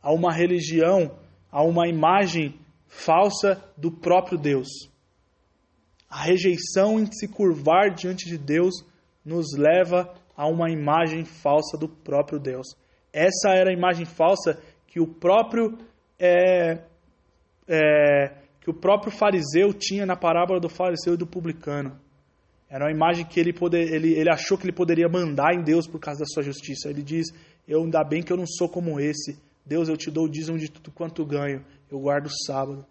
a 0.02 0.12
uma 0.12 0.30
religião, 0.30 1.18
a 1.50 1.62
uma 1.62 1.88
imagem 1.88 2.60
falsa 2.86 3.64
do 3.78 3.90
próprio 3.90 4.36
Deus. 4.36 4.68
A 6.08 6.22
rejeição 6.22 7.00
em 7.00 7.10
se 7.10 7.26
curvar 7.26 7.94
diante 7.94 8.26
de 8.26 8.36
Deus 8.36 8.84
nos 9.24 9.56
leva 9.56 10.14
a 10.36 10.46
uma 10.46 10.70
imagem 10.70 11.24
falsa 11.24 11.78
do 11.78 11.88
próprio 11.88 12.38
Deus. 12.38 12.66
Essa 13.16 13.48
era 13.54 13.70
a 13.70 13.72
imagem 13.72 14.04
falsa 14.04 14.60
que 14.86 15.00
o 15.00 15.06
próprio 15.06 15.78
é, 16.18 16.82
é, 17.66 18.34
que 18.60 18.68
o 18.68 18.74
próprio 18.74 19.10
fariseu 19.10 19.72
tinha 19.72 20.04
na 20.04 20.14
parábola 20.14 20.60
do 20.60 20.68
fariseu 20.68 21.14
e 21.14 21.16
do 21.16 21.26
publicano. 21.26 21.98
Era 22.68 22.84
uma 22.84 22.90
imagem 22.90 23.24
que 23.24 23.40
ele, 23.40 23.54
poder, 23.54 23.90
ele, 23.90 24.12
ele 24.12 24.28
achou 24.28 24.58
que 24.58 24.66
ele 24.66 24.72
poderia 24.72 25.08
mandar 25.08 25.54
em 25.54 25.62
Deus 25.62 25.86
por 25.86 25.98
causa 25.98 26.20
da 26.20 26.26
sua 26.26 26.42
justiça. 26.42 26.90
Ele 26.90 27.02
diz: 27.02 27.28
Eu 27.66 27.84
ainda 27.84 28.04
bem 28.04 28.22
que 28.22 28.30
eu 28.30 28.36
não 28.36 28.46
sou 28.46 28.68
como 28.68 29.00
esse. 29.00 29.40
Deus, 29.64 29.88
eu 29.88 29.96
te 29.96 30.10
dou 30.10 30.24
o 30.24 30.30
dízimo 30.30 30.58
de 30.58 30.70
tudo 30.70 30.90
quanto 30.90 31.24
ganho. 31.24 31.64
Eu 31.90 31.98
guardo 31.98 32.26
o 32.26 32.44
sábado. 32.44 32.84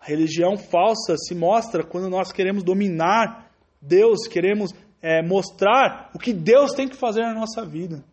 A 0.00 0.06
religião 0.06 0.56
falsa 0.56 1.16
se 1.16 1.34
mostra 1.34 1.82
quando 1.82 2.08
nós 2.08 2.30
queremos 2.30 2.62
dominar 2.62 3.50
Deus, 3.82 4.28
queremos 4.28 4.70
é, 5.02 5.20
mostrar 5.20 6.12
o 6.14 6.18
que 6.18 6.32
Deus 6.32 6.72
tem 6.74 6.88
que 6.88 6.96
fazer 6.96 7.22
na 7.22 7.34
nossa 7.34 7.66
vida. 7.66 8.04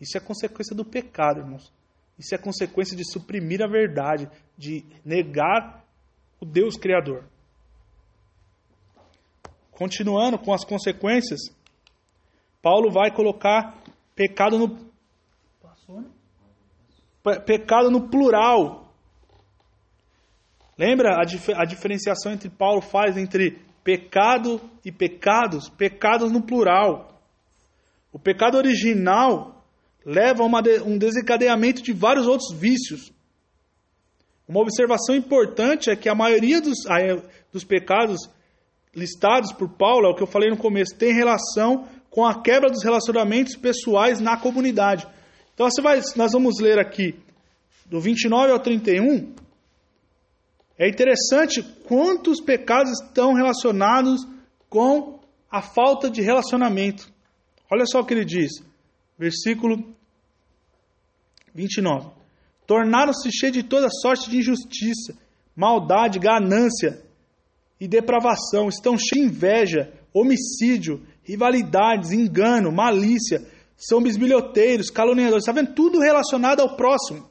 Isso 0.00 0.16
é 0.16 0.20
consequência 0.20 0.74
do 0.74 0.84
pecado, 0.84 1.40
irmãos. 1.40 1.72
Isso 2.18 2.34
é 2.34 2.38
consequência 2.38 2.96
de 2.96 3.04
suprimir 3.04 3.62
a 3.62 3.68
verdade, 3.68 4.28
de 4.56 4.84
negar 5.04 5.84
o 6.40 6.46
Deus 6.46 6.76
Criador. 6.76 7.24
Continuando 9.70 10.38
com 10.38 10.52
as 10.52 10.64
consequências, 10.64 11.40
Paulo 12.60 12.90
vai 12.90 13.14
colocar 13.14 13.80
pecado 14.14 14.58
no 14.58 14.88
pecado 17.44 17.90
no 17.90 18.08
plural. 18.08 18.92
Lembra 20.76 21.20
a, 21.20 21.24
dif 21.24 21.52
a 21.52 21.64
diferenciação 21.64 22.32
entre 22.32 22.48
Paulo 22.48 22.80
faz 22.80 23.16
entre 23.16 23.62
pecado 23.84 24.60
e 24.84 24.90
pecados? 24.90 25.68
Pecados 25.68 26.32
no 26.32 26.42
plural. 26.42 27.20
O 28.12 28.18
pecado 28.18 28.56
original 28.56 29.57
leva 30.08 30.42
a 30.42 30.60
de 30.62 30.80
um 30.80 30.96
desencadeamento 30.96 31.82
de 31.82 31.92
vários 31.92 32.26
outros 32.26 32.58
vícios. 32.58 33.12
Uma 34.48 34.60
observação 34.60 35.14
importante 35.14 35.90
é 35.90 35.96
que 35.96 36.08
a 36.08 36.14
maioria 36.14 36.62
dos, 36.62 36.78
dos 37.52 37.62
pecados 37.62 38.18
listados 38.96 39.52
por 39.52 39.68
Paulo, 39.68 40.06
é 40.06 40.08
o 40.08 40.14
que 40.14 40.22
eu 40.22 40.26
falei 40.26 40.48
no 40.48 40.56
começo, 40.56 40.96
tem 40.96 41.12
relação 41.12 41.86
com 42.08 42.24
a 42.24 42.40
quebra 42.40 42.70
dos 42.70 42.82
relacionamentos 42.82 43.54
pessoais 43.54 44.18
na 44.18 44.38
comunidade. 44.38 45.06
Então 45.52 45.70
você 45.70 45.82
vai, 45.82 46.00
nós 46.16 46.32
vamos 46.32 46.58
ler 46.58 46.78
aqui 46.78 47.14
do 47.84 48.00
29 48.00 48.50
ao 48.50 48.60
31. 48.60 49.34
É 50.78 50.88
interessante 50.88 51.62
quantos 51.86 52.40
pecados 52.40 52.98
estão 53.02 53.34
relacionados 53.34 54.26
com 54.70 55.20
a 55.50 55.60
falta 55.60 56.08
de 56.08 56.22
relacionamento. 56.22 57.12
Olha 57.70 57.84
só 57.84 58.00
o 58.00 58.06
que 58.06 58.14
ele 58.14 58.24
diz, 58.24 58.52
versículo 59.18 59.97
29. 61.58 62.10
Tornaram-se 62.66 63.30
cheios 63.32 63.56
de 63.56 63.62
toda 63.64 63.88
sorte 63.90 64.30
de 64.30 64.38
injustiça, 64.38 65.18
maldade, 65.56 66.20
ganância 66.20 67.02
e 67.80 67.88
depravação. 67.88 68.68
Estão 68.68 68.96
cheios 68.96 69.26
de 69.26 69.34
inveja, 69.34 69.92
homicídio, 70.14 71.02
rivalidades, 71.24 72.12
engano, 72.12 72.70
malícia. 72.70 73.44
São 73.76 74.00
bisbilhoteiros, 74.00 74.90
caluniadores. 74.90 75.42
Está 75.42 75.52
vendo? 75.52 75.74
Tudo 75.74 75.98
relacionado 75.98 76.60
ao 76.60 76.76
próximo. 76.76 77.28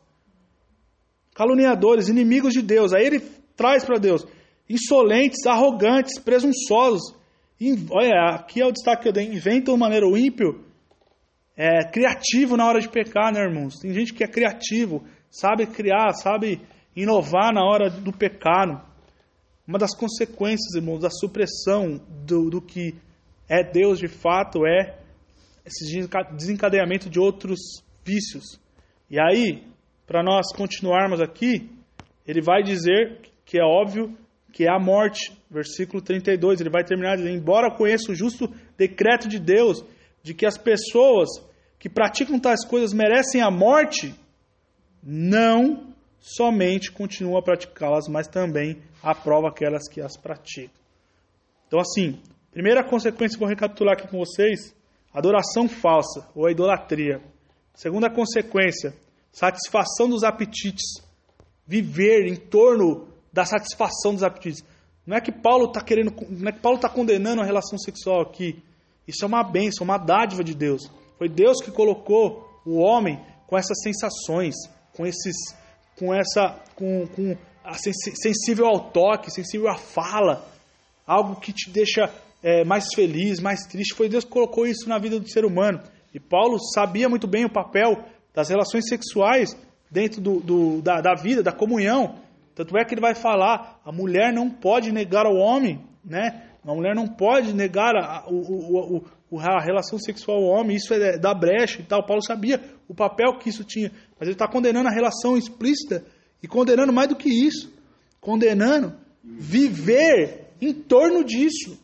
Caluniadores, 1.33 2.09
inimigos 2.09 2.53
de 2.53 2.61
Deus. 2.61 2.93
Aí 2.93 3.05
ele 3.05 3.19
traz 3.55 3.85
para 3.85 3.97
Deus. 3.97 4.25
Insolentes, 4.69 5.45
arrogantes, 5.45 6.19
presunçosos. 6.19 7.15
Olha, 7.91 8.35
aqui 8.35 8.61
é 8.61 8.65
o 8.65 8.71
destaque 8.71 9.03
que 9.03 9.07
eu 9.07 9.13
dei. 9.13 9.25
Inventam 9.25 9.77
maneira 9.77 10.05
ímpio. 10.17 10.66
É, 11.57 11.83
criativo 11.89 12.55
na 12.55 12.67
hora 12.67 12.79
de 12.79 12.87
pecar, 12.87 13.33
né, 13.33 13.41
irmãos? 13.41 13.79
Tem 13.79 13.91
gente 13.91 14.13
que 14.13 14.23
é 14.23 14.27
criativo, 14.27 15.03
sabe 15.27 15.65
criar, 15.65 16.13
sabe 16.13 16.61
inovar 16.95 17.51
na 17.51 17.65
hora 17.65 17.89
do 17.89 18.13
pecado. 18.13 18.79
Uma 19.67 19.79
das 19.79 19.95
consequências, 19.95 20.75
irmãos, 20.75 20.99
da 20.99 21.09
supressão 21.09 21.99
do, 22.25 22.49
do 22.51 22.61
que 22.61 22.93
é 23.49 23.63
Deus 23.63 23.97
de 23.97 24.07
fato 24.07 24.67
é 24.67 24.99
esse 25.65 25.83
desencadeamento 26.35 27.09
de 27.09 27.19
outros 27.19 27.59
vícios. 28.05 28.59
E 29.09 29.19
aí, 29.19 29.63
para 30.05 30.23
nós 30.23 30.53
continuarmos 30.55 31.19
aqui, 31.19 31.69
ele 32.25 32.41
vai 32.41 32.61
dizer 32.61 33.19
que 33.43 33.59
é 33.59 33.63
óbvio 33.63 34.15
que 34.53 34.63
é 34.65 34.69
a 34.69 34.79
morte. 34.79 35.35
Versículo 35.49 36.01
32, 36.01 36.61
ele 36.61 36.69
vai 36.69 36.83
terminar 36.83 37.15
dizendo: 37.15 37.35
Embora 37.35 37.75
conheça 37.75 38.11
o 38.11 38.15
justo 38.15 38.47
decreto 38.77 39.27
de 39.27 39.39
Deus 39.39 39.83
de 40.23 40.33
que 40.33 40.45
as 40.45 40.57
pessoas 40.57 41.29
que 41.79 41.89
praticam 41.89 42.39
tais 42.39 42.65
coisas 42.65 42.93
merecem 42.93 43.41
a 43.41 43.51
morte, 43.51 44.13
não 45.03 45.93
somente 46.19 46.91
continuam 46.91 47.37
a 47.37 47.41
praticá-las, 47.41 48.07
mas 48.07 48.27
também 48.27 48.81
aprova 49.01 49.49
aquelas 49.49 49.87
que 49.87 50.01
as 50.01 50.17
praticam. 50.17 50.75
Então, 51.67 51.79
assim, 51.79 52.19
primeira 52.51 52.83
consequência, 52.83 53.37
vou 53.37 53.47
recapitular 53.47 53.93
aqui 53.93 54.07
com 54.07 54.17
vocês: 54.17 54.75
adoração 55.13 55.67
falsa 55.67 56.27
ou 56.35 56.47
a 56.47 56.51
idolatria. 56.51 57.21
Segunda 57.73 58.09
consequência, 58.09 58.93
satisfação 59.31 60.09
dos 60.09 60.23
apetites. 60.23 61.05
Viver 61.65 62.25
em 62.27 62.35
torno 62.35 63.09
da 63.31 63.45
satisfação 63.45 64.13
dos 64.13 64.23
apetites. 64.23 64.63
Não 65.05 65.15
é 65.15 65.21
que 65.21 65.31
Paulo 65.31 65.65
está 65.65 65.81
querendo, 65.81 66.13
não 66.29 66.49
é 66.49 66.51
que 66.51 66.59
Paulo 66.59 66.77
está 66.77 66.89
condenando 66.89 67.41
a 67.41 67.45
relação 67.45 67.77
sexual 67.77 68.21
aqui. 68.21 68.63
Isso 69.07 69.23
é 69.23 69.27
uma 69.27 69.43
bênção, 69.43 69.83
uma 69.83 69.97
dádiva 69.97 70.43
de 70.43 70.53
Deus. 70.53 70.89
Foi 71.17 71.27
Deus 71.27 71.61
que 71.61 71.71
colocou 71.71 72.47
o 72.65 72.77
homem 72.79 73.19
com 73.47 73.57
essas 73.57 73.81
sensações, 73.81 74.55
com 74.93 75.05
esses, 75.05 75.35
com 75.97 76.13
essa, 76.13 76.59
com, 76.75 77.07
com 77.07 77.35
sensível 77.73 78.67
ao 78.67 78.91
toque, 78.91 79.31
sensível 79.31 79.69
à 79.69 79.75
fala, 79.75 80.45
algo 81.05 81.39
que 81.39 81.53
te 81.53 81.69
deixa 81.69 82.13
é, 82.43 82.63
mais 82.63 82.87
feliz, 82.93 83.39
mais 83.39 83.65
triste. 83.65 83.95
Foi 83.95 84.09
Deus 84.09 84.23
que 84.23 84.29
colocou 84.31 84.67
isso 84.67 84.87
na 84.87 84.97
vida 84.97 85.19
do 85.19 85.29
ser 85.29 85.45
humano. 85.45 85.81
E 86.13 86.19
Paulo 86.19 86.57
sabia 86.73 87.09
muito 87.09 87.27
bem 87.27 87.45
o 87.45 87.51
papel 87.51 88.03
das 88.33 88.49
relações 88.49 88.87
sexuais 88.87 89.57
dentro 89.89 90.21
do, 90.21 90.39
do, 90.39 90.81
da, 90.81 91.01
da 91.01 91.15
vida, 91.15 91.41
da 91.41 91.51
comunhão. 91.51 92.15
Tanto 92.53 92.77
é 92.77 92.83
que 92.85 92.93
ele 92.93 93.01
vai 93.01 93.15
falar: 93.15 93.79
a 93.85 93.91
mulher 93.91 94.33
não 94.33 94.49
pode 94.49 94.91
negar 94.91 95.25
ao 95.25 95.35
homem, 95.35 95.81
né? 96.03 96.43
A 96.67 96.75
mulher 96.75 96.93
não 96.93 97.07
pode 97.07 97.53
negar 97.53 97.95
a, 97.95 98.25
o, 98.27 99.03
o, 99.31 99.39
a 99.39 99.61
relação 99.63 99.97
sexual 99.97 100.37
ao 100.37 100.43
homem, 100.43 100.75
isso 100.75 100.93
é 100.93 101.17
da 101.17 101.33
brecha 101.33 101.81
e 101.81 101.85
tal. 101.85 102.05
Paulo 102.05 102.21
sabia 102.21 102.61
o 102.87 102.93
papel 102.93 103.37
que 103.39 103.49
isso 103.49 103.63
tinha, 103.63 103.91
mas 104.19 104.27
ele 104.27 104.33
está 104.33 104.47
condenando 104.47 104.89
a 104.89 104.91
relação 104.91 105.37
explícita 105.37 106.03
e 106.43 106.47
condenando 106.47 106.91
mais 106.91 107.07
do 107.07 107.15
que 107.15 107.29
isso 107.29 107.77
condenando 108.27 108.93
viver 109.23 110.47
em 110.59 110.73
torno 110.73 111.23
disso. 111.23 111.79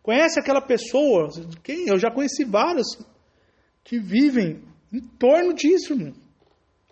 Conhece 0.00 0.38
aquela 0.38 0.60
pessoa? 0.60 1.28
Quem? 1.62 1.88
Eu 1.88 1.98
já 1.98 2.08
conheci 2.08 2.44
várias 2.44 2.86
que 3.82 3.98
vivem 3.98 4.62
em 4.92 5.00
torno 5.00 5.52
disso. 5.52 5.92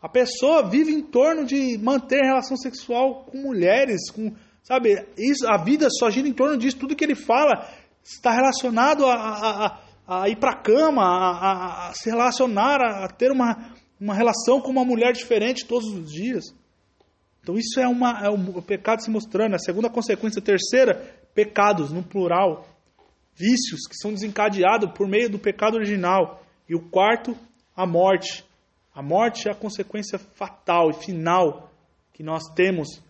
A 0.03 0.09
pessoa 0.09 0.69
vive 0.69 0.93
em 0.93 1.03
torno 1.03 1.47
de 1.47 1.79
manter 1.79 2.25
relação 2.25 2.57
sexual 2.57 3.25
com 3.27 3.39
mulheres, 3.39 4.11
com 4.11 4.35
sabe? 4.65 5.07
Isso, 5.17 5.47
a 5.47 5.57
vida 5.63 5.87
só 5.91 6.11
gira 6.11 6.27
em 6.27 6.33
torno 6.33 6.57
disso. 6.57 6.79
Tudo 6.79 6.97
que 6.97 7.05
ele 7.05 7.15
fala 7.15 7.69
está 8.03 8.33
relacionado 8.33 9.07
a, 9.07 9.15
a, 9.15 10.23
a, 10.23 10.29
ir 10.29 10.37
para 10.37 10.53
a 10.53 10.61
cama, 10.61 11.03
a, 11.03 11.89
a, 11.89 11.95
se 11.95 12.11
relacionar, 12.11 12.81
a, 12.81 13.07
ter 13.09 13.31
uma, 13.31 13.73
uma 14.01 14.15
relação 14.15 14.61
com 14.61 14.71
uma 14.71 14.85
mulher 14.85 15.13
diferente 15.13 15.67
todos 15.67 15.89
os 15.89 16.11
dias. 16.11 16.45
Então 17.43 17.57
isso 17.57 17.79
é, 17.79 17.87
uma, 17.87 18.25
é 18.25 18.31
um, 18.31 18.59
o 18.59 18.63
pecado 18.63 19.03
se 19.03 19.11
mostrando. 19.11 19.55
A 19.55 19.59
segunda 19.59 19.91
consequência, 19.91 20.41
a 20.41 20.45
terceira, 20.45 20.95
pecados 21.35 21.93
no 21.93 22.03
plural, 22.03 22.67
vícios 23.35 23.87
que 23.87 23.97
são 23.97 24.13
desencadeados 24.13 24.91
por 24.93 25.07
meio 25.07 25.29
do 25.29 25.39
pecado 25.39 25.75
original. 25.75 26.43
E 26.67 26.75
o 26.75 26.81
quarto, 26.81 27.37
a 27.77 27.87
morte. 27.87 28.45
A 28.95 29.03
morte 29.03 29.49
é 29.49 29.53
a 29.53 29.55
consequência 29.55 30.19
fatal 30.19 30.89
e 30.89 30.95
final 30.95 31.71
que 32.15 32.23
nós 32.23 32.45
temos 32.55 33.03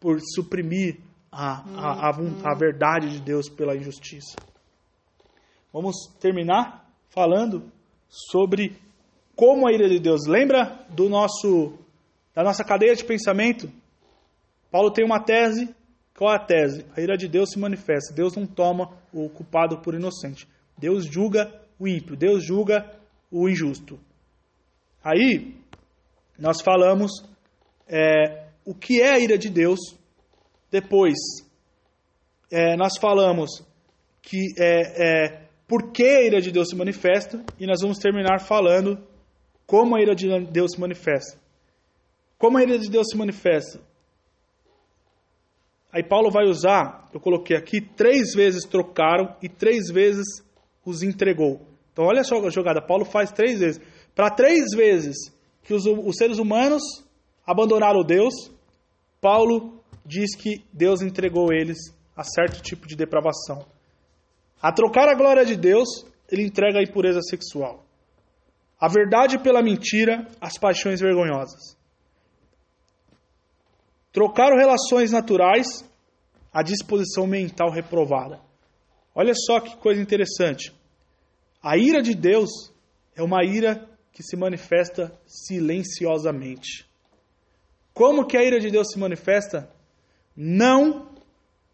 por 0.00 0.18
suprimir 0.34 0.98
a, 1.30 1.60
a, 1.76 2.08
a, 2.08 2.52
a 2.52 2.54
verdade 2.56 3.10
de 3.10 3.20
Deus 3.20 3.48
pela 3.48 3.76
injustiça. 3.76 4.36
Vamos 5.72 5.96
terminar 6.18 6.90
falando 7.10 7.70
sobre 8.08 8.76
como 9.36 9.68
a 9.68 9.72
ira 9.72 9.88
de 9.88 10.00
Deus. 10.00 10.26
Lembra 10.26 10.84
do 10.88 11.08
nosso 11.08 11.78
da 12.34 12.42
nossa 12.42 12.64
cadeia 12.64 12.94
de 12.94 13.04
pensamento? 13.04 13.70
Paulo 14.70 14.90
tem 14.90 15.04
uma 15.04 15.22
tese. 15.22 15.74
Qual 16.16 16.32
é 16.32 16.36
a 16.36 16.44
tese? 16.44 16.84
A 16.96 17.00
ira 17.00 17.16
de 17.16 17.28
Deus 17.28 17.50
se 17.50 17.58
manifesta. 17.58 18.14
Deus 18.14 18.34
não 18.36 18.46
toma 18.46 18.90
o 19.12 19.28
culpado 19.28 19.78
por 19.78 19.94
inocente. 19.94 20.46
Deus 20.76 21.04
julga 21.04 21.52
o 21.78 21.86
ímpio. 21.86 22.16
Deus 22.16 22.44
julga 22.44 22.90
o 23.30 23.48
injusto. 23.48 23.98
Aí, 25.02 25.56
nós 26.38 26.60
falamos 26.60 27.10
é, 27.88 28.39
o 28.64 28.74
que 28.74 29.00
é 29.00 29.10
a 29.10 29.18
ira 29.18 29.38
de 29.38 29.48
Deus. 29.48 29.80
Depois, 30.70 31.16
é, 32.50 32.76
nós 32.76 32.92
falamos 33.00 33.62
que 34.22 34.54
é, 34.58 35.26
é, 35.26 35.42
por 35.66 35.92
que 35.92 36.04
a 36.04 36.22
ira 36.22 36.40
de 36.40 36.50
Deus 36.50 36.68
se 36.68 36.76
manifesta. 36.76 37.44
E 37.58 37.66
nós 37.66 37.80
vamos 37.80 37.98
terminar 37.98 38.40
falando 38.40 38.98
como 39.66 39.96
a 39.96 40.02
ira 40.02 40.14
de 40.14 40.28
Deus 40.46 40.72
se 40.72 40.80
manifesta. 40.80 41.38
Como 42.38 42.56
a 42.58 42.62
ira 42.62 42.78
de 42.78 42.88
Deus 42.88 43.06
se 43.10 43.16
manifesta? 43.16 43.80
Aí 45.92 46.04
Paulo 46.04 46.30
vai 46.30 46.44
usar, 46.44 47.08
eu 47.12 47.18
coloquei 47.18 47.56
aqui, 47.56 47.80
três 47.80 48.32
vezes 48.32 48.64
trocaram 48.64 49.34
e 49.42 49.48
três 49.48 49.90
vezes 49.90 50.24
os 50.84 51.02
entregou. 51.02 51.60
Então 51.92 52.04
olha 52.04 52.22
só 52.22 52.44
a 52.44 52.50
jogada, 52.50 52.80
Paulo 52.80 53.04
faz 53.04 53.32
três 53.32 53.58
vezes. 53.58 53.80
Para 54.14 54.30
três 54.30 54.70
vezes 54.74 55.16
que 55.64 55.74
os, 55.74 55.84
os 55.86 56.16
seres 56.16 56.38
humanos 56.38 56.82
abandonaram 57.46 58.02
Deus, 58.02 58.34
Paulo 59.20 59.82
diz 60.04 60.34
que 60.34 60.64
Deus 60.72 61.02
entregou 61.02 61.52
eles 61.52 61.78
a 62.16 62.24
certo 62.24 62.60
tipo 62.62 62.86
de 62.86 62.96
depravação. 62.96 63.64
A 64.60 64.72
trocar 64.72 65.08
a 65.08 65.14
glória 65.14 65.44
de 65.44 65.56
Deus, 65.56 65.88
ele 66.30 66.42
entrega 66.42 66.78
a 66.78 66.82
impureza 66.82 67.20
sexual. 67.22 67.84
a 68.80 68.88
verdade 68.88 69.38
pela 69.38 69.62
mentira, 69.62 70.26
as 70.40 70.56
paixões 70.56 71.00
vergonhosas. 71.00 71.76
Trocaram 74.10 74.56
relações 74.56 75.12
naturais, 75.12 75.84
a 76.50 76.62
disposição 76.62 77.26
mental 77.26 77.70
reprovada. 77.70 78.40
Olha 79.14 79.34
só 79.34 79.60
que 79.60 79.76
coisa 79.76 80.00
interessante. 80.00 80.74
A 81.62 81.76
ira 81.76 82.00
de 82.00 82.14
Deus 82.14 82.72
é 83.14 83.22
uma 83.22 83.44
ira 83.44 83.86
que 84.12 84.22
se 84.22 84.34
manifesta 84.34 85.12
silenciosamente. 85.26 86.89
Como 87.92 88.26
que 88.26 88.36
a 88.36 88.42
ira 88.42 88.60
de 88.60 88.70
Deus 88.70 88.88
se 88.92 88.98
manifesta? 88.98 89.70
Não 90.36 91.10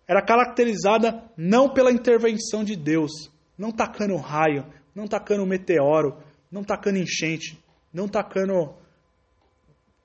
era 0.06 0.22
caracterizada 0.22 1.22
não 1.36 1.68
pela 1.68 1.90
intervenção 1.90 2.62
de 2.62 2.76
Deus, 2.76 3.10
não 3.58 3.72
tacando 3.72 4.16
raio, 4.16 4.64
não 4.94 5.06
tacando 5.06 5.44
meteoro, 5.46 6.16
não 6.50 6.62
tacando 6.62 6.98
enchente, 6.98 7.62
não 7.92 8.08
tacando 8.08 8.74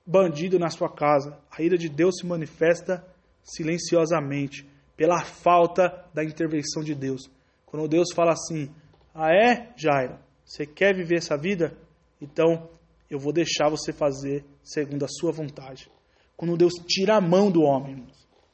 bandido 0.04 0.58
na 0.58 0.68
sua 0.70 0.92
casa. 0.92 1.38
A 1.50 1.62
ira 1.62 1.78
de 1.78 1.88
Deus 1.88 2.16
se 2.18 2.26
manifesta 2.26 3.06
silenciosamente 3.42 4.68
pela 4.96 5.24
falta 5.24 6.04
da 6.12 6.24
intervenção 6.24 6.82
de 6.82 6.94
Deus. 6.94 7.30
Quando 7.64 7.88
Deus 7.88 8.08
fala 8.14 8.32
assim: 8.32 8.70
"Ah 9.14 9.32
é, 9.32 9.72
Jairo, 9.76 10.18
você 10.44 10.66
quer 10.66 10.94
viver 10.94 11.16
essa 11.16 11.36
vida? 11.36 11.76
Então 12.20 12.68
eu 13.08 13.18
vou 13.18 13.32
deixar 13.32 13.68
você 13.68 13.92
fazer 13.92 14.44
segundo 14.62 15.04
a 15.04 15.08
sua 15.08 15.32
vontade." 15.32 15.90
Quando 16.36 16.56
Deus 16.56 16.72
tira 16.86 17.16
a 17.16 17.20
mão 17.20 17.50
do 17.50 17.62
homem, 17.62 18.06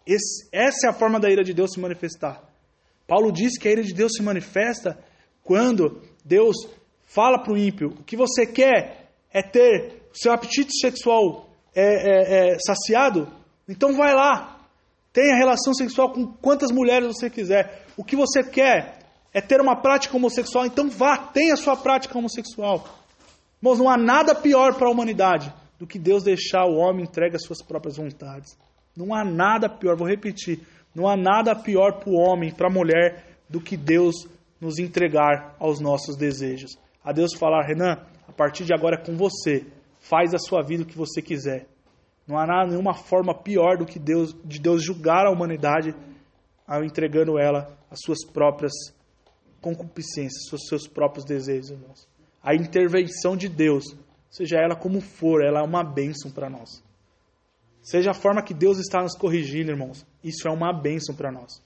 esse, 0.07 0.49
essa 0.53 0.87
é 0.87 0.91
a 0.91 0.95
forma 0.95 1.21
da 1.21 1.31
ira 1.31 1.45
de 1.45 1.53
Deus 1.53 1.73
se 1.73 1.81
manifestar. 1.81 2.43
Paulo 3.07 3.31
diz 3.31 3.59
que 3.59 3.69
a 3.69 3.71
ira 3.71 3.83
de 3.83 3.93
Deus 3.93 4.13
se 4.17 4.23
manifesta 4.23 4.99
quando 5.43 6.03
Deus 6.25 6.57
fala 7.05 7.43
para 7.43 7.53
o 7.53 7.59
ímpio: 7.59 7.89
o 7.89 8.05
que 8.05 8.17
você 8.17 8.47
quer 8.47 9.11
é 9.33 9.43
ter 9.43 10.09
seu 10.13 10.33
apetite 10.33 10.79
sexual 10.79 11.49
é, 11.75 11.83
é, 11.83 12.55
é, 12.55 12.59
saciado? 12.59 13.29
Então 13.69 13.95
vai 13.95 14.15
lá, 14.15 14.59
tenha 15.13 15.37
relação 15.37 15.75
sexual 15.75 16.13
com 16.13 16.27
quantas 16.27 16.71
mulheres 16.71 17.09
você 17.09 17.29
quiser. 17.29 17.87
O 17.97 18.05
que 18.05 18.17
você 18.17 18.43
quer 18.43 18.99
é 19.33 19.41
ter 19.41 19.61
uma 19.61 19.77
prática 19.77 20.17
homossexual? 20.17 20.67
Então 20.67 20.89
vá, 20.89 21.19
tenha 21.19 21.57
sua 21.57 21.77
prática 21.77 22.17
homossexual. 22.17 22.87
Mas 23.61 23.79
não 23.79 23.91
há 23.91 23.97
nada 23.97 24.35
pior 24.35 24.75
para 24.75 24.89
a 24.89 24.91
humanidade 24.91 25.53
do 25.79 25.87
que 25.87 25.99
Deus 25.99 26.25
deixar 26.25 26.65
o 26.67 26.77
homem 26.77 27.05
entregue 27.05 27.37
às 27.37 27.45
suas 27.45 27.63
próprias 27.63 27.97
vontades. 27.97 28.59
Não 28.97 29.15
há 29.15 29.25
nada 29.25 29.69
pior, 29.69 29.97
vou 29.97 30.09
repetir, 30.09 30.61
não 30.95 31.09
há 31.09 31.17
nada 31.17 31.55
pior 31.55 32.01
para 32.01 32.11
o 32.11 32.17
homem, 32.17 32.53
para 32.53 32.69
a 32.69 32.73
mulher, 32.73 33.39
do 33.49 33.61
que 33.61 33.77
Deus 33.77 34.15
nos 34.61 34.79
entregar 34.79 35.55
aos 35.59 35.81
nossos 35.81 36.17
desejos. 36.17 36.73
A 37.05 37.13
Deus 37.13 37.33
falar, 37.35 37.67
Renan, 37.67 37.99
a 38.27 38.33
partir 38.33 38.65
de 38.65 38.75
agora 38.75 38.97
é 38.97 39.05
com 39.05 39.17
você, 39.17 39.65
faz 40.01 40.35
a 40.35 40.39
sua 40.39 40.63
vida 40.63 40.83
o 40.83 40.87
que 40.87 40.97
você 40.97 41.23
quiser. 41.23 41.67
Não 42.27 42.37
há 42.37 42.67
nenhuma 42.67 42.93
forma 42.93 43.35
pior 43.35 43.79
do 43.79 43.87
que 43.87 43.99
Deus, 43.99 44.37
de 44.45 44.59
Deus 44.59 44.85
julgar 44.85 45.27
a 45.27 45.31
humanidade 45.31 45.95
ao 46.67 46.85
entregando 46.85 47.39
ela 47.39 47.75
às 47.91 48.01
suas 48.05 48.23
próprias 48.27 48.73
concupiscências, 49.61 50.53
aos 50.53 50.67
seus 50.67 50.87
próprios 50.87 51.25
desejos, 51.25 51.71
irmãos. 51.71 52.07
A 52.43 52.55
intervenção 52.55 53.37
de 53.37 53.49
Deus, 53.49 53.85
seja 54.31 54.59
ela 54.59 54.77
como 54.77 55.01
for, 55.01 55.43
ela 55.43 55.61
é 55.61 55.63
uma 55.63 55.83
bênção 55.83 56.31
para 56.31 56.49
nós. 56.49 56.83
Seja 57.83 58.11
a 58.11 58.15
forma 58.15 58.43
que 58.43 58.53
Deus 58.53 58.79
está 58.79 59.03
nos 59.03 59.17
corrigindo, 59.17 59.71
irmãos, 59.71 60.07
isso 60.23 60.47
é 60.47 60.51
uma 60.51 60.73
bênção 60.73 61.15
para 61.15 61.33
nós. 61.33 61.63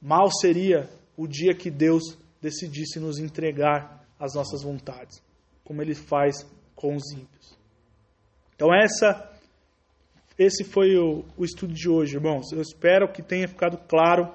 Mal 0.00 0.30
seria 0.30 0.88
o 1.16 1.26
dia 1.26 1.54
que 1.54 1.70
Deus 1.70 2.18
decidisse 2.40 2.98
nos 2.98 3.18
entregar 3.18 4.04
as 4.18 4.34
nossas 4.34 4.62
vontades, 4.62 5.22
como 5.64 5.80
Ele 5.80 5.94
faz 5.94 6.44
com 6.74 6.96
os 6.96 7.12
ímpios. 7.12 7.56
Então 8.54 8.68
essa, 8.74 9.30
esse 10.38 10.64
foi 10.64 10.96
o, 10.96 11.24
o 11.36 11.44
estudo 11.44 11.72
de 11.72 11.88
hoje, 11.88 12.16
irmãos. 12.16 12.52
Eu 12.52 12.60
espero 12.60 13.10
que 13.12 13.22
tenha 13.22 13.48
ficado 13.48 13.78
claro. 13.88 14.32